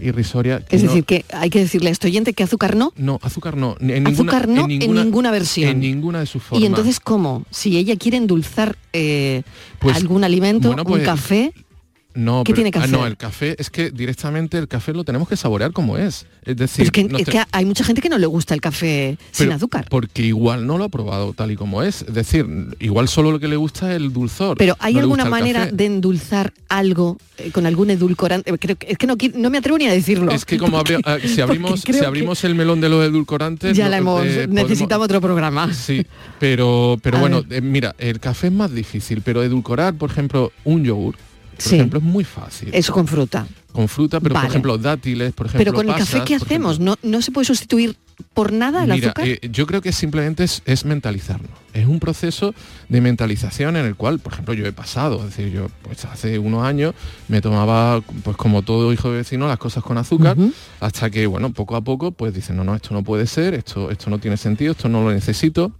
irrisoria. 0.01 0.59
que 0.63 0.75
Es 0.75 0.83
no- 0.83 0.89
decir, 0.89 1.05
que 1.05 1.25
hay 1.33 1.49
que 1.49 1.59
decirle 1.59 1.89
a 1.89 1.91
este 1.91 2.07
oyente 2.07 2.33
que 2.33 2.43
azúcar 2.43 2.75
no. 2.75 2.93
no, 2.95 3.19
azúcar 3.23 3.57
no. 3.57 3.75
En 3.79 4.07
Azúcar 4.07 4.47
no 4.47 4.65
en 4.69 4.79
ninguna 4.93 5.31
versión. 5.31 5.69
En 5.69 5.79
ninguna 5.79 6.19
de 6.19 6.25
sus 6.25 6.43
formas. 6.43 6.63
Y 6.63 6.65
entonces, 6.65 6.99
¿cómo? 6.99 7.45
Si 7.51 7.77
ella 7.77 7.95
quiere 7.95 8.17
endulzar 8.17 8.77
eh, 8.93 9.43
Pues, 9.79 9.95
algún 9.97 10.23
alimento, 10.23 10.69
bueno, 10.69 10.83
un 10.83 10.87
pues, 10.87 11.03
café, 11.03 11.53
No, 12.17 12.43
¿Qué 12.43 12.51
pero- 12.51 12.55
tiene 12.63 12.71
que 12.71 12.79
ah, 12.79 12.87
no, 12.87 12.97
hacer? 12.99 13.11
el 13.11 13.17
café 13.17 13.55
es 13.59 13.69
que 13.69 13.91
directamente 13.91 14.57
el 14.57 14.67
café 14.67 14.91
lo 14.91 15.03
tenemos 15.03 15.29
que 15.29 15.37
saborear 15.37 15.71
como 15.71 15.97
es. 15.97 16.25
Es 16.43 16.57
decir, 16.57 16.85
es 16.85 16.91
que, 16.91 17.03
no 17.03 17.17
es 17.19 17.25
te- 17.25 17.31
que 17.31 17.43
hay 17.51 17.65
mucha 17.65 17.83
gente 17.83 18.01
que 18.01 18.09
no 18.09 18.17
le 18.17 18.25
gusta 18.25 18.53
el 18.55 18.61
café 18.61 19.17
sin 19.31 19.51
azúcar. 19.51 19.85
Porque 19.89 20.23
igual 20.23 20.65
no 20.65 20.77
lo 20.77 20.85
ha 20.85 20.89
probado 20.89 21.33
tal 21.33 21.51
y 21.51 21.55
como 21.55 21.83
es. 21.83 22.01
Es 22.01 22.13
decir, 22.13 22.45
igual 22.79 23.07
solo 23.07 23.31
lo 23.31 23.39
que 23.39 23.47
le 23.47 23.55
gusta 23.55 23.91
es 23.91 23.97
el 23.97 24.11
dulzor. 24.13 24.57
Pero 24.57 24.75
¿hay 24.79 24.95
no 24.95 25.01
alguna 25.01 25.25
manera 25.25 25.65
café. 25.65 25.75
de 25.75 25.85
endulzar 25.85 26.53
algo 26.69 27.17
eh, 27.37 27.51
con 27.51 27.65
algún 27.67 27.91
edulcorante? 27.91 28.49
Eh, 28.51 28.57
Creo 28.57 28.75
que- 28.77 28.87
es 28.89 28.97
que 28.97 29.05
no, 29.05 29.15
no 29.35 29.49
me 29.51 29.59
atrevo 29.59 29.77
ni 29.77 29.85
a 29.85 29.91
decirlo. 29.91 30.31
Es 30.31 30.43
que 30.45 30.57
como 30.57 30.79
abri- 30.83 31.01
ah, 31.05 31.17
si 31.23 31.39
abrimos, 31.41 31.81
si 31.81 31.99
abrimos 32.03 32.43
el 32.45 32.55
melón 32.55 32.81
de 32.81 32.89
los 32.89 33.05
edulcorantes... 33.05 33.77
Ya 33.77 33.85
no, 33.85 33.91
la 33.91 33.97
hemos, 33.97 34.25
eh, 34.25 34.29
podemos- 34.47 34.55
necesitamos 34.55 35.05
otro 35.05 35.21
programa. 35.21 35.71
Sí, 35.87 36.05
pero, 36.39 36.97
pero 37.01 37.17
A 37.17 37.21
bueno, 37.21 37.43
eh, 37.49 37.61
mira, 37.61 37.95
el 37.99 38.19
café 38.19 38.47
es 38.47 38.53
más 38.53 38.73
difícil, 38.73 39.21
pero 39.23 39.43
edulcorar, 39.43 39.93
por 39.93 40.09
ejemplo, 40.11 40.51
un 40.63 40.83
yogur, 40.83 41.15
Sí. 41.57 41.75
ejemplo, 41.75 41.99
es 41.99 42.05
muy 42.05 42.23
fácil. 42.23 42.69
Eso 42.73 42.93
con 42.93 43.07
fruta. 43.07 43.47
Con 43.71 43.87
fruta, 43.87 44.19
pero 44.19 44.33
Vale. 44.33 44.45
por 44.45 44.51
ejemplo, 44.51 44.77
dátiles, 44.77 45.33
por 45.33 45.45
ejemplo, 45.47 45.59
Pero 45.59 45.73
con 45.73 45.89
el 45.89 45.95
café, 45.95 46.23
¿qué 46.25 46.37
por 46.37 46.47
hacemos? 46.47 46.79
¿No, 46.79 46.95
¿No 47.03 47.21
se 47.21 47.31
puede 47.31 47.45
sustituir 47.45 47.95
por 48.33 48.51
nada 48.51 48.83
el 48.83 48.91
Mira, 48.91 49.09
azúcar? 49.09 49.27
eh, 49.27 49.39
yo 49.51 49.67
creo 49.67 49.81
que 49.81 49.91
simplemente 49.91 50.43
es, 50.43 50.63
es 50.65 50.85
mentalizarnos. 50.85 51.51
Es 51.73 51.85
un 51.85 51.99
proceso 51.99 52.55
de 52.89 53.01
mentalización 53.01 53.75
en 53.75 53.85
el 53.85 53.95
cual, 53.95 54.17
por 54.17 54.33
ejemplo, 54.33 54.55
yo 54.55 54.65
he 54.65 54.71
pasado. 54.73 55.19
Es 55.19 55.35
decir, 55.35 55.51
yo 55.51 55.67
pues 55.83 56.05
hace 56.05 56.39
unos 56.39 56.63
años 56.63 56.95
me 57.27 57.39
tomaba, 57.41 58.01
pues 58.23 58.35
como 58.35 58.63
todo 58.63 58.91
hijo 58.93 59.11
de 59.11 59.17
vecino, 59.17 59.47
las 59.47 59.59
cosas 59.59 59.83
con 59.83 59.99
azúcar, 59.99 60.35
hasta 60.79 61.11
que, 61.11 61.27
bueno, 61.27 61.51
poco 61.53 61.75
a 61.75 61.81
poco, 61.81 62.11
pues 62.11 62.33
dicen, 62.33 62.55
no, 62.57 62.63
no, 62.63 62.73
esto 62.75 62.95
no 62.95 63.03
puede 63.03 63.27
ser, 63.27 63.53
esto, 63.53 63.91
esto 63.91 64.09
no 64.09 64.17
tiene 64.17 64.37
sentido, 64.37 64.71
esto 64.71 64.89
no 64.89 65.03
lo 65.03 65.11
necesito. 65.11 65.71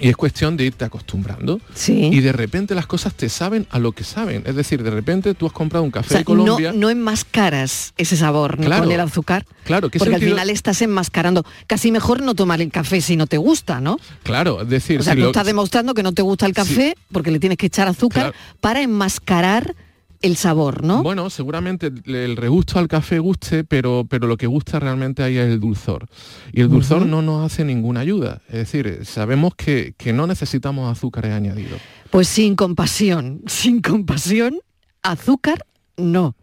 Y 0.00 0.08
es 0.08 0.16
cuestión 0.16 0.56
de 0.56 0.64
irte 0.64 0.84
acostumbrando. 0.84 1.60
Sí. 1.74 2.08
Y 2.12 2.20
de 2.20 2.32
repente 2.32 2.74
las 2.74 2.86
cosas 2.86 3.14
te 3.14 3.28
saben 3.28 3.66
a 3.70 3.78
lo 3.78 3.92
que 3.92 4.04
saben. 4.04 4.42
Es 4.46 4.54
decir, 4.56 4.82
de 4.82 4.90
repente 4.90 5.34
tú 5.34 5.46
has 5.46 5.52
comprado 5.52 5.82
un 5.84 5.90
O 5.90 5.92
café 5.92 6.08
sea, 6.08 6.18
de 6.18 6.24
Colombia. 6.24 6.72
no, 6.72 6.78
no 6.78 6.90
enmascaras 6.90 7.92
ese 7.96 8.16
sabor 8.16 8.58
¿no? 8.58 8.66
Claro. 8.66 8.84
con 8.84 8.92
el 8.92 9.00
azúcar. 9.00 9.46
Claro, 9.64 9.90
¿qué 9.90 9.98
porque 9.98 10.14
al 10.14 10.22
final 10.22 10.50
estás 10.50 10.80
enmascarando. 10.82 11.44
Casi 11.66 11.92
mejor 11.92 12.22
no 12.22 12.34
tomar 12.34 12.60
el 12.60 12.70
café 12.70 13.00
si 13.00 13.16
no 13.16 13.26
te 13.26 13.36
gusta, 13.36 13.80
¿no? 13.80 13.98
Claro, 14.22 14.62
es 14.62 14.68
decir, 14.68 15.00
O 15.00 15.02
sea, 15.02 15.12
si 15.12 15.18
tú 15.18 15.24
lo- 15.24 15.30
estás 15.30 15.46
demostrando 15.46 15.94
que 15.94 16.02
no 16.02 16.12
te 16.12 16.22
gusta 16.22 16.46
el 16.46 16.54
café 16.54 16.96
porque 17.12 17.30
le 17.30 17.38
tienes 17.38 17.58
que 17.58 17.66
echar 17.66 17.86
azúcar 17.88 18.34
para 18.60 18.80
enmascarar 18.82 19.74
el 20.22 20.36
sabor, 20.36 20.84
¿no? 20.84 21.02
Bueno, 21.02 21.30
seguramente 21.30 21.86
el- 22.04 22.36
regusto 22.36 22.78
al 22.78 22.88
café 22.88 23.18
guste, 23.18 23.64
pero, 23.64 24.04
pero 24.08 24.26
lo 24.26 24.36
que 24.36 24.46
gusta 24.46 24.78
realmente 24.78 25.22
ahí 25.22 25.38
es 25.38 25.46
el 25.48 25.60
dulzor. 25.60 26.06
Y 26.52 26.60
el 26.60 26.68
dulzor 26.68 27.06
no 27.06 27.22
nos 27.22 27.44
hace 27.44 27.64
ninguna 27.64 28.00
ayuda. 28.00 28.42
Es 28.48 28.54
decir, 28.54 28.86
eh, 28.86 29.04
sabemos 29.04 29.54
que, 29.54 29.94
que 29.96 30.12
no 30.12 30.26
necesitamos 30.26 30.90
azúcares 30.90 31.32
añadidos. 31.32 31.80
Pues 32.10 32.28
sin 32.28 32.54
compasión, 32.54 33.42
sin 33.46 33.80
compasión, 33.80 34.58
azúcar 35.02 35.64
no. 35.96 36.34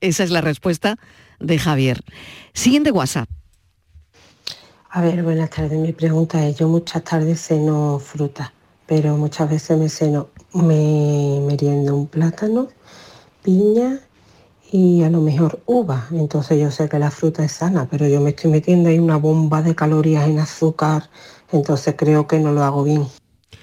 Esa 0.00 0.24
es 0.24 0.30
la 0.30 0.40
respuesta 0.40 0.96
de 1.40 1.58
Javier. 1.58 2.00
Siguiente 2.54 2.90
WhatsApp. 2.92 3.28
A 4.90 5.02
ver, 5.02 5.22
buenas 5.22 5.50
tardes. 5.50 5.78
Mi 5.78 5.92
pregunta 5.92 6.46
es, 6.46 6.56
yo 6.56 6.66
muchas 6.68 7.04
tardes 7.04 7.40
ceno 7.46 7.98
fruta, 7.98 8.52
pero 8.86 9.16
muchas 9.16 9.50
veces 9.50 9.76
me 9.78 9.88
ceno, 9.88 10.28
me 10.54 11.40
meriendo 11.46 11.94
un 11.94 12.06
plátano, 12.06 12.68
piña 13.48 13.98
y 14.70 15.02
a 15.04 15.08
lo 15.08 15.22
mejor 15.22 15.62
uva. 15.64 16.06
Entonces 16.10 16.60
yo 16.60 16.70
sé 16.70 16.86
que 16.90 16.98
la 16.98 17.10
fruta 17.10 17.42
es 17.42 17.52
sana, 17.52 17.88
pero 17.90 18.06
yo 18.06 18.20
me 18.20 18.30
estoy 18.30 18.50
metiendo 18.50 18.90
ahí 18.90 18.98
una 18.98 19.16
bomba 19.16 19.62
de 19.62 19.74
calorías 19.74 20.28
en 20.28 20.38
azúcar, 20.38 21.08
entonces 21.50 21.94
creo 21.96 22.26
que 22.26 22.38
no 22.40 22.52
lo 22.52 22.62
hago 22.62 22.84
bien. 22.84 23.06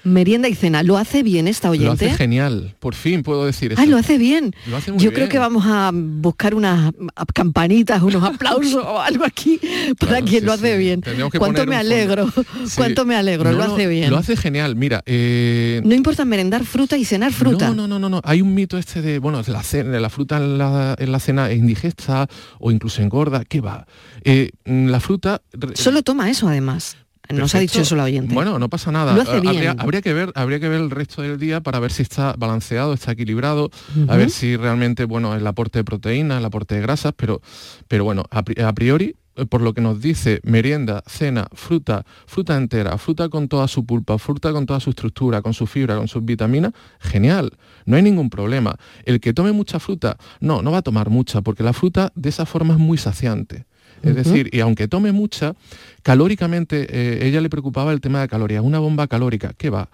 Merienda 0.04 0.48
y 0.48 0.54
cena. 0.54 0.82
¿Lo 0.84 0.98
hace 0.98 1.22
bien 1.24 1.48
esta 1.48 1.68
Lo 1.68 1.72
oyente? 1.72 2.06
hace 2.06 2.16
genial, 2.16 2.76
por 2.78 2.94
fin 2.94 3.22
puedo 3.22 3.44
decir 3.44 3.72
eso. 3.72 3.80
Ay, 3.82 3.88
lo 3.88 3.96
hace 3.96 4.18
bien. 4.18 4.54
Lo 4.66 4.76
hace 4.76 4.92
muy 4.92 5.00
Yo 5.00 5.10
bien. 5.10 5.14
creo 5.14 5.28
que 5.28 5.38
vamos 5.38 5.64
a 5.66 5.90
buscar 5.92 6.54
unas 6.54 6.92
campanitas, 7.34 8.02
unos 8.02 8.22
aplausos 8.34 8.84
o 8.84 9.00
algo 9.00 9.24
aquí 9.24 9.58
para 9.98 10.12
Claro, 10.12 10.26
quien 10.26 10.40
sí, 10.40 10.46
lo 10.46 10.52
hace 10.52 10.72
sí. 10.72 10.78
bien. 10.78 11.00
Que 11.00 11.38
Cuánto 11.38 11.66
me 11.66 11.76
alegro, 11.76 12.26
Sí. 12.66 12.76
cuánto 12.76 13.04
me 13.04 13.16
alegro, 13.16 13.50
lo 13.52 13.62
hace 13.64 13.86
bien. 13.86 14.10
Lo 14.10 14.18
hace 14.18 14.36
genial. 14.36 14.76
Mira, 14.76 15.02
eh, 15.06 15.80
No 15.84 15.94
importa 15.94 16.24
merendar 16.24 16.64
fruta 16.64 16.96
y 16.96 17.04
cenar 17.04 17.32
fruta. 17.32 17.68
No, 17.70 17.74
no, 17.74 17.88
no, 17.88 17.98
no, 17.98 18.08
no. 18.08 18.20
Hay 18.24 18.42
un 18.42 18.54
mito 18.54 18.78
este 18.78 19.02
de, 19.02 19.18
bueno, 19.18 19.42
la, 19.46 19.62
cena, 19.62 19.98
la 19.98 20.10
fruta 20.10 20.36
en 20.36 20.58
la, 20.58 20.94
en 20.98 21.10
la 21.12 21.18
cena 21.20 21.50
es 21.50 21.58
indigesta 21.58 22.28
o 22.60 22.70
incluso 22.70 23.02
engorda. 23.02 23.44
¿Qué 23.44 23.60
va? 23.60 23.86
Eh, 24.24 24.50
mm, 24.64 24.86
la 24.86 25.00
fruta... 25.00 25.42
Solo 25.74 26.02
toma 26.02 26.30
eso 26.30 26.48
además. 26.48 26.96
Nos 27.30 27.54
ha 27.54 27.58
Perfecto. 27.58 27.58
dicho 27.60 27.80
eso 27.82 27.96
la 27.96 28.04
oyente. 28.04 28.34
Bueno, 28.34 28.58
no 28.58 28.68
pasa 28.68 28.92
nada. 28.92 29.14
Lo 29.14 29.22
hace 29.22 29.32
Ah, 29.32 29.36
Habría, 29.78 30.02
que 30.02 30.12
ver, 30.12 30.32
habría 30.34 30.60
que 30.60 30.68
ver 30.68 30.80
el 30.80 30.90
resto 30.90 31.22
del 31.22 31.38
día 31.38 31.60
para 31.60 31.78
ver 31.80 31.92
si 31.92 32.02
está 32.02 32.34
balanceado, 32.38 32.92
está 32.94 33.12
equilibrado, 33.12 33.70
a 34.08 34.16
ver 34.16 34.30
si 34.30 34.56
realmente, 34.56 35.04
bueno, 35.04 35.34
el 35.34 35.46
aporte 35.46 35.78
de 35.80 35.84
proteínas, 35.84 36.38
el 36.38 36.44
aporte 36.44 36.74
de 36.76 36.80
grasas, 36.82 37.12
pero, 37.16 37.40
pero 37.88 38.04
bueno, 38.04 38.24
a 38.30 38.42
priori, 38.74 39.16
eh, 39.36 39.44
por 39.46 39.60
lo 39.60 39.74
que 39.74 39.80
nos 39.80 40.00
dice 40.00 40.40
merienda, 40.44 41.02
cena, 41.06 41.46
fruta, 41.52 42.04
fruta 42.26 42.56
entera, 42.56 42.96
fruta 42.98 43.28
con 43.28 43.48
toda 43.48 43.68
su 43.68 43.84
pulpa, 43.84 44.18
fruta 44.18 44.52
con 44.52 44.64
toda 44.66 44.80
su 44.80 44.90
estructura, 44.90 45.42
con 45.42 45.52
su 45.52 45.66
fibra, 45.66 45.96
con 45.96 46.08
sus 46.08 46.24
vitaminas, 46.24 46.72
genial, 47.00 47.50
no 47.84 47.96
hay 47.96 48.02
ningún 48.02 48.30
problema. 48.30 48.76
El 49.04 49.20
que 49.20 49.32
tome 49.32 49.52
mucha 49.52 49.78
fruta, 49.78 50.16
no, 50.40 50.62
no 50.62 50.70
va 50.72 50.78
a 50.78 50.82
tomar 50.82 51.10
mucha, 51.10 51.42
porque 51.42 51.62
la 51.62 51.72
fruta 51.72 52.12
de 52.14 52.28
esa 52.30 52.46
forma 52.46 52.74
es 52.74 52.80
muy 52.80 52.98
saciante. 52.98 53.66
Es 54.02 54.14
decir, 54.14 54.48
y 54.52 54.60
aunque 54.60 54.88
tome 54.88 55.12
mucha, 55.12 55.54
calóricamente, 56.02 56.86
eh, 56.90 57.26
ella 57.26 57.40
le 57.40 57.50
preocupaba 57.50 57.92
el 57.92 58.00
tema 58.00 58.20
de 58.20 58.28
calorías, 58.28 58.62
una 58.62 58.78
bomba 58.78 59.06
calórica, 59.08 59.52
¿qué 59.56 59.70
va? 59.70 59.88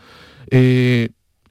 Eh, 0.51 1.09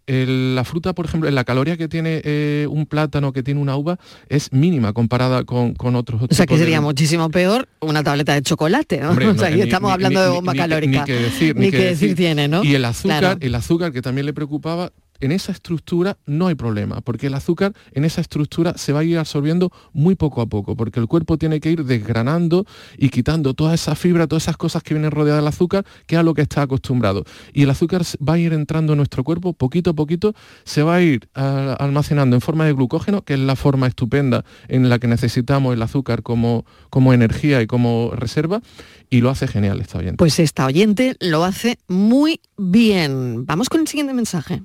el- 0.08 0.56
la 0.56 0.64
fruta, 0.64 0.94
por 0.94 1.06
ejemplo, 1.06 1.30
la 1.32 1.44
caloría 1.44 1.78
que 1.78 1.88
tiene 1.88 2.22
eh, 2.24 2.68
un 2.70 2.86
plátano, 2.86 3.32
que 3.34 3.44
tiene 3.44 3.62
una 3.62 3.76
uva, 3.78 3.98
es 4.30 4.52
mínima 4.52 4.94
comparada 4.94 5.44
con, 5.46 5.74
con 5.74 5.96
otros 5.96 6.22
O 6.24 6.28
sea 6.34 6.46
que 6.46 6.56
de- 6.56 6.60
sería 6.60 6.82
muchísimo 6.82 7.30
peor 7.30 7.70
una 7.80 8.04
tableta 8.04 8.34
de 8.34 8.42
chocolate, 8.42 9.00
¿no? 9.00 9.10
Hombre, 9.12 9.28
o 9.30 9.34
sea, 9.36 9.42
no, 9.50 9.54
ahí 9.54 9.56
ni- 9.56 9.62
estamos 9.62 9.90
ni- 9.90 9.94
hablando 9.94 10.20
ni- 10.20 10.26
de 10.26 10.32
bomba 10.32 10.52
que- 10.54 10.58
calórica. 10.60 11.00
Ni 11.00 11.06
que 11.06 11.14
decir, 11.14 11.56
Ni 11.56 11.72
que 11.72 11.78
decir 11.86 12.16
tiene, 12.16 12.48
¿no? 12.48 12.64
Y 12.64 12.76
el 12.76 12.84
azúcar, 12.86 13.20
Claro. 13.20 13.38
el 13.42 13.56
azúcar 13.56 13.92
que 13.94 14.02
también 14.02 14.26
le 14.26 14.34
preocupaba, 14.34 14.92
en 15.22 15.32
esa 15.32 15.52
estructura 15.52 16.18
no 16.26 16.48
hay 16.48 16.56
problema, 16.56 17.02
porque 17.02 17.28
el 17.28 17.34
azúcar 17.34 17.74
en 17.94 18.06
esa 18.06 18.22
estructura 18.22 18.74
se 18.78 18.92
va 18.92 19.00
a 19.00 19.04
ir 19.04 19.18
absorbiendo 19.18 19.72
muy 19.94 20.16
poco 20.16 20.42
a 20.42 20.48
poco, 20.48 20.76
porque 20.76 21.00
el 21.00 21.08
cuerpo 21.08 21.38
tiene 21.38 21.60
que 21.60 21.72
ir 21.72 21.86
desgranando 21.86 22.66
y 22.98 23.10
quitando 23.10 23.54
toda 23.54 23.74
esa 23.74 23.96
fibra, 23.96 24.28
todas 24.28 24.44
esas 24.44 24.58
cosas 24.58 24.84
que 24.84 24.94
vienen 24.94 25.12
rodeadas 25.12 25.42
del 25.42 25.48
azúcar, 25.48 25.86
que 26.08 26.16
es 26.16 26.20
a 26.20 26.24
lo 26.24 26.34
que 26.34 26.42
está 26.42 26.64
acostumbrado. 26.64 27.24
Y 27.54 27.64
el 27.64 27.70
azúcar 27.70 28.02
va 28.28 28.34
a 28.34 28.40
ir 28.40 28.54
entrando 28.54 28.94
en 28.94 28.98
nuestro 28.98 29.24
cuerpo 29.24 29.54
poquito 29.54 29.92
a 29.92 29.94
poquito, 29.94 30.34
se 30.64 30.84
va 30.84 30.96
a 30.96 31.02
ir 31.02 31.30
ah, 31.36 31.76
almacenando 31.80 32.36
en 32.36 32.42
forma 32.42 32.66
de 32.66 32.74
glucógeno, 32.74 33.22
que 33.22 33.36
es 33.36 33.40
la 33.40 33.56
forma 33.56 33.88
estupenda 33.88 34.44
en 34.68 34.90
la 34.90 35.00
que 35.00 35.08
necesitamos 35.08 35.74
el 35.74 35.82
azúcar 35.82 36.24
como, 36.24 36.66
como 36.90 37.14
energía 37.14 37.62
y 37.62 37.68
como 37.68 38.12
reserva, 38.16 38.62
y 39.10 39.22
lo 39.22 39.30
hace 39.30 39.48
genial 39.48 39.80
esta 39.82 40.00
oyente. 40.00 40.18
Pues 40.18 40.40
esta 40.40 40.66
oyente 40.66 41.16
lo 41.20 41.44
hace 41.44 41.78
muy 41.88 42.40
bien. 42.58 43.46
Vamos 43.46 43.70
con 43.70 43.82
el 43.82 43.88
siguiente 43.88 44.14
mensaje. 44.14 44.64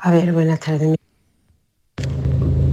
A 0.00 0.12
ver, 0.12 0.32
buenas 0.32 0.60
tardes. 0.60 0.96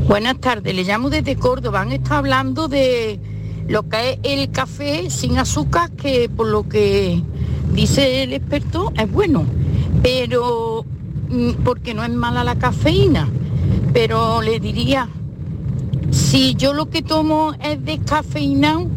Buenas 0.07 0.39
tardes, 0.39 0.75
le 0.75 0.83
llamo 0.83 1.09
desde 1.09 1.35
Córdoba. 1.35 1.81
Han 1.81 1.91
estado 1.91 2.17
hablando 2.17 2.67
de 2.67 3.19
lo 3.67 3.89
que 3.89 4.11
es 4.11 4.19
el 4.21 4.51
café 4.51 5.09
sin 5.09 5.39
azúcar, 5.39 5.89
que 5.91 6.29
por 6.29 6.47
lo 6.47 6.69
que 6.69 7.23
dice 7.73 8.21
el 8.21 8.33
experto 8.33 8.93
es 8.95 9.11
bueno, 9.11 9.43
pero 10.03 10.85
mm, 11.29 11.63
porque 11.63 11.95
no 11.95 12.03
es 12.03 12.11
mala 12.11 12.43
la 12.43 12.59
cafeína. 12.59 13.27
Pero 13.91 14.43
le 14.43 14.59
diría, 14.59 15.09
si 16.11 16.53
yo 16.53 16.73
lo 16.73 16.91
que 16.91 17.01
tomo 17.01 17.53
es 17.59 17.83
descafeinado, 17.83 18.87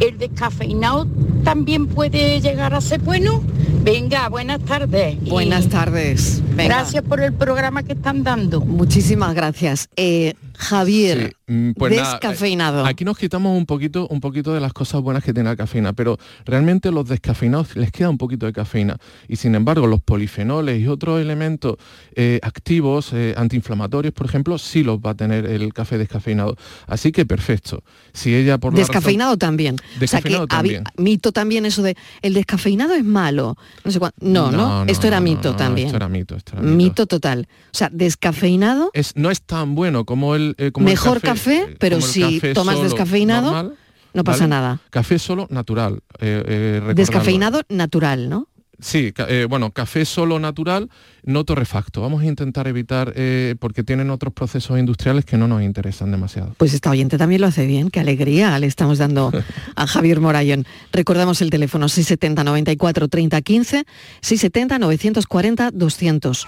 el 0.00 0.18
descafeinado 0.18 1.06
también 1.44 1.86
puede 1.86 2.40
llegar 2.40 2.74
a 2.74 2.80
ser 2.80 3.00
bueno. 3.00 3.42
Venga, 3.82 4.28
buenas 4.28 4.60
tardes. 4.60 5.22
Buenas 5.24 5.68
tardes. 5.68 6.42
Venga. 6.50 6.64
Gracias 6.64 7.02
por 7.02 7.20
el 7.20 7.32
programa 7.32 7.82
que 7.82 7.92
están 7.92 8.22
dando. 8.22 8.60
Muchísimas 8.60 9.34
gracias. 9.34 9.88
Eh, 9.96 10.34
Javier, 10.58 11.34
Mm, 11.46 11.70
pues 11.72 11.96
nada, 11.96 12.10
descafeinado. 12.12 12.84
Aquí 12.84 13.04
nos 13.06 13.16
quitamos 13.16 13.56
un 13.56 13.64
poquito, 13.64 14.06
un 14.08 14.20
poquito 14.20 14.52
de 14.52 14.60
las 14.60 14.72
cosas 14.74 15.00
buenas 15.00 15.24
que 15.24 15.32
tiene 15.32 15.48
la 15.48 15.56
cafeína, 15.56 15.94
pero 15.94 16.18
realmente 16.44 16.90
los 16.90 17.08
descafeinados 17.08 17.74
les 17.74 17.90
queda 17.90 18.10
un 18.10 18.18
poquito 18.18 18.44
de 18.44 18.52
cafeína. 18.52 18.98
Y 19.28 19.36
sin 19.36 19.54
embargo, 19.54 19.86
los 19.86 20.02
polifenoles 20.02 20.78
y 20.80 20.88
otros 20.88 21.20
elementos 21.22 21.76
eh, 22.14 22.38
activos, 22.42 23.12
eh, 23.14 23.34
antiinflamatorios, 23.38 24.12
por 24.12 24.26
ejemplo, 24.26 24.58
sí 24.58 24.82
los 24.82 24.98
va 24.98 25.10
a 25.10 25.14
tener 25.14 25.46
el 25.46 25.72
café 25.72 25.96
descafeinado. 25.96 26.56
Así 26.86 27.12
que 27.12 27.24
perfecto. 27.24 27.82
Si 28.12 28.34
ella 28.34 28.58
por 28.58 28.72
razón- 28.74 28.86
Descafeinado 28.88 29.38
también. 29.38 29.76
Descafeinado 30.00 30.44
o 30.44 30.48
sea, 30.50 30.62
que 30.62 30.74
también. 30.74 30.84
mito 30.98 31.32
también 31.32 31.64
eso 31.66 31.82
de 31.82 31.96
el 32.20 32.34
descafeinado 32.34 32.94
es 32.94 33.04
malo. 33.04 33.56
No 33.84 33.90
sé 33.90 33.98
cuán- 34.00 34.12
No, 34.20 34.50
no, 34.50 34.84
esto 34.84 35.06
era 35.06 35.20
mito 35.20 35.54
también. 35.56 35.86
Esto 35.86 35.96
era 35.96 36.08
mito, 36.08 36.36
esto 36.36 36.52
era 36.54 36.62
mito. 36.62 36.76
mito. 36.76 37.06
total. 37.06 37.48
O 37.72 37.76
sea, 37.78 37.88
descafeinado, 37.90 38.90
Es, 38.92 39.16
no 39.16 39.30
es 39.30 39.40
tan 39.42 39.74
bueno 39.74 40.04
como 40.04 40.34
el 40.34 40.47
eh, 40.58 40.72
como 40.72 40.86
el 40.88 40.92
mejor 40.92 41.20
café, 41.20 41.66
eh, 41.70 41.76
pero 41.78 42.00
si 42.00 42.40
café 42.40 42.54
tomas 42.54 42.80
descafeinado, 42.80 43.52
normal, 43.52 43.74
no 44.14 44.24
pasa 44.24 44.40
¿vale? 44.40 44.50
nada. 44.50 44.80
Café 44.90 45.18
solo 45.18 45.46
natural. 45.50 46.00
eh. 46.20 46.92
Descafeinado 46.94 47.62
natural, 47.68 48.28
¿no? 48.28 48.48
Sí, 48.80 49.12
eh, 49.26 49.46
bueno, 49.50 49.72
café 49.72 50.04
solo 50.04 50.38
natural, 50.38 50.88
no 51.24 51.42
torrefacto. 51.42 52.00
Vamos 52.00 52.22
a 52.22 52.26
intentar 52.26 52.68
evitar, 52.68 53.12
eh, 53.16 53.56
porque 53.58 53.82
tienen 53.82 54.08
otros 54.10 54.32
procesos 54.32 54.78
industriales 54.78 55.24
que 55.24 55.36
no 55.36 55.48
nos 55.48 55.62
interesan 55.62 56.12
demasiado. 56.12 56.54
Pues 56.58 56.74
esta 56.74 56.90
oyente 56.90 57.18
también 57.18 57.40
lo 57.40 57.48
hace 57.48 57.66
bien, 57.66 57.90
qué 57.90 57.98
alegría 57.98 58.56
le 58.60 58.68
estamos 58.68 58.98
dando 58.98 59.32
a 59.74 59.86
Javier 59.88 60.20
Morayón. 60.20 60.64
Recordamos 60.92 61.42
el 61.42 61.50
teléfono 61.50 61.88
670 61.88 62.44
94 62.44 63.08
30 63.08 63.42
15, 63.42 63.84
670 64.20 64.78
940 64.78 65.70
200. 65.72 66.46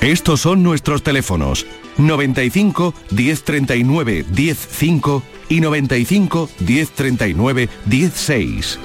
Estos 0.00 0.42
son 0.42 0.62
nuestros 0.62 1.02
teléfonos 1.02 1.66
95 1.96 2.94
1039 3.10 4.24
105 4.32 5.22
y 5.48 5.60
95 5.60 6.50
1039 6.60 7.68
16. 7.86 8.78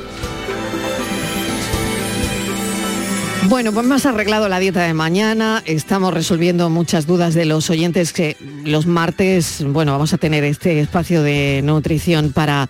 Bueno, 3.47 3.71
pues 3.71 3.85
más 3.85 4.07
arreglado 4.07 4.49
la 4.49 4.57
dieta 4.57 4.81
de 4.83 4.95
mañana, 4.95 5.61
estamos 5.65 6.13
resolviendo 6.15 6.71
muchas 6.71 7.05
dudas 7.05 7.35
de 7.35 7.45
los 7.45 7.69
oyentes 7.69 8.11
que 8.11 8.35
los 8.63 8.87
martes, 8.87 9.63
bueno, 9.67 9.91
vamos 9.91 10.13
a 10.13 10.17
tener 10.17 10.43
este 10.43 10.79
espacio 10.79 11.21
de 11.21 11.61
nutrición 11.63 12.31
para 12.31 12.69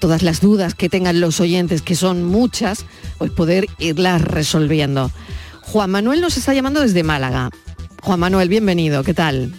todas 0.00 0.22
las 0.22 0.40
dudas 0.40 0.74
que 0.74 0.88
tengan 0.88 1.20
los 1.20 1.38
oyentes, 1.40 1.82
que 1.82 1.94
son 1.94 2.24
muchas, 2.24 2.86
pues 3.18 3.30
poder 3.30 3.66
irlas 3.78 4.22
resolviendo. 4.22 5.12
Juan 5.60 5.90
Manuel 5.90 6.20
nos 6.20 6.36
está 6.36 6.54
llamando 6.54 6.80
desde 6.80 7.04
Málaga. 7.04 7.50
Juan 8.04 8.20
Manuel, 8.20 8.48
bienvenido, 8.50 9.02
¿qué 9.02 9.14
tal? 9.14 9.50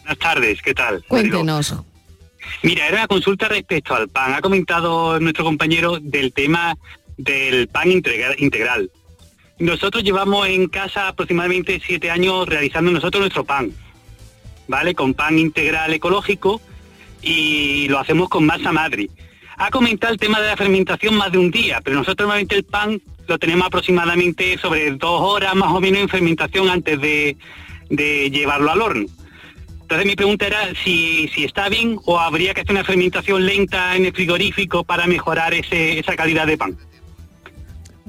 Buenas 0.00 0.18
tardes, 0.18 0.60
¿qué 0.62 0.74
tal? 0.74 1.04
Cuéntenos. 1.06 1.74
Mira, 2.62 2.88
era 2.88 2.98
una 2.98 3.06
consulta 3.06 3.48
respecto 3.48 3.94
al 3.94 4.08
pan. 4.08 4.34
Ha 4.34 4.40
comentado 4.40 5.18
nuestro 5.20 5.44
compañero 5.44 5.98
del 6.00 6.32
tema 6.32 6.76
del 7.16 7.68
pan 7.68 7.88
integra- 7.90 8.34
integral. 8.38 8.90
Nosotros 9.58 10.02
llevamos 10.02 10.48
en 10.48 10.66
casa 10.68 11.08
aproximadamente 11.08 11.80
siete 11.84 12.10
años 12.10 12.48
realizando 12.48 12.90
nosotros 12.90 13.20
nuestro 13.20 13.44
pan, 13.44 13.70
¿vale? 14.66 14.94
Con 14.94 15.14
pan 15.14 15.38
integral 15.38 15.92
ecológico 15.94 16.60
y 17.22 17.86
lo 17.88 17.98
hacemos 18.00 18.28
con 18.28 18.44
masa 18.44 18.72
madre. 18.72 19.08
Ha 19.56 19.70
comentado 19.70 20.12
el 20.12 20.18
tema 20.18 20.40
de 20.40 20.48
la 20.48 20.56
fermentación 20.56 21.14
más 21.14 21.30
de 21.32 21.38
un 21.38 21.50
día, 21.52 21.80
pero 21.80 21.96
nosotros 21.96 22.26
normalmente 22.26 22.56
el 22.56 22.64
pan 22.64 23.00
lo 23.28 23.38
tenemos 23.38 23.66
aproximadamente 23.66 24.56
sobre 24.58 24.90
dos 24.92 25.20
horas 25.20 25.54
más 25.54 25.72
o 25.72 25.80
menos 25.80 26.00
en 26.00 26.08
fermentación 26.08 26.68
antes 26.68 27.00
de, 27.00 27.36
de 27.90 28.30
llevarlo 28.30 28.70
al 28.70 28.80
horno. 28.82 29.06
Entonces 29.82 30.06
mi 30.06 30.16
pregunta 30.16 30.46
era 30.46 30.58
si, 30.82 31.28
si 31.34 31.44
está 31.44 31.68
bien 31.68 31.98
o 32.04 32.18
habría 32.18 32.54
que 32.54 32.62
hacer 32.62 32.72
una 32.72 32.84
fermentación 32.84 33.46
lenta 33.46 33.94
en 33.96 34.06
el 34.06 34.12
frigorífico 34.12 34.82
para 34.84 35.06
mejorar 35.06 35.54
ese- 35.54 35.98
esa 35.98 36.16
calidad 36.16 36.46
de 36.46 36.56
pan. 36.58 36.76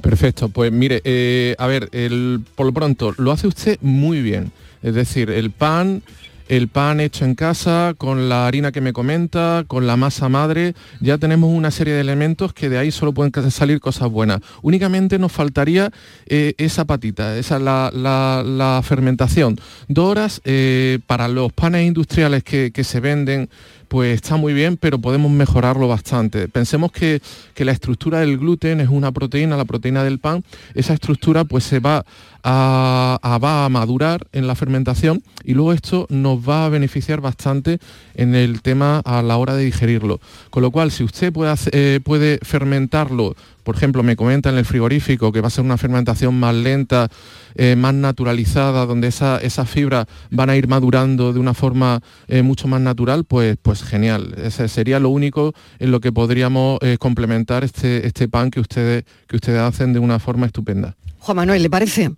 Perfecto, 0.02 0.50
pues 0.50 0.72
mire, 0.72 1.02
eh, 1.04 1.56
a 1.58 1.68
ver, 1.68 1.90
el- 1.92 2.42
por 2.56 2.66
lo 2.68 2.72
pronto, 2.72 3.14
lo 3.18 3.32
hace 3.32 3.48
usted 3.48 3.78
muy 3.82 4.22
bien. 4.22 4.52
Es 4.84 4.94
decir, 4.94 5.30
el 5.32 5.52
pan, 5.52 6.04
el 6.48 6.68
pan 6.68 7.00
hecho 7.00 7.26
en 7.26 7.36
casa, 7.36 7.94
con 7.98 8.30
la 8.30 8.48
harina 8.48 8.72
que 8.72 8.82
me 8.82 8.94
comenta, 8.94 9.66
con 9.68 9.88
la 9.88 9.98
masa 9.98 10.30
madre, 10.30 10.74
ya 11.00 11.18
tenemos 11.18 11.50
una 11.54 11.72
serie 11.72 11.94
de 11.94 12.02
elementos 12.02 12.54
que 12.54 12.70
de 12.70 12.78
ahí 12.78 12.92
solo 12.92 13.14
pueden 13.14 13.32
salir 13.52 13.80
cosas 13.80 14.10
buenas. 14.10 14.42
Únicamente 14.62 15.20
nos 15.20 15.32
faltaría 15.32 15.92
eh, 16.26 16.54
esa 16.58 16.86
patita, 16.86 17.38
esa 17.38 17.60
la 17.60 18.82
fermentación. 18.84 19.60
Dos 19.88 20.12
horas 20.12 20.42
eh, 20.46 21.00
para 21.08 21.28
los 21.28 21.52
panes 21.54 21.86
industriales 21.86 22.44
que, 22.44 22.72
que 22.72 22.84
se 22.84 23.00
venden 23.00 23.50
pues 23.88 24.16
está 24.16 24.38
muy 24.38 24.54
bien, 24.54 24.78
pero 24.78 25.00
podemos 25.00 25.32
mejorarlo 25.32 25.88
bastante. 25.88 26.48
Pensemos 26.48 26.92
que, 26.92 27.22
que 27.54 27.66
la 27.66 27.72
estructura 27.72 28.20
del 28.20 28.38
gluten 28.38 28.82
es 28.82 28.90
una 28.90 29.12
proteína, 29.12 29.58
la 29.58 29.66
proteína 29.66 30.04
del 30.04 30.20
pan, 30.20 30.44
esa 30.74 30.94
estructura 30.94 31.44
pues 31.46 31.64
se 31.64 31.80
va 31.80 32.06
a, 32.44 33.40
va 33.44 33.66
a 33.66 33.70
madurar 33.70 34.26
en 34.32 34.48
la 34.48 34.56
fermentación 34.56 35.22
y 35.44 35.54
luego 35.54 35.74
esto 35.74 36.08
nos 36.10 36.48
va 36.48 36.66
a 36.66 36.70
beneficiar 36.70 37.20
bastante 37.20 37.80
en 38.16 38.36
el 38.36 38.62
tema 38.62 39.02
a 39.04 39.22
la 39.22 39.38
hora 39.38 39.56
de 39.56 39.66
digerirlo. 39.66 40.20
Con 40.50 40.64
lo 40.64 40.72
cual, 40.72 40.92
si 40.92 41.04
usted 41.04 41.34
puede, 41.34 41.54
eh, 41.72 42.00
puede 42.04 42.40
fermentarlo, 42.42 43.36
por 43.68 43.76
ejemplo, 43.76 44.02
me 44.02 44.16
comenta 44.16 44.50
en 44.50 44.58
el 44.58 44.64
frigorífico 44.64 45.34
que 45.34 45.42
va 45.42 45.48
a 45.48 45.50
ser 45.50 45.66
una 45.66 45.76
fermentación 45.78 46.40
más 46.40 46.56
lenta, 46.56 47.10
eh, 47.56 47.76
más 47.76 47.94
naturalizada, 47.94 48.86
donde 48.86 49.10
esa- 49.10 49.40
esas 49.40 49.70
fibras 49.70 50.06
van 50.32 50.50
a 50.50 50.56
ir 50.56 50.70
madurando 50.70 51.34
de 51.34 51.40
una 51.42 51.54
forma 51.54 52.00
eh, 52.30 52.44
mucho 52.44 52.70
más 52.70 52.80
natural, 52.80 53.26
pues, 53.26 53.58
pues 53.62 53.84
genial. 53.84 54.36
Ese 54.42 54.70
sería 54.70 55.00
lo 55.02 55.10
único 55.10 55.54
en 55.80 55.92
lo 55.92 56.00
que 56.00 56.14
podríamos 56.14 56.80
eh, 56.82 56.96
complementar 56.98 57.66
este, 57.66 58.08
este 58.08 58.30
pan 58.30 58.52
que 58.52 58.62
ustedes, 58.62 59.04
que 59.28 59.36
ustedes 59.36 59.60
hacen 59.60 59.92
de 59.92 60.00
una 60.00 60.18
forma 60.18 60.46
estupenda. 60.46 60.96
Juan 61.20 61.36
Manuel, 61.36 61.62
¿le 61.62 61.70
parece? 61.70 62.12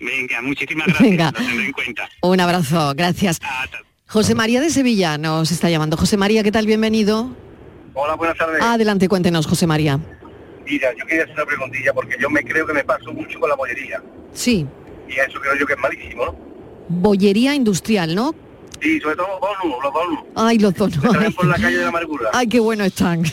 Venga, 0.00 0.42
muchísimas 0.42 0.88
gracias, 0.88 1.08
Venga. 1.08 1.32
lo 1.54 1.60
en 1.62 1.70
cuenta. 1.72 2.08
Un 2.22 2.40
abrazo, 2.40 2.94
gracias. 2.96 3.38
José 4.08 4.34
María 4.34 4.60
de 4.60 4.70
Sevilla 4.70 5.18
nos 5.18 5.52
está 5.52 5.70
llamando. 5.70 5.96
José 5.96 6.16
María, 6.16 6.42
¿qué 6.42 6.50
tal? 6.50 6.66
Bienvenido. 6.66 7.30
Hola, 7.96 8.16
buenas 8.16 8.36
tardes. 8.36 8.60
Adelante, 8.60 9.06
cuéntenos, 9.06 9.46
José 9.46 9.68
María. 9.68 10.00
Mira, 10.64 10.92
yo 10.98 11.04
quería 11.06 11.24
hacer 11.24 11.34
una 11.36 11.46
preguntilla 11.46 11.92
porque 11.92 12.16
yo 12.20 12.30
me 12.30 12.42
creo 12.42 12.66
que 12.66 12.72
me 12.72 12.84
paso 12.84 13.12
mucho 13.12 13.38
con 13.38 13.48
la 13.50 13.56
bollería. 13.56 14.02
Sí, 14.32 14.66
Y 15.08 15.12
eso 15.12 15.38
creo 15.40 15.54
yo 15.56 15.66
que 15.66 15.74
es 15.74 15.78
malísimo, 15.78 16.26
¿no? 16.26 16.36
bollería 16.88 17.54
industrial, 17.54 18.14
¿no? 18.14 18.34
Y 18.82 19.00
sobre 19.00 19.16
todo 19.16 19.26
los 19.28 19.40
donuts, 19.40 19.82
los 19.84 19.92
donuts. 19.94 20.22
Ay, 20.34 20.58
los 20.58 20.74
donos. 20.74 21.00
traen 21.00 21.32
por 21.32 21.46
la 21.46 21.54
calle 21.56 21.76
de 21.76 21.82
la 21.82 21.88
amargura. 21.88 22.28
Ay, 22.32 22.46
qué 22.46 22.60
bueno 22.60 22.84
están. 22.84 23.22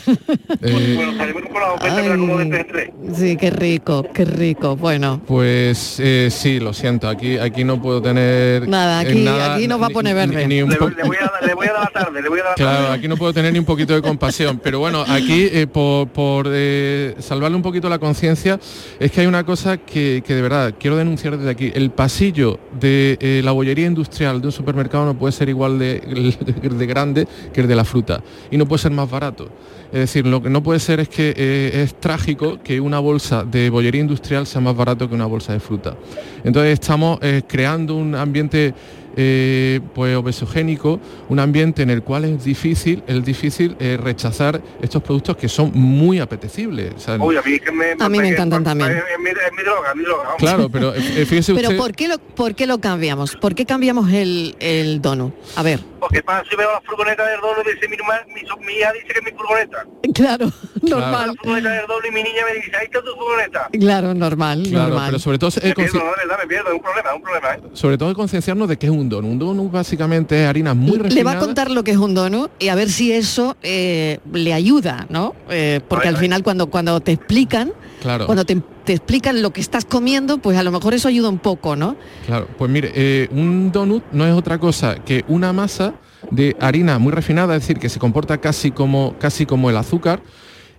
Bueno, 0.62 1.16
salimos 1.16 1.42
con 1.50 1.60
la 1.60 1.72
oferta, 1.72 1.96
pero 2.02 2.18
como 2.18 2.38
de 2.38 2.46
tres 2.46 2.60
en 2.60 2.66
tres. 2.72 3.18
Sí, 3.18 3.36
qué 3.36 3.50
rico, 3.50 4.06
qué 4.14 4.24
rico. 4.24 4.76
Bueno, 4.76 5.20
Pues 5.26 5.96
eh, 5.98 6.28
sí, 6.30 6.60
lo 6.60 6.72
siento, 6.72 7.08
aquí, 7.08 7.36
aquí 7.38 7.64
no 7.64 7.80
puedo 7.82 8.00
tener... 8.00 8.68
nada, 8.68 9.02
eh, 9.02 9.06
aquí, 9.08 9.20
nada, 9.24 9.54
aquí 9.54 9.66
nos 9.68 9.80
va 9.82 9.86
a 9.86 9.90
poner 9.90 10.14
ni- 10.28 10.34
verde. 10.34 10.46
ni 10.48 10.62
un 10.62 10.70
Le, 10.70 10.76
voy 10.78 11.16
a, 11.20 11.24
dar- 11.24 11.44
le 11.46 11.54
voy 11.54 11.66
a 11.66 11.72
dar 11.72 11.80
la 11.82 11.90
tarde, 12.04 12.22
le 12.22 12.28
voy 12.28 12.40
a 12.40 12.42
dar 12.44 12.50
la 12.52 12.54
Claro, 12.56 12.82
tarde. 12.84 12.94
aquí 12.98 13.08
no 13.08 13.16
puedo 13.16 13.32
tener 13.32 13.52
ni 13.52 13.58
un 13.58 13.64
poquito 13.64 13.94
de 13.94 14.02
compasión, 14.02 14.60
pero 14.62 14.78
bueno, 14.78 15.02
aquí 15.08 15.48
eh, 15.52 15.66
por, 15.66 16.08
por, 16.08 16.46
eh, 16.50 17.14
salvarle 17.18 17.56
un 17.56 17.62
poquito 17.62 17.88
la 17.88 17.98
conciencia, 17.98 18.58
es 19.00 19.10
que 19.10 19.20
hay 19.22 19.26
una 19.26 19.44
cosa 19.44 19.78
que, 19.78 20.22
que 20.24 20.34
de 20.34 20.42
verdad 20.42 20.74
quiero 20.78 20.96
denunciar 20.96 21.36
desde 21.36 21.50
aquí. 21.50 21.72
El 21.74 21.90
pasillo 21.90 22.58
de 22.78 23.18
eh, 23.20 23.40
la 23.44 23.52
bollería 23.52 23.86
industrial 23.86 24.40
de 24.40 24.46
un 24.46 24.52
supermercado 24.52 25.04
no 25.06 25.14
puede 25.18 25.31
ser 25.32 25.48
igual 25.48 25.78
de, 25.78 26.00
de 26.62 26.86
grande 26.86 27.26
que 27.52 27.60
el 27.60 27.68
de 27.68 27.76
la 27.76 27.84
fruta 27.84 28.22
y 28.50 28.56
no 28.56 28.66
puede 28.66 28.82
ser 28.82 28.92
más 28.92 29.10
barato. 29.10 29.48
Es 29.92 30.00
decir, 30.00 30.26
lo 30.26 30.42
que 30.42 30.48
no 30.48 30.62
puede 30.62 30.80
ser 30.80 31.00
es 31.00 31.08
que 31.10 31.34
eh, 31.36 31.82
es 31.82 31.94
trágico 32.00 32.58
que 32.62 32.80
una 32.80 32.98
bolsa 32.98 33.44
de 33.44 33.68
bollería 33.68 34.00
industrial 34.00 34.46
sea 34.46 34.62
más 34.62 34.74
barato 34.74 35.06
que 35.06 35.14
una 35.14 35.26
bolsa 35.26 35.52
de 35.52 35.60
fruta. 35.60 35.96
Entonces 36.44 36.72
estamos 36.72 37.18
eh, 37.20 37.42
creando 37.46 37.96
un 37.96 38.14
ambiente 38.14 38.72
eh, 39.16 39.80
pues 39.94 40.16
obesogénico, 40.16 41.00
un 41.28 41.38
ambiente 41.38 41.82
en 41.82 41.90
el 41.90 42.02
cual 42.02 42.24
es 42.24 42.44
difícil, 42.44 43.02
es 43.06 43.24
difícil 43.24 43.76
eh, 43.78 43.98
rechazar 44.02 44.60
estos 44.80 45.02
productos 45.02 45.36
que 45.36 45.48
son 45.48 45.72
muy 45.74 46.18
apetecibles. 46.18 46.94
O 46.96 47.00
sea, 47.00 47.16
Uy, 47.16 47.36
a 47.36 47.42
mí, 47.42 47.58
que 47.58 47.72
me, 47.72 47.92
A 47.98 48.08
mí 48.08 48.18
me 48.18 48.28
encantan 48.28 48.64
también. 48.64 48.90
Es, 48.92 48.96
es 48.96 49.18
mi, 49.18 49.30
es 49.30 49.52
mi 49.56 49.62
droga, 49.62 49.90
es 49.90 49.96
mi 49.96 50.04
droga. 50.04 50.22
vamos. 50.24 50.38
Claro, 50.38 50.68
pero 50.68 50.94
eh, 50.94 51.26
fíjese 51.26 51.54
Pero 51.54 51.68
usted. 51.68 51.78
¿por 51.78 51.92
qué 51.94 52.08
lo, 52.08 52.18
por 52.18 52.54
qué 52.54 52.66
lo 52.66 52.78
cambiamos? 52.78 53.36
¿Por 53.36 53.54
qué 53.54 53.66
cambiamos 53.66 54.10
el, 54.12 54.56
el 54.60 55.00
donut? 55.02 55.32
A 55.56 55.62
ver, 55.62 55.80
Porque 56.02 56.20
para 56.20 56.42
si 56.50 56.56
veo 56.56 56.68
la 56.72 56.80
furgoneta 56.80 57.24
del 57.24 57.40
dono 57.40 57.58
y 57.64 57.74
dice 57.74 57.86
mi, 57.88 57.94
herma- 57.96 58.26
mi, 58.34 58.40
so- 58.48 58.56
mi 58.56 58.72
hija 58.72 58.90
dice 58.92 59.06
que 59.06 59.18
es 59.20 59.24
mi 59.24 59.30
furgoneta. 59.38 59.86
claro, 60.12 60.50
La 60.82 60.90
normal. 60.96 61.36
furgoneta 61.40 61.70
del 61.70 61.86
dono 61.86 62.06
y 62.08 62.10
mi 62.10 62.22
niña 62.24 62.42
me 62.44 62.56
dice, 62.56 62.72
ahí 62.76 62.86
está 62.86 63.00
tu 63.02 63.14
furgoneta. 63.14 63.68
Claro, 63.78 64.12
normal, 64.12 64.64
Claro, 64.68 64.88
normal. 64.88 65.06
pero 65.10 65.18
sobre 65.20 65.38
todo, 65.38 65.50
eh, 65.62 65.68
Me 65.68 65.74
pierdo, 65.74 66.00
consci- 66.00 66.04
no, 66.04 66.10
verdad, 66.16 66.38
me 66.42 66.46
pierdo, 66.48 66.68
es 66.70 66.74
un 66.74 66.82
problema, 66.82 67.08
es 67.10 67.14
un 67.16 67.22
problema, 67.22 67.54
¿eh? 67.54 67.60
sobre 67.74 67.98
todo 67.98 68.14
concienciarnos 68.14 68.68
de 68.68 68.76
que 68.78 68.86
es 68.86 68.92
un 68.92 69.08
donut. 69.08 69.30
Un 69.30 69.38
donut 69.38 69.70
básicamente 69.70 70.42
es 70.42 70.48
harina 70.48 70.74
muy 70.74 70.96
Le 70.96 70.98
va 70.98 71.04
refinada. 71.04 71.36
a 71.36 71.40
contar 71.40 71.70
lo 71.70 71.84
que 71.84 71.92
es 71.92 71.98
un 71.98 72.14
donut 72.14 72.50
y 72.58 72.66
a 72.68 72.74
ver 72.74 72.90
si 72.90 73.12
eso 73.12 73.56
eh, 73.62 74.18
le 74.32 74.52
ayuda, 74.52 75.06
¿no? 75.08 75.36
Eh, 75.50 75.80
porque 75.86 76.08
al 76.08 76.16
final 76.16 76.42
cuando, 76.42 76.66
cuando 76.66 76.98
te 77.00 77.12
explican, 77.12 77.72
Claro. 78.00 78.26
cuando 78.26 78.44
te, 78.44 78.60
te 78.84 78.92
explican 78.92 79.42
lo 79.42 79.52
que 79.52 79.60
estás 79.60 79.84
comiendo, 79.84 80.38
pues 80.38 80.56
a 80.58 80.62
lo 80.62 80.70
mejor 80.72 80.94
eso 80.94 81.08
ayuda 81.08 81.28
un 81.28 81.38
poco, 81.38 81.76
¿no? 81.76 81.96
Claro, 82.26 82.48
pues 82.58 82.70
mire, 82.70 82.92
eh, 82.94 83.28
un 83.30 83.70
donut 83.72 84.02
no 84.12 84.26
es 84.26 84.32
otra 84.34 84.58
cosa 84.58 84.96
que 84.96 85.24
una 85.28 85.52
masa 85.52 85.94
de 86.30 86.56
harina 86.60 86.98
muy 86.98 87.12
refinada, 87.12 87.54
es 87.56 87.62
decir, 87.62 87.78
que 87.78 87.88
se 87.88 87.98
comporta 87.98 88.38
casi 88.38 88.70
como, 88.70 89.16
casi 89.18 89.46
como 89.46 89.70
el 89.70 89.76
azúcar. 89.76 90.22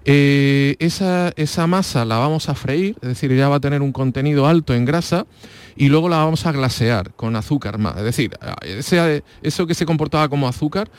Eh, 0.06 0.76
esa, 0.80 1.32
esa 1.38 1.66
masa 1.66 2.04
la 2.04 2.18
vamos 2.18 2.50
a 2.50 2.56
freír, 2.56 2.96
es 3.02 3.08
decir, 3.10 3.34
ya 3.34 3.48
va 3.48 3.56
a 3.56 3.60
tener 3.62 3.82
un 3.82 3.94
contenido 3.94 4.48
alto 4.48 4.74
en 4.74 4.84
grasa 4.84 5.26
y 5.78 5.88
luego 5.88 6.10
la 6.10 6.18
vamos 6.18 6.46
a 6.46 6.52
glasear 6.52 7.14
con 7.14 7.38
azúcar 7.38 7.78
más. 7.78 7.96
Es 7.98 8.04
decir, 8.04 8.32
ese- 8.64 9.24
eso 9.42 9.66
que 9.66 9.74
se 9.74 9.86
comportaba 9.86 10.28
como 10.28 10.48
azúcar, 10.50 10.90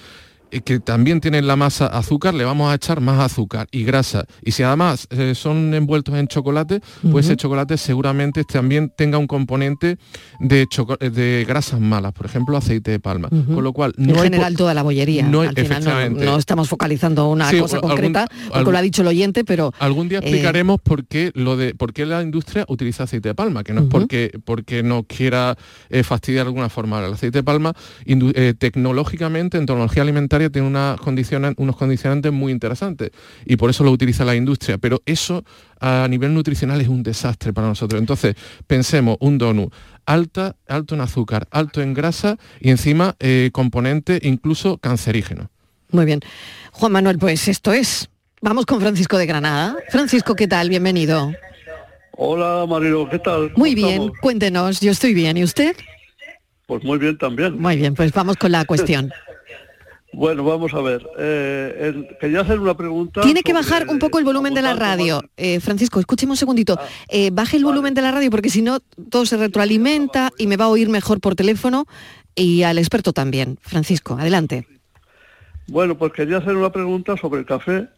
que 0.62 0.80
también 0.80 1.20
tiene 1.20 1.38
en 1.38 1.46
la 1.46 1.56
masa 1.56 1.86
azúcar, 1.86 2.34
le 2.34 2.44
vamos 2.44 2.70
a 2.70 2.74
echar 2.74 3.00
más 3.00 3.18
azúcar 3.20 3.66
y 3.70 3.84
grasa. 3.84 4.24
Y 4.42 4.52
si 4.52 4.62
además 4.62 5.06
eh, 5.10 5.34
son 5.34 5.74
envueltos 5.74 6.14
en 6.14 6.28
chocolate, 6.28 6.80
pues 7.10 7.26
ese 7.26 7.34
Ujú. 7.34 7.40
chocolate 7.42 7.76
seguramente 7.76 8.44
también 8.44 8.92
tenga 8.96 9.18
un 9.18 9.26
componente 9.26 9.98
de, 10.40 10.66
choco- 10.66 10.96
de 10.98 11.44
grasas 11.48 11.80
malas, 11.80 12.12
por 12.12 12.26
ejemplo, 12.26 12.56
aceite 12.56 12.90
de 12.90 13.00
palma. 13.00 13.28
Con 13.28 13.62
lo 13.64 13.72
cual, 13.72 13.92
en 13.98 14.06
no 14.06 14.14
hay 14.16 14.22
general 14.24 14.56
toda 14.56 14.74
la 14.74 14.82
bollería. 14.82 15.26
no 15.26 15.40
hay- 15.42 15.48
al 15.48 15.54
final 15.54 15.68
no, 15.70 15.90
efectivamente. 15.90 16.24
no 16.24 16.36
estamos 16.38 16.68
focalizando 16.68 17.28
una 17.28 17.50
Sí, 17.50 17.58
cosa 17.58 17.76
algún- 17.76 17.90
concreta, 17.90 18.26
porque 18.28 18.58
algún- 18.58 18.72
lo 18.72 18.78
ha 18.78 18.82
dicho 18.82 19.02
el 19.02 19.08
oyente, 19.08 19.44
pero 19.44 19.72
Algún 19.78 20.08
día 20.08 20.18
eh, 20.18 20.22
explicaremos 20.22 20.80
por 20.80 21.06
qué 21.06 21.30
lo 21.34 21.56
de 21.56 21.74
por 21.74 21.92
qué 21.92 22.06
la 22.06 22.22
industria 22.22 22.64
utiliza 22.68 23.04
aceite 23.04 23.28
de 23.30 23.34
palma, 23.34 23.64
que 23.64 23.72
no 23.72 23.82
es 23.82 23.86
porque 23.88 24.30
porque 24.44 24.82
no 24.82 25.04
quiera 25.04 25.56
eh, 25.90 26.02
fastidiar 26.02 26.44
de 26.44 26.48
alguna 26.48 26.68
forma. 26.68 27.04
El 27.04 27.12
aceite 27.14 27.38
de 27.38 27.42
palma 27.42 27.72
eh, 28.06 28.54
tecnológicamente 28.58 29.56
en 29.58 29.66
tecnología 29.66 30.02
alimentaria 30.02 30.43
tiene 30.50 30.66
una 30.68 30.96
condiciona- 31.02 31.54
unos 31.56 31.76
condicionantes 31.76 32.32
muy 32.32 32.52
interesantes 32.52 33.10
y 33.44 33.56
por 33.56 33.70
eso 33.70 33.84
lo 33.84 33.90
utiliza 33.90 34.24
la 34.24 34.34
industria. 34.34 34.78
Pero 34.78 35.02
eso 35.06 35.44
a 35.80 36.06
nivel 36.08 36.32
nutricional 36.34 36.80
es 36.80 36.88
un 36.88 37.02
desastre 37.02 37.52
para 37.52 37.66
nosotros. 37.68 38.00
Entonces 38.00 38.34
pensemos 38.66 39.16
un 39.20 39.38
donut 39.38 39.72
alta, 40.06 40.56
alto 40.68 40.94
en 40.94 41.00
azúcar, 41.00 41.46
alto 41.50 41.80
en 41.82 41.94
grasa 41.94 42.36
y 42.60 42.70
encima 42.70 43.16
eh, 43.20 43.50
componente 43.52 44.18
incluso 44.22 44.78
cancerígeno. 44.78 45.50
muy 45.90 46.04
bien. 46.04 46.20
Juan 46.72 46.92
Manuel, 46.92 47.18
pues 47.18 47.48
esto 47.48 47.72
es. 47.72 48.08
Vamos 48.42 48.66
con 48.66 48.80
Francisco 48.80 49.16
de 49.16 49.26
Granada. 49.26 49.76
Francisco, 49.90 50.34
¿qué 50.34 50.46
tal? 50.48 50.68
Bienvenido. 50.68 51.32
Hola 52.16 52.64
Marilo, 52.68 53.08
¿qué 53.08 53.18
tal? 53.18 53.52
¿Cómo 53.52 53.58
Muy 53.64 53.74
bien, 53.74 53.94
estamos? 54.02 54.18
cuéntenos, 54.20 54.80
yo 54.80 54.90
estoy 54.92 55.14
bien, 55.14 55.36
¿y 55.36 55.44
usted? 55.44 55.74
Pues 56.66 56.82
muy 56.84 56.98
bien 56.98 57.18
también. 57.18 57.60
Muy 57.60 57.76
bien, 57.76 57.94
pues 57.94 58.12
vamos 58.12 58.36
con 58.36 58.52
la 58.52 58.64
cuestión. 58.64 59.10
Bueno, 60.16 60.44
vamos 60.44 60.72
a 60.74 60.80
ver. 60.80 61.06
eh, 61.18 61.76
el- 61.92 62.16
quería 62.18 62.40
hacer 62.42 62.60
una 62.60 62.76
pregunta. 62.76 63.20
Tiene 63.20 63.42
que 63.42 63.52
sobre- 63.52 63.62
bajar 63.64 63.88
un 63.88 63.98
poco 63.98 64.18
el 64.18 64.24
volumen 64.24 64.54
de 64.54 64.62
la 64.62 64.74
radio. 64.74 65.20
Eh, 65.36 65.60
Francisco, 65.60 65.98
escúcheme 66.00 66.32
un 66.32 66.36
segundito. 66.36 66.78
Eh, 67.08 67.30
baje 67.32 67.56
el 67.56 67.64
volumen 67.64 67.94
de 67.94 68.02
la 68.02 68.12
radio 68.12 68.30
porque 68.30 68.48
si 68.50 68.62
no 68.62 68.78
todo 69.10 69.26
se 69.26 69.36
retroalimenta 69.36 70.30
y 70.38 70.46
me 70.46 70.56
va 70.56 70.66
a 70.66 70.68
oír 70.68 70.88
mejor 70.88 71.20
por 71.20 71.34
teléfono 71.34 71.86
y 72.34 72.62
al 72.62 72.78
experto 72.78 73.12
también. 73.12 73.58
Francisco, 73.60 74.14
adelante. 74.18 74.66
Bueno, 75.66 75.96
pues 75.96 76.12
quería 76.12 76.38
hacer 76.38 76.54
una 76.56 76.70
pregunta 76.70 77.16
sobre 77.16 77.40
el 77.40 77.46
café, 77.46 77.88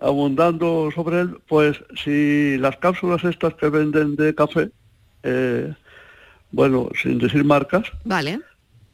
abundando 0.00 0.90
sobre 0.94 1.20
él. 1.20 1.38
Pues 1.48 1.76
si 2.04 2.58
las 2.58 2.76
cápsulas 2.76 3.24
estas 3.24 3.54
que 3.54 3.68
venden 3.68 4.16
de 4.16 4.34
café, 4.34 4.70
eh, 5.22 5.72
bueno, 6.50 6.88
sin 7.00 7.18
decir 7.18 7.44
marcas, 7.44 7.84
Vale. 8.04 8.40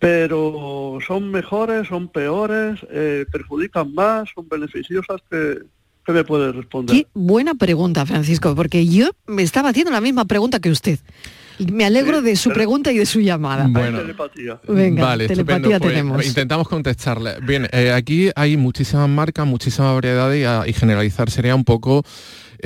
Pero 0.04 0.98
son 1.06 1.30
mejores, 1.30 1.88
son 1.88 2.08
peores, 2.08 2.78
eh, 2.90 3.24
perjudican 3.32 3.94
más, 3.94 4.28
son 4.34 4.46
beneficiosas, 4.50 5.22
que, 5.30 5.60
¿qué 6.04 6.12
me 6.12 6.24
puede 6.24 6.52
responder? 6.52 6.94
Qué 6.94 7.06
buena 7.14 7.54
pregunta, 7.54 8.04
Francisco, 8.04 8.54
porque 8.54 8.86
yo 8.86 9.08
me 9.26 9.42
estaba 9.42 9.70
haciendo 9.70 9.90
la 9.90 10.02
misma 10.02 10.26
pregunta 10.26 10.60
que 10.60 10.70
usted. 10.70 10.98
Y 11.58 11.72
me 11.72 11.86
alegro 11.86 12.20
de 12.20 12.36
su 12.36 12.50
pregunta 12.50 12.92
y 12.92 12.98
de 12.98 13.06
su 13.06 13.20
llamada. 13.20 13.66
Bueno, 13.70 14.00
Venga, 14.68 15.04
vale, 15.04 15.26
telepatía 15.26 15.56
estupendo. 15.56 15.78
Pues, 15.78 15.92
tenemos. 15.94 16.26
intentamos 16.26 16.68
contestarle. 16.68 17.36
Bien, 17.40 17.66
eh, 17.72 17.90
aquí 17.92 18.30
hay 18.36 18.58
muchísimas 18.58 19.08
marcas, 19.08 19.46
muchísimas 19.46 19.94
variedades 19.94 20.42
y, 20.42 20.44
a- 20.44 20.64
y 20.66 20.72
generalizar 20.74 21.30
sería 21.30 21.54
un 21.54 21.64
poco, 21.64 22.04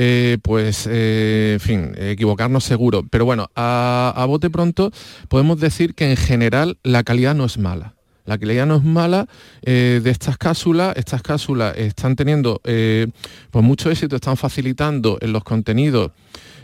eh, 0.00 0.38
pues, 0.42 0.88
eh, 0.88 1.54
en 1.54 1.60
fin, 1.60 1.92
equivocarnos 1.96 2.62
seguro. 2.62 3.04
Pero 3.10 3.24
bueno, 3.24 3.50
a, 3.56 4.14
a 4.16 4.24
bote 4.26 4.48
pronto 4.48 4.92
podemos 5.28 5.58
decir 5.58 5.96
que 5.96 6.08
en 6.08 6.16
general 6.16 6.78
la 6.84 7.02
calidad 7.02 7.34
no 7.34 7.44
es 7.44 7.58
mala. 7.58 7.96
La 8.24 8.38
calidad 8.38 8.64
no 8.64 8.76
es 8.76 8.84
mala 8.84 9.26
eh, 9.62 10.00
de 10.04 10.10
estas 10.10 10.38
cápsulas. 10.38 10.96
Estas 10.96 11.22
cápsulas 11.22 11.76
están 11.76 12.14
teniendo 12.14 12.60
eh, 12.62 13.08
pues 13.50 13.64
mucho 13.64 13.90
éxito, 13.90 14.14
están 14.14 14.36
facilitando 14.36 15.18
en 15.20 15.32
los 15.32 15.42
contenidos 15.42 16.12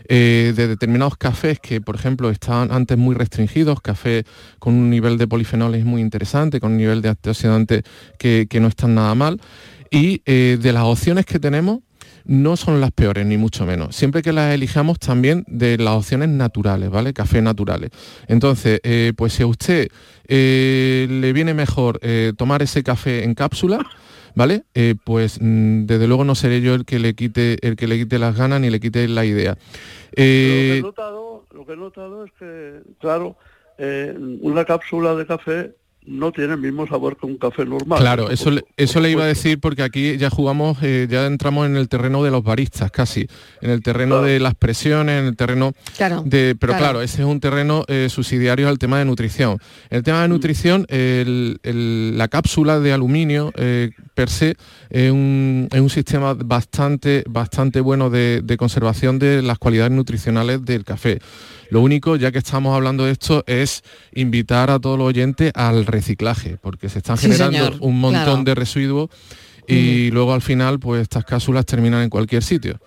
de 0.07 0.53
determinados 0.53 1.17
cafés 1.17 1.59
que, 1.59 1.81
por 1.81 1.95
ejemplo, 1.95 2.29
estaban 2.29 2.71
antes 2.71 2.95
muy 2.95 3.15
restringidos, 3.15 3.81
café 3.81 4.23
con 4.59 4.75
un 4.75 4.91
nivel 4.91 5.17
de 5.17 5.27
polifenoles 5.27 5.83
muy 5.83 5.99
interesante, 5.99 6.59
con 6.59 6.73
un 6.73 6.77
nivel 6.77 7.01
de 7.01 7.09
antioxidantes 7.09 7.81
que, 8.19 8.47
no 8.61 8.67
están 8.67 8.93
nada 8.93 9.15
mal. 9.15 9.41
Y 9.89 10.21
de 10.23 10.71
las 10.71 10.83
opciones 10.83 11.25
que 11.25 11.39
tenemos, 11.39 11.79
no 12.25 12.57
son 12.57 12.81
las 12.81 12.91
peores, 12.91 13.25
ni 13.25 13.37
mucho 13.37 13.65
menos. 13.65 13.95
Siempre 13.95 14.21
que 14.21 14.33
las 14.33 14.53
elijamos 14.53 14.99
también 14.99 15.43
de 15.47 15.77
las 15.77 15.93
opciones 15.95 16.29
naturales, 16.29 16.89
¿vale? 16.89 17.13
Café 17.13 17.41
naturales. 17.41 17.91
Entonces, 18.27 18.79
eh, 18.83 19.13
pues 19.15 19.33
si 19.33 19.43
a 19.43 19.47
usted 19.47 19.87
eh, 20.27 21.07
le 21.09 21.33
viene 21.33 21.53
mejor 21.53 21.99
eh, 22.01 22.33
tomar 22.37 22.61
ese 22.61 22.83
café 22.83 23.23
en 23.23 23.35
cápsula, 23.35 23.85
¿vale? 24.35 24.63
Eh, 24.73 24.95
pues 25.03 25.39
mm, 25.39 25.85
desde 25.85 26.07
luego 26.07 26.23
no 26.23 26.35
seré 26.35 26.61
yo 26.61 26.73
el 26.75 26.85
que 26.85 26.99
le 26.99 27.13
quite, 27.15 27.57
el 27.67 27.75
que 27.75 27.87
le 27.87 27.97
quite 27.97 28.19
las 28.19 28.35
ganas 28.35 28.59
ni 28.61 28.69
le 28.69 28.79
quite 28.79 29.07
la 29.07 29.25
idea. 29.25 29.57
Eh, 30.15 30.67
Lo 30.67 30.73
que 30.73 30.77
he 30.79 30.81
notado, 30.81 31.45
lo 31.53 31.65
que 31.65 31.73
he 31.73 31.77
notado 31.77 32.25
es 32.25 32.31
que, 32.39 32.81
claro, 32.99 33.37
eh, 33.77 34.15
una 34.41 34.65
cápsula 34.65 35.15
de 35.15 35.25
café 35.25 35.75
no 36.07 36.31
tiene 36.31 36.53
el 36.53 36.59
mismo 36.59 36.87
sabor 36.87 37.17
que 37.17 37.25
un 37.25 37.37
café 37.37 37.65
normal. 37.65 37.99
Claro, 37.99 38.29
eso, 38.29 38.51
le- 38.51 38.63
eso 38.77 38.99
le 38.99 39.11
iba 39.11 39.23
a 39.23 39.27
decir 39.27 39.59
porque 39.59 39.83
aquí 39.83 40.17
ya 40.17 40.29
jugamos, 40.29 40.77
eh, 40.81 41.07
ya 41.09 41.25
entramos 41.25 41.65
en 41.65 41.75
el 41.77 41.89
terreno 41.89 42.23
de 42.23 42.31
los 42.31 42.43
baristas 42.43 42.91
casi, 42.91 43.27
en 43.61 43.71
el 43.71 43.81
terreno 43.81 44.21
de 44.21 44.39
las 44.39 44.55
presiones, 44.55 45.19
en 45.19 45.25
el 45.27 45.35
terreno 45.35 45.73
Claro, 45.97 46.21
de... 46.25 46.55
Pero 46.59 46.73
claro. 46.73 46.83
claro, 46.83 47.01
ese 47.01 47.21
es 47.21 47.27
un 47.27 47.39
terreno 47.39 47.83
eh, 47.87 48.07
subsidiario 48.09 48.69
al 48.69 48.77
tema 48.77 48.99
de 48.99 49.05
nutrición. 49.05 49.57
El 49.89 50.03
tema 50.03 50.21
de 50.21 50.27
nutrición, 50.27 50.85
el- 50.89 51.59
el- 51.63 52.17
la 52.17 52.27
cápsula 52.27 52.79
de 52.79 52.93
aluminio 52.93 53.51
eh, 53.55 53.91
per 54.13 54.29
se 54.29 54.55
es 54.89 55.11
un, 55.11 55.67
es 55.71 55.81
un 55.81 55.89
sistema 55.89 56.33
bastante, 56.33 57.23
bastante 57.27 57.81
bueno 57.81 58.09
de, 58.09 58.41
de 58.43 58.57
conservación 58.57 59.19
de 59.19 59.41
las 59.41 59.57
cualidades 59.57 59.91
nutricionales 59.91 60.63
del 60.63 60.83
café. 60.83 61.19
Lo 61.69 61.81
único, 61.81 62.15
ya 62.15 62.31
que 62.31 62.37
estamos 62.37 62.75
hablando 62.75 63.05
de 63.05 63.11
esto, 63.11 63.43
es 63.47 63.83
invitar 64.13 64.69
a 64.69 64.79
todos 64.79 64.97
los 64.97 65.07
oyentes 65.07 65.51
al 65.55 65.85
reciclaje, 65.85 66.57
porque 66.61 66.89
se 66.89 66.99
están 66.99 67.17
Sí, 67.17 67.27
generando 67.27 67.57
señor, 67.57 67.77
un 67.81 67.99
montón 67.99 68.23
claro. 68.23 68.43
de 68.43 68.55
residuos 68.55 69.09
y 69.67 70.11
luego 70.11 70.33
al 70.33 70.41
final, 70.41 70.79
pues 70.79 71.01
estas 71.01 71.25
cápsulas 71.25 71.65
terminan 71.65 72.03
en 72.03 72.09
cualquier 72.09 72.43
sitio. 72.43 72.79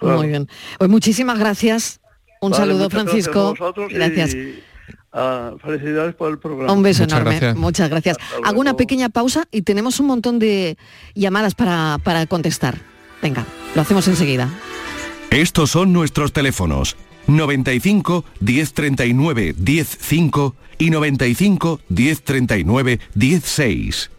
Muy 0.00 0.28
bien. 0.28 0.48
Pues 0.78 0.90
muchísimas 0.90 1.38
gracias. 1.38 2.00
Un 2.40 2.50
Vale, 2.50 2.62
saludo, 2.64 2.84
muchas 2.84 3.02
Francisco. 3.02 3.54
Gracias. 3.90 4.34
y, 4.34 4.54
Gracias. 5.12 5.62
felicidades 5.62 6.14
por 6.14 6.30
el 6.32 6.38
programa. 6.38 6.72
Un 6.72 6.82
beso 6.82 7.04
enorme. 7.04 7.54
Muchas 7.54 7.88
gracias. 7.88 8.16
Hago 8.44 8.60
una 8.60 8.74
pequeña 8.76 9.08
pausa 9.08 9.44
y 9.50 9.62
tenemos 9.62 10.00
un 10.00 10.06
montón 10.06 10.38
de 10.38 10.76
llamadas 11.14 11.54
para, 11.54 11.98
para 12.02 12.26
contestar. 12.26 12.78
Venga, 13.20 13.44
lo 13.74 13.82
hacemos 13.82 14.08
enseguida. 14.08 14.48
Estos 15.30 15.70
son 15.70 15.92
nuestros 15.92 16.32
teléfonos 16.32 16.96
95 17.26 18.24
1039 18.40 19.54
105 19.54 20.54
y 20.78 20.90
95 20.90 21.80
1039 21.88 23.00
16. 23.14 24.10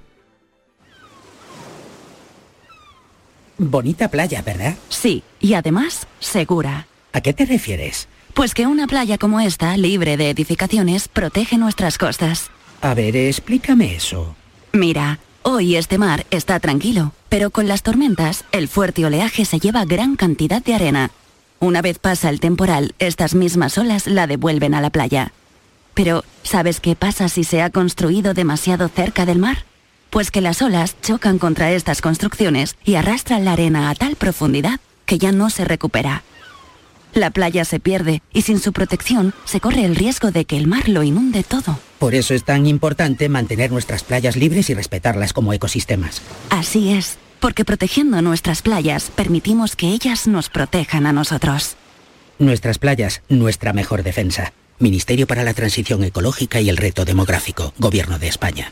Bonita 3.57 4.09
playa, 4.09 4.41
¿verdad? 4.41 4.75
Sí, 4.89 5.23
y 5.39 5.53
además 5.53 6.07
segura. 6.19 6.87
¿A 7.11 7.21
qué 7.21 7.33
te 7.33 7.45
refieres? 7.45 8.07
Pues 8.33 8.55
que 8.55 8.65
una 8.65 8.87
playa 8.87 9.17
como 9.17 9.39
esta, 9.39 9.77
libre 9.77 10.17
de 10.17 10.31
edificaciones, 10.31 11.07
protege 11.07 11.57
nuestras 11.57 11.97
costas. 11.99 12.49
A 12.81 12.95
ver, 12.95 13.15
explícame 13.15 13.95
eso. 13.95 14.35
Mira, 14.73 15.19
hoy 15.43 15.75
este 15.75 15.99
mar 15.99 16.25
está 16.31 16.59
tranquilo, 16.59 17.13
pero 17.29 17.51
con 17.51 17.67
las 17.67 17.83
tormentas, 17.83 18.43
el 18.51 18.67
fuerte 18.67 19.05
oleaje 19.05 19.45
se 19.45 19.59
lleva 19.59 19.85
gran 19.85 20.15
cantidad 20.15 20.63
de 20.63 20.73
arena. 20.73 21.11
Una 21.63 21.81
vez 21.81 21.97
pasa 21.97 22.29
el 22.29 22.41
temporal, 22.41 22.93
estas 22.99 23.35
mismas 23.35 23.77
olas 23.77 24.05
la 24.05 24.27
devuelven 24.27 24.73
a 24.73 24.81
la 24.81 24.89
playa. 24.89 25.31
Pero, 25.93 26.25
¿sabes 26.43 26.81
qué 26.81 26.93
pasa 26.97 27.29
si 27.29 27.45
se 27.45 27.61
ha 27.61 27.69
construido 27.69 28.33
demasiado 28.33 28.89
cerca 28.89 29.25
del 29.25 29.39
mar? 29.39 29.59
Pues 30.09 30.29
que 30.29 30.41
las 30.41 30.61
olas 30.61 30.97
chocan 31.01 31.39
contra 31.39 31.71
estas 31.71 32.01
construcciones 32.01 32.75
y 32.83 32.95
arrastran 32.95 33.45
la 33.45 33.53
arena 33.53 33.89
a 33.89 33.95
tal 33.95 34.17
profundidad 34.17 34.81
que 35.05 35.17
ya 35.17 35.31
no 35.31 35.49
se 35.49 35.63
recupera. 35.63 36.23
La 37.13 37.31
playa 37.31 37.63
se 37.63 37.79
pierde 37.79 38.21
y 38.33 38.41
sin 38.41 38.59
su 38.59 38.73
protección 38.73 39.33
se 39.45 39.61
corre 39.61 39.85
el 39.85 39.95
riesgo 39.95 40.31
de 40.31 40.43
que 40.43 40.57
el 40.57 40.67
mar 40.67 40.89
lo 40.89 41.01
inunde 41.01 41.43
todo. 41.43 41.79
Por 41.97 42.13
eso 42.13 42.33
es 42.33 42.43
tan 42.43 42.67
importante 42.67 43.29
mantener 43.29 43.71
nuestras 43.71 44.03
playas 44.03 44.35
libres 44.35 44.69
y 44.69 44.73
respetarlas 44.73 45.31
como 45.31 45.53
ecosistemas. 45.53 46.21
Así 46.49 46.91
es, 46.91 47.17
porque 47.43 47.65
protegiendo 47.65 48.21
nuestras 48.21 48.61
playas 48.61 49.11
permitimos 49.13 49.75
que 49.75 49.87
ellas 49.87 50.27
nos 50.27 50.47
protejan 50.47 51.05
a 51.05 51.11
nosotros. 51.11 51.75
Nuestras 52.39 52.79
playas, 52.79 53.21
nuestra 53.27 53.73
mejor 53.73 54.01
defensa. 54.01 54.53
Ministerio 54.79 55.27
para 55.27 55.43
la 55.43 55.53
Transición 55.53 56.05
Ecológica 56.05 56.61
y 56.61 56.69
el 56.69 56.77
Reto 56.77 57.03
Demográfico, 57.03 57.73
Gobierno 57.77 58.17
de 58.17 58.29
España. 58.29 58.71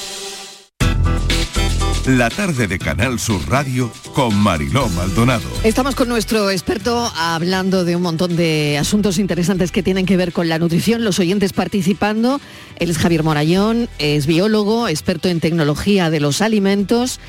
La 2.07 2.31
tarde 2.31 2.67
de 2.67 2.79
Canal 2.79 3.19
Sur 3.19 3.47
Radio 3.47 3.91
con 4.15 4.35
Mariló 4.35 4.89
Maldonado. 4.89 5.47
Estamos 5.63 5.93
con 5.93 6.09
nuestro 6.09 6.49
experto 6.49 7.11
hablando 7.15 7.85
de 7.85 7.95
un 7.95 8.01
montón 8.01 8.35
de 8.35 8.79
asuntos 8.79 9.19
interesantes 9.19 9.71
que 9.71 9.83
tienen 9.83 10.07
que 10.07 10.17
ver 10.17 10.33
con 10.33 10.49
la 10.49 10.57
nutrición, 10.57 11.03
los 11.03 11.19
oyentes 11.19 11.53
participando. 11.53 12.41
Él 12.77 12.89
es 12.89 12.97
Javier 12.97 13.23
Morayón, 13.23 13.87
es 13.99 14.25
biólogo, 14.25 14.87
experto 14.87 15.29
en 15.29 15.39
tecnología 15.39 16.09
de 16.09 16.19
los 16.19 16.41
alimentos. 16.41 17.19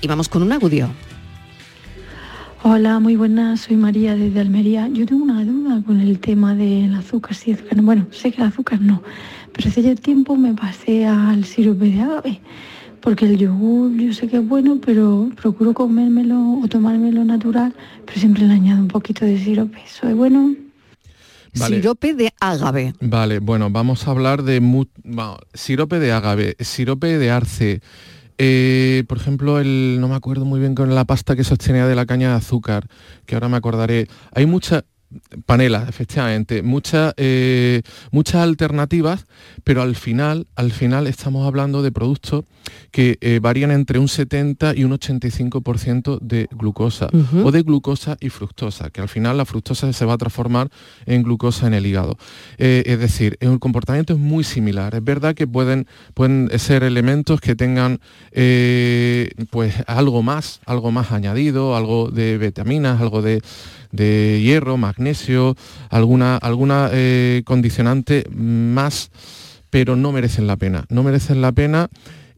Y 0.00 0.06
vamos 0.06 0.30
con 0.30 0.42
un 0.42 0.52
audio. 0.52 0.88
Hola, 2.62 3.00
muy 3.00 3.16
buenas, 3.16 3.60
soy 3.60 3.76
María 3.76 4.16
desde 4.16 4.40
Almería. 4.40 4.88
Yo 4.88 5.04
tengo 5.04 5.24
una 5.24 5.44
duda 5.44 5.82
con 5.84 6.00
el 6.00 6.18
tema 6.20 6.54
del 6.54 6.94
azúcar, 6.94 7.34
sí, 7.34 7.52
azúcar. 7.52 7.76
no. 7.76 7.82
Bueno, 7.82 8.06
sé 8.12 8.32
que 8.32 8.40
el 8.40 8.48
azúcar 8.48 8.80
no, 8.80 9.02
pero 9.52 9.68
hace 9.68 9.82
ya 9.82 9.94
tiempo 9.94 10.36
me 10.36 10.54
pasé 10.54 11.04
al 11.04 11.44
sirope 11.44 11.86
de 11.90 12.00
agave, 12.00 12.40
porque 13.02 13.26
el 13.26 13.36
yogur 13.36 13.92
yo 13.96 14.12
sé 14.14 14.28
que 14.28 14.36
es 14.38 14.48
bueno, 14.48 14.78
pero 14.84 15.28
procuro 15.40 15.74
comérmelo 15.74 16.60
o 16.62 16.68
tomármelo 16.68 17.24
natural, 17.24 17.74
pero 18.06 18.18
siempre 18.18 18.46
le 18.46 18.54
añado 18.54 18.80
un 18.80 18.88
poquito 18.88 19.24
de 19.24 19.38
sirope. 19.38 19.78
¿Eso 19.84 20.08
es 20.08 20.14
bueno? 20.14 20.54
Vale. 21.58 21.76
Sirope 21.76 22.14
de 22.14 22.32
ágave. 22.40 22.94
Vale, 23.00 23.38
bueno, 23.40 23.68
vamos 23.70 24.08
a 24.08 24.10
hablar 24.12 24.42
de 24.42 24.60
mu- 24.60 24.86
vamos, 25.04 25.38
sirope 25.52 25.98
de 25.98 26.12
agave, 26.12 26.56
sirope 26.60 27.18
de 27.18 27.30
arce. 27.30 27.80
eh, 28.38 29.04
por 29.06 29.18
ejemplo, 29.18 29.60
el, 29.60 29.98
no 30.00 30.08
me 30.08 30.14
acuerdo 30.14 30.44
muy 30.46 30.58
bien 30.58 30.74
con 30.74 30.94
la 30.94 31.04
pasta 31.04 31.36
que 31.36 31.44
sostenía 31.44 31.86
de 31.86 31.94
la 31.94 32.06
caña 32.06 32.30
de 32.30 32.36
azúcar, 32.36 32.86
que 33.26 33.34
ahora 33.34 33.48
me 33.50 33.56
acordaré. 33.58 34.08
Hay 34.34 34.46
mucha 34.46 34.84
panela, 35.46 35.86
efectivamente, 35.88 36.62
muchas 36.62 37.14
eh, 37.16 37.82
muchas 38.10 38.42
alternativas, 38.42 39.26
pero 39.64 39.82
al 39.82 39.96
final, 39.96 40.46
al 40.56 40.72
final 40.72 41.06
estamos 41.06 41.46
hablando 41.46 41.82
de 41.82 41.92
productos 41.92 42.44
que 42.90 43.18
eh, 43.20 43.40
varían 43.42 43.70
entre 43.70 43.98
un 43.98 44.08
70 44.08 44.74
y 44.76 44.84
un 44.84 44.92
85% 44.92 46.20
de 46.20 46.48
glucosa 46.52 47.08
o 47.44 47.50
de 47.50 47.62
glucosa 47.62 48.16
y 48.20 48.28
fructosa, 48.28 48.90
que 48.90 49.00
al 49.00 49.08
final 49.08 49.36
la 49.36 49.44
fructosa 49.44 49.92
se 49.92 50.04
va 50.04 50.14
a 50.14 50.18
transformar 50.18 50.68
en 51.06 51.22
glucosa 51.22 51.66
en 51.66 51.74
el 51.74 51.86
hígado. 51.86 52.16
Eh, 52.58 52.84
es 52.86 52.98
decir, 52.98 53.36
el 53.40 53.58
comportamiento 53.58 54.12
es 54.12 54.18
muy 54.18 54.44
similar. 54.44 54.94
Es 54.94 55.04
verdad 55.04 55.34
que 55.34 55.46
pueden, 55.46 55.86
pueden 56.14 56.50
ser 56.58 56.82
elementos 56.82 57.40
que 57.40 57.54
tengan 57.54 58.00
pues 59.50 59.74
algo 59.86 60.22
más, 60.22 60.60
algo 60.66 60.90
más 60.90 61.12
añadido, 61.12 61.76
algo 61.76 62.10
de 62.10 62.38
vitaminas, 62.38 63.00
algo 63.00 63.22
de, 63.22 63.42
de 63.92 64.40
hierro, 64.42 64.76
magnesio, 64.76 65.54
alguna, 65.90 66.36
alguna 66.36 66.90
eh, 66.92 67.42
condicionante 67.44 68.24
más, 68.30 69.10
pero 69.70 69.94
no 69.94 70.10
merecen 70.10 70.46
la 70.46 70.56
pena. 70.56 70.84
No 70.88 71.02
merecen 71.02 71.40
la 71.40 71.52
pena 71.52 71.88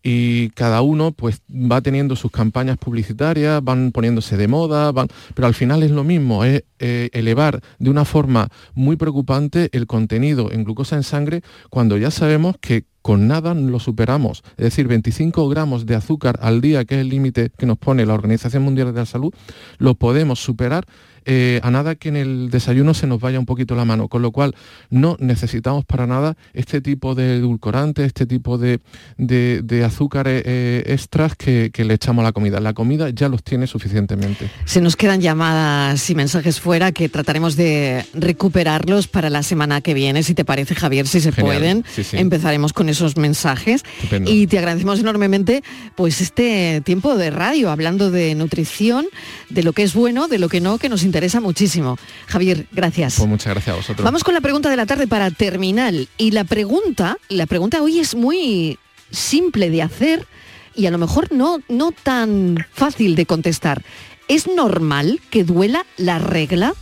y 0.07 0.51
cada 0.51 0.83
uno 0.83 1.13
pues 1.13 1.41
va 1.51 1.81
teniendo 1.81 2.15
sus 2.15 2.31
campañas 2.31 2.77
publicitarias, 2.77 3.65
van 3.65 3.91
poniéndose 3.91 4.37
de 4.37 4.47
moda, 4.47 4.93
van, 4.93 5.09
pero 5.35 5.49
al 5.49 5.55
final 5.55 5.83
es 5.83 5.91
lo 5.91 6.05
mismo, 6.05 6.45
es 6.45 6.65
eh, 6.79 7.09
elevar 7.15 7.61
de 7.79 7.89
una 7.89 8.05
forma 8.05 8.49
muy 8.75 8.97
preocupante 8.97 9.71
el 9.73 9.87
contenido 9.87 10.53
en 10.53 10.65
glucosa 10.65 10.97
en 10.97 11.05
sangre 11.05 11.41
cuando 11.71 11.97
ya 11.97 12.11
sabemos 12.11 12.57
que 12.61 12.85
con 13.01 13.29
nada 13.29 13.55
lo 13.55 13.81
superamos. 13.81 14.43
Es 14.57 14.65
decir, 14.65 14.89
25 14.89 15.49
gramos 15.49 15.87
de 15.87 15.95
azúcar 15.95 16.39
al 16.41 16.61
día, 16.61 16.85
que 16.85 16.97
es 16.97 17.01
el 17.01 17.09
límite 17.09 17.51
que 17.57 17.67
nos 17.67 17.79
pone 17.79 18.07
la 18.07 18.15
Organización 18.15 18.63
Mundial 18.63 18.93
de 18.93 19.01
la 19.01 19.07
Salud, 19.07 19.33
lo 19.79 19.95
podemos 19.95 20.39
superar 20.39 20.87
eh, 21.27 21.61
a 21.63 21.71
nada 21.71 21.95
que 21.95 22.09
en 22.09 22.17
el 22.17 22.51
desayuno 22.51 22.95
se 22.95 23.07
nos 23.07 23.21
vaya 23.21 23.39
un 23.39 23.47
poquito 23.47 23.75
la 23.75 23.85
mano, 23.85 24.09
con 24.09 24.23
lo 24.23 24.31
cual 24.33 24.55
no 24.91 25.17
necesitamos 25.21 25.85
para 25.85 26.07
nada 26.07 26.37
este 26.53 26.81
tipo 26.81 27.15
de 27.15 27.37
edulcorantes, 27.37 28.07
este 28.07 28.27
tipo 28.27 28.59
de, 28.59 28.81
de- 29.17 29.63
de 29.63 29.85
azúcares 29.85 30.43
eh, 30.47 30.83
extras 30.87 31.35
que, 31.37 31.71
que 31.73 31.85
le 31.85 31.95
echamos 31.95 32.23
a 32.23 32.25
la 32.27 32.33
comida. 32.33 32.61
La 32.61 32.75
comida 32.75 33.11
ya 33.11 33.29
los 33.29 33.43
tiene 33.43 33.67
suficientemente. 33.67 34.51
Se 34.67 34.81
nos 34.81 34.97
quedan 34.97 35.21
llamadas 35.21 36.11
y 36.11 36.15
mensajes 36.15 36.61
fuera 36.61 36.93
que 36.93 37.09
trataremos 37.09 37.57
de 37.57 38.05
recuperarlos 38.15 39.09
para 39.09 39.31
la 39.31 39.43
semana 39.43 39.81
que 39.81 39.95
viene, 39.95 40.23
si 40.23 40.35
te 40.35 40.45
parece, 40.45 40.75
Javier, 40.75 41.07
si 41.07 41.21
se 41.21 41.33
Genial. 41.33 41.57
pueden. 41.57 41.85
Sí, 41.95 42.05
sí. 42.05 42.17
Empezaremos 42.19 42.73
con 42.73 42.89
esos 42.89 43.17
mensajes. 43.17 43.83
Estupendo. 43.97 44.31
Y 44.31 44.47
te 44.47 44.59
agradecemos 44.59 45.01
enormemente 45.01 45.63
pues 45.95 46.21
este 46.21 46.83
tiempo 46.85 47.17
de 47.17 47.31
radio, 47.31 47.71
hablando 47.71 48.11
de 48.11 48.35
nutrición, 48.35 49.07
de 49.49 49.63
lo 49.63 49.73
que 49.73 49.83
es 49.85 49.95
bueno, 49.95 50.29
de 50.29 50.39
lo 50.39 50.49
que 50.49 50.61
no, 50.61 50.79
que 50.79 50.89
nos 50.89 51.03
interesa 51.03 51.14
muchísimo. 51.41 51.97
Javier, 52.27 52.67
gracias. 52.73 53.17
Pues 53.17 53.29
muchas 53.29 53.53
gracias 53.55 53.75
a 53.75 53.77
vosotros. 53.77 54.05
Vamos 54.05 54.25
con 54.25 54.35
la 54.35 54.41
pregunta 54.41 54.71
de 54.71 54.77
la 54.77 54.87
tarde 54.87 55.07
para 55.07 55.31
terminar. 55.31 55.95
Y 56.19 56.31
la 56.33 56.45
pregunta, 56.45 57.19
la 57.29 57.47
pregunta 57.47 57.83
hoy 57.83 58.01
es 58.01 58.15
muy 58.15 58.79
simple 59.11 59.71
de 59.71 59.83
hacer 59.83 60.27
y 60.75 60.87
a 60.87 60.91
lo 60.91 60.99
mejor 60.99 61.33
no, 61.33 61.59
no 61.69 61.93
tan 61.93 62.67
fácil 62.73 63.15
de 63.15 63.27
contestar. 63.27 63.83
¿Es 64.29 64.47
normal 64.47 65.21
que 65.31 65.45
duela 65.45 65.85
la 65.97 66.19
regla? 66.19 66.75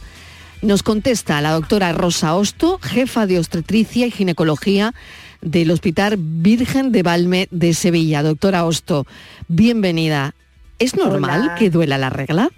Nos 0.63 0.83
contesta 0.83 1.41
la 1.41 1.53
doctora 1.53 1.93
Rosa 1.93 2.35
Osto, 2.37 2.79
jefa 2.81 3.27
de 3.27 3.39
obstetricia 3.39 4.07
y 4.07 4.13
ginecología 4.13 4.95
del 5.41 5.73
Hospital 5.73 6.17
Virgen 6.19 6.93
de 6.93 7.03
Valme 7.03 7.49
de 7.51 7.75
Sevilla. 7.75 8.23
Doctora 8.23 8.65
Osto, 8.65 9.07
bienvenida. 9.49 10.35
¿Es 10.79 10.97
normal 10.97 11.43
Hola. 11.43 11.55
que 11.57 11.71
duela 11.71 11.99
la 11.99 12.11
regla? 12.11 12.49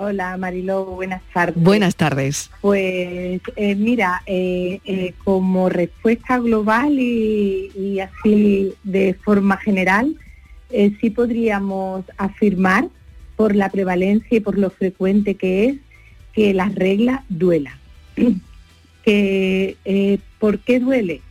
Hola 0.00 0.36
Mariló, 0.36 0.84
buenas 0.84 1.22
tardes. 1.34 1.60
Buenas 1.62 1.96
tardes. 1.96 2.50
Pues 2.60 3.40
eh, 3.56 3.74
mira, 3.74 4.22
eh, 4.26 4.78
eh, 4.84 5.12
como 5.24 5.68
respuesta 5.68 6.38
global 6.38 6.92
y, 7.00 7.72
y 7.76 7.98
así 7.98 8.74
de 8.84 9.14
forma 9.14 9.56
general, 9.56 10.14
sí 10.70 11.10
podríamos 11.10 12.04
afirmar 12.16 12.86
por 13.36 13.56
la 13.56 13.70
prevalencia 13.70 14.36
y 14.36 14.40
por 14.40 14.56
lo 14.56 14.70
frecuente 14.70 15.34
que 15.34 15.64
es 15.66 15.76
que 16.32 16.54
la 16.54 16.68
regla 16.68 17.24
duela. 17.28 17.76
que, 19.04 20.20
¿Por 20.38 20.60
qué 20.60 20.78
duele? 20.78 21.22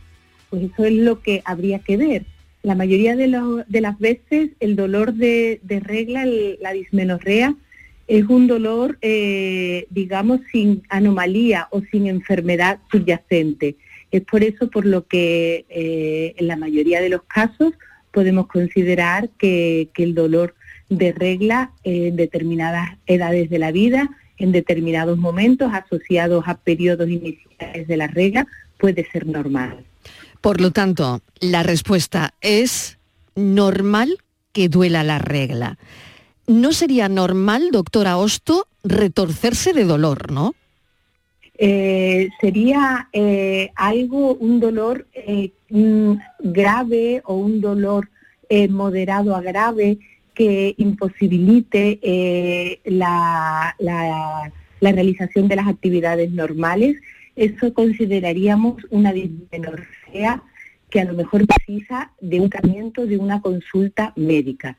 Pues 0.50 0.64
eso 0.64 0.84
es 0.84 0.92
lo 0.92 1.22
que 1.22 1.40
habría 1.46 1.78
que 1.78 1.96
ver. 1.96 2.24
La 2.62 2.74
mayoría 2.74 3.16
de, 3.16 3.28
lo- 3.28 3.64
de 3.66 3.80
las 3.80 3.98
veces 3.98 4.50
el 4.60 4.76
dolor 4.76 5.14
de, 5.14 5.60
de 5.62 5.80
regla, 5.80 6.24
el- 6.24 6.58
la 6.60 6.72
dismenorrea, 6.72 7.54
es 8.08 8.24
un 8.24 8.46
dolor, 8.46 8.98
eh, 9.02 9.86
digamos, 9.90 10.40
sin 10.50 10.82
anomalía 10.88 11.68
o 11.70 11.82
sin 11.92 12.06
enfermedad 12.06 12.80
subyacente. 12.90 13.76
Es 14.10 14.22
por 14.22 14.42
eso 14.42 14.70
por 14.70 14.86
lo 14.86 15.06
que 15.06 15.66
eh, 15.68 16.34
en 16.38 16.48
la 16.48 16.56
mayoría 16.56 17.00
de 17.02 17.10
los 17.10 17.22
casos 17.24 17.74
podemos 18.10 18.46
considerar 18.46 19.28
que, 19.38 19.90
que 19.92 20.02
el 20.02 20.14
dolor 20.14 20.54
de 20.88 21.12
regla 21.12 21.72
en 21.84 22.16
determinadas 22.16 22.96
edades 23.06 23.50
de 23.50 23.58
la 23.58 23.72
vida, 23.72 24.08
en 24.38 24.52
determinados 24.52 25.18
momentos 25.18 25.70
asociados 25.74 26.44
a 26.46 26.56
periodos 26.56 27.10
iniciales 27.10 27.86
de 27.86 27.96
la 27.98 28.06
regla, 28.06 28.46
puede 28.78 29.06
ser 29.10 29.26
normal. 29.26 29.84
Por 30.40 30.62
lo 30.62 30.70
tanto, 30.70 31.20
la 31.40 31.62
respuesta 31.62 32.32
es 32.40 32.98
normal 33.34 34.16
que 34.52 34.70
duela 34.70 35.04
la 35.04 35.18
regla. 35.18 35.78
No 36.48 36.72
sería 36.72 37.10
normal, 37.10 37.68
doctora 37.70 38.16
Osto, 38.16 38.66
retorcerse 38.82 39.74
de 39.74 39.84
dolor, 39.84 40.32
¿no? 40.32 40.54
Eh, 41.58 42.30
sería 42.40 43.10
eh, 43.12 43.70
algo, 43.74 44.34
un 44.34 44.58
dolor 44.58 45.06
eh, 45.12 45.50
mm, 45.68 46.12
grave 46.38 47.20
o 47.26 47.34
un 47.34 47.60
dolor 47.60 48.08
eh, 48.48 48.66
moderado 48.66 49.36
a 49.36 49.42
grave 49.42 49.98
que 50.34 50.74
imposibilite 50.78 52.00
la 52.84 53.74
realización 54.80 55.48
de 55.48 55.56
las 55.56 55.66
actividades 55.66 56.30
normales. 56.30 56.96
Eso 57.36 57.74
consideraríamos 57.74 58.76
una 58.90 59.12
dismenorrea 59.12 60.42
que 60.90 61.00
a 61.00 61.04
lo 61.04 61.14
mejor 61.14 61.44
precisa 61.46 62.12
de 62.20 62.40
un 62.40 62.48
tratamiento, 62.48 63.04
de 63.04 63.18
una 63.18 63.42
consulta 63.42 64.12
médica. 64.16 64.78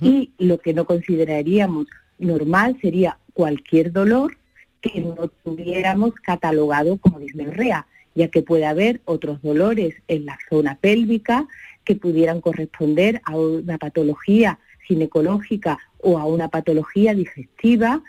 Y 0.00 0.32
lo 0.38 0.58
que 0.58 0.74
no 0.74 0.84
consideraríamos 0.84 1.86
normal 2.18 2.76
sería 2.80 3.18
cualquier 3.32 3.92
dolor 3.92 4.36
que 4.80 5.00
no 5.00 5.28
tuviéramos 5.44 6.14
catalogado 6.14 6.98
como 6.98 7.18
dismenorrea, 7.18 7.86
ya 8.14 8.28
que 8.28 8.42
puede 8.42 8.66
haber 8.66 9.00
otros 9.04 9.42
dolores 9.42 9.94
en 10.08 10.26
la 10.26 10.38
zona 10.48 10.76
pélvica 10.80 11.46
que 11.84 11.96
pudieran 11.96 12.40
corresponder 12.40 13.20
a 13.24 13.36
una 13.36 13.78
patología 13.78 14.58
ginecológica 14.86 15.78
o 15.98 16.18
a 16.18 16.24
una 16.24 16.48
patología 16.48 17.14
digestiva, 17.14 18.02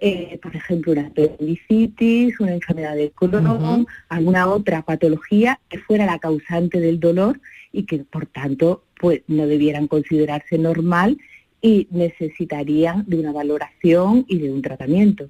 eh, 0.00 0.38
por 0.40 0.54
ejemplo, 0.54 0.92
una 0.92 1.08
apendicitis, 1.08 2.38
una 2.38 2.54
enfermedad 2.54 2.94
del 2.94 3.10
colon, 3.10 3.86
alguna 4.08 4.46
otra 4.46 4.82
patología 4.82 5.58
que 5.68 5.78
fuera 5.78 6.06
la 6.06 6.20
causante 6.20 6.78
del 6.78 7.00
dolor 7.00 7.40
y 7.72 7.82
que, 7.84 7.98
por 7.98 8.26
tanto, 8.26 8.84
pues 9.00 9.22
no 9.28 9.46
debieran 9.46 9.86
considerarse 9.86 10.58
normal 10.58 11.18
y 11.60 11.88
necesitarían 11.90 13.04
de 13.06 13.18
una 13.18 13.32
valoración 13.32 14.24
y 14.28 14.38
de 14.38 14.52
un 14.52 14.62
tratamiento. 14.62 15.28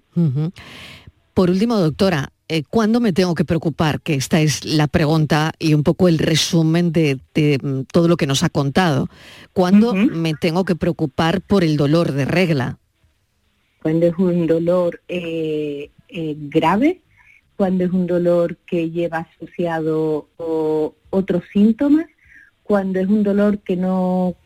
Por 1.35 1.51
último, 1.51 1.77
doctora, 1.77 2.33
eh, 2.49 2.63
¿cuándo 2.69 3.01
me 3.01 3.13
tengo 3.13 3.35
que 3.35 3.45
preocupar? 3.45 4.01
Que 4.01 4.15
esta 4.15 4.41
es 4.41 4.65
la 4.65 4.87
pregunta 4.89 5.53
y 5.59 5.75
un 5.75 5.83
poco 5.83 6.09
el 6.09 6.19
resumen 6.19 6.93
de, 6.93 7.19
de, 7.35 7.59
mm, 7.63 7.83
todo 7.93 8.09
lo 8.09 8.17
que 8.17 8.27
nos 8.27 8.43
ha 8.43 8.49
contado. 8.49 9.09
¿Cuándo 9.53 9.95
me 9.95 10.35
tengo 10.35 10.65
que 10.65 10.75
preocupar 10.75 11.41
por 11.43 11.63
el 11.63 11.77
dolor 11.77 12.13
de 12.13 12.25
regla? 12.25 12.79
Cuando 13.83 14.07
es 14.07 14.19
un 14.19 14.47
dolor 14.47 15.01
eh, 15.09 15.91
eh, 16.09 16.37
grave, 16.39 17.03
cuando 17.57 17.85
es 17.85 17.93
un 17.93 18.07
dolor 18.07 18.57
que 18.67 18.91
lleva 18.91 19.29
asociado 19.37 20.29
o, 20.37 20.95
otros 21.11 21.43
síntomas, 21.53 22.07
cuando 22.69 23.01
es 23.01 23.09
un 23.09 23.23
dolor 23.23 23.61
que 23.61 23.77
no 23.77 24.37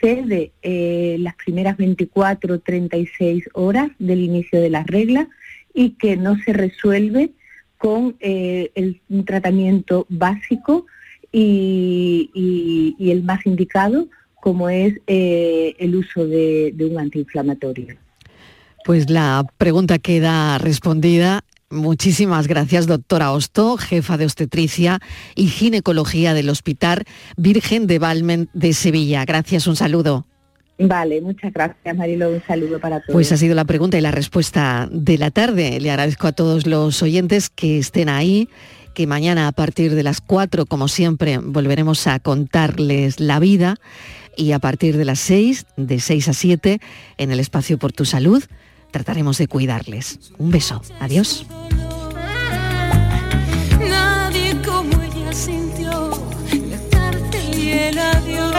cede 0.00 0.52
eh, 0.62 1.16
las 1.18 1.34
primeras 1.34 1.76
24 1.76 2.54
o 2.54 2.58
36 2.60 3.48
horas 3.52 3.90
del 3.98 4.20
inicio 4.20 4.60
de 4.60 4.70
la 4.70 4.84
regla 4.84 5.28
y 5.74 5.90
que 5.90 6.16
no 6.16 6.36
se 6.38 6.52
resuelve 6.52 7.32
con 7.76 8.14
eh, 8.20 8.70
el, 8.76 9.00
un 9.08 9.24
tratamiento 9.24 10.06
básico 10.08 10.86
y, 11.32 12.94
el 13.00 13.24
más 13.24 13.44
indicado, 13.44 14.06
como 14.40 14.68
es 14.68 14.94
eh, 15.08 15.74
el 15.80 15.96
uso 15.96 16.28
de 16.28 16.72
un 16.88 16.96
antiinflamatorio. 16.96 17.96
Pues 18.84 19.10
la 19.10 19.44
pregunta 19.58 19.98
queda 19.98 20.58
respondida. 20.58 21.42
Muchísimas 21.70 22.48
gracias, 22.48 22.86
doctora 22.86 23.30
Osto, 23.32 23.76
jefa 23.76 24.16
de 24.16 24.24
obstetricia 24.24 25.00
y 25.34 25.48
ginecología 25.48 26.32
del 26.32 26.48
Hospital 26.48 27.04
Virgen 27.36 27.86
de 27.86 27.98
Valmen 27.98 28.48
de 28.54 28.72
Sevilla. 28.72 29.26
Gracias, 29.26 29.66
un 29.66 29.76
saludo. 29.76 30.26
Vale, 30.78 31.20
muchas 31.20 31.52
gracias 31.52 31.96
Marilo, 31.96 32.30
un 32.30 32.42
saludo 32.46 32.80
para 32.80 33.00
todos. 33.00 33.12
Pues 33.12 33.32
ha 33.32 33.36
sido 33.36 33.54
la 33.54 33.64
pregunta 33.64 33.98
y 33.98 34.00
la 34.00 34.12
respuesta 34.12 34.88
de 34.90 35.18
la 35.18 35.30
tarde. 35.30 35.78
Le 35.80 35.90
agradezco 35.90 36.28
a 36.28 36.32
todos 36.32 36.66
los 36.66 37.02
oyentes 37.02 37.50
que 37.50 37.78
estén 37.78 38.08
ahí, 38.08 38.48
que 38.94 39.06
mañana 39.06 39.48
a 39.48 39.52
partir 39.52 39.94
de 39.94 40.04
las 40.04 40.20
4, 40.22 40.66
como 40.66 40.88
siempre, 40.88 41.38
volveremos 41.38 42.06
a 42.06 42.18
contarles 42.18 43.20
la 43.20 43.40
vida 43.40 43.76
y 44.36 44.52
a 44.52 44.58
partir 44.58 44.96
de 44.96 45.04
las 45.04 45.18
6, 45.18 45.66
de 45.76 46.00
6 46.00 46.28
a 46.28 46.32
7, 46.32 46.80
en 47.18 47.30
el 47.30 47.40
espacio 47.40 47.76
por 47.76 47.92
tu 47.92 48.04
salud, 48.04 48.42
trataremos 48.90 49.38
de 49.38 49.48
cuidarles. 49.48 50.18
Un 50.38 50.50
beso. 50.50 50.82
Adiós. 51.00 51.46
Nadie 53.80 54.60
como 54.62 55.02
ella 55.02 55.32
sintió 55.32 56.10
la 56.52 56.78
tarde 56.90 57.56
y 57.56 57.70
el 57.70 57.98
adiós. 57.98 58.58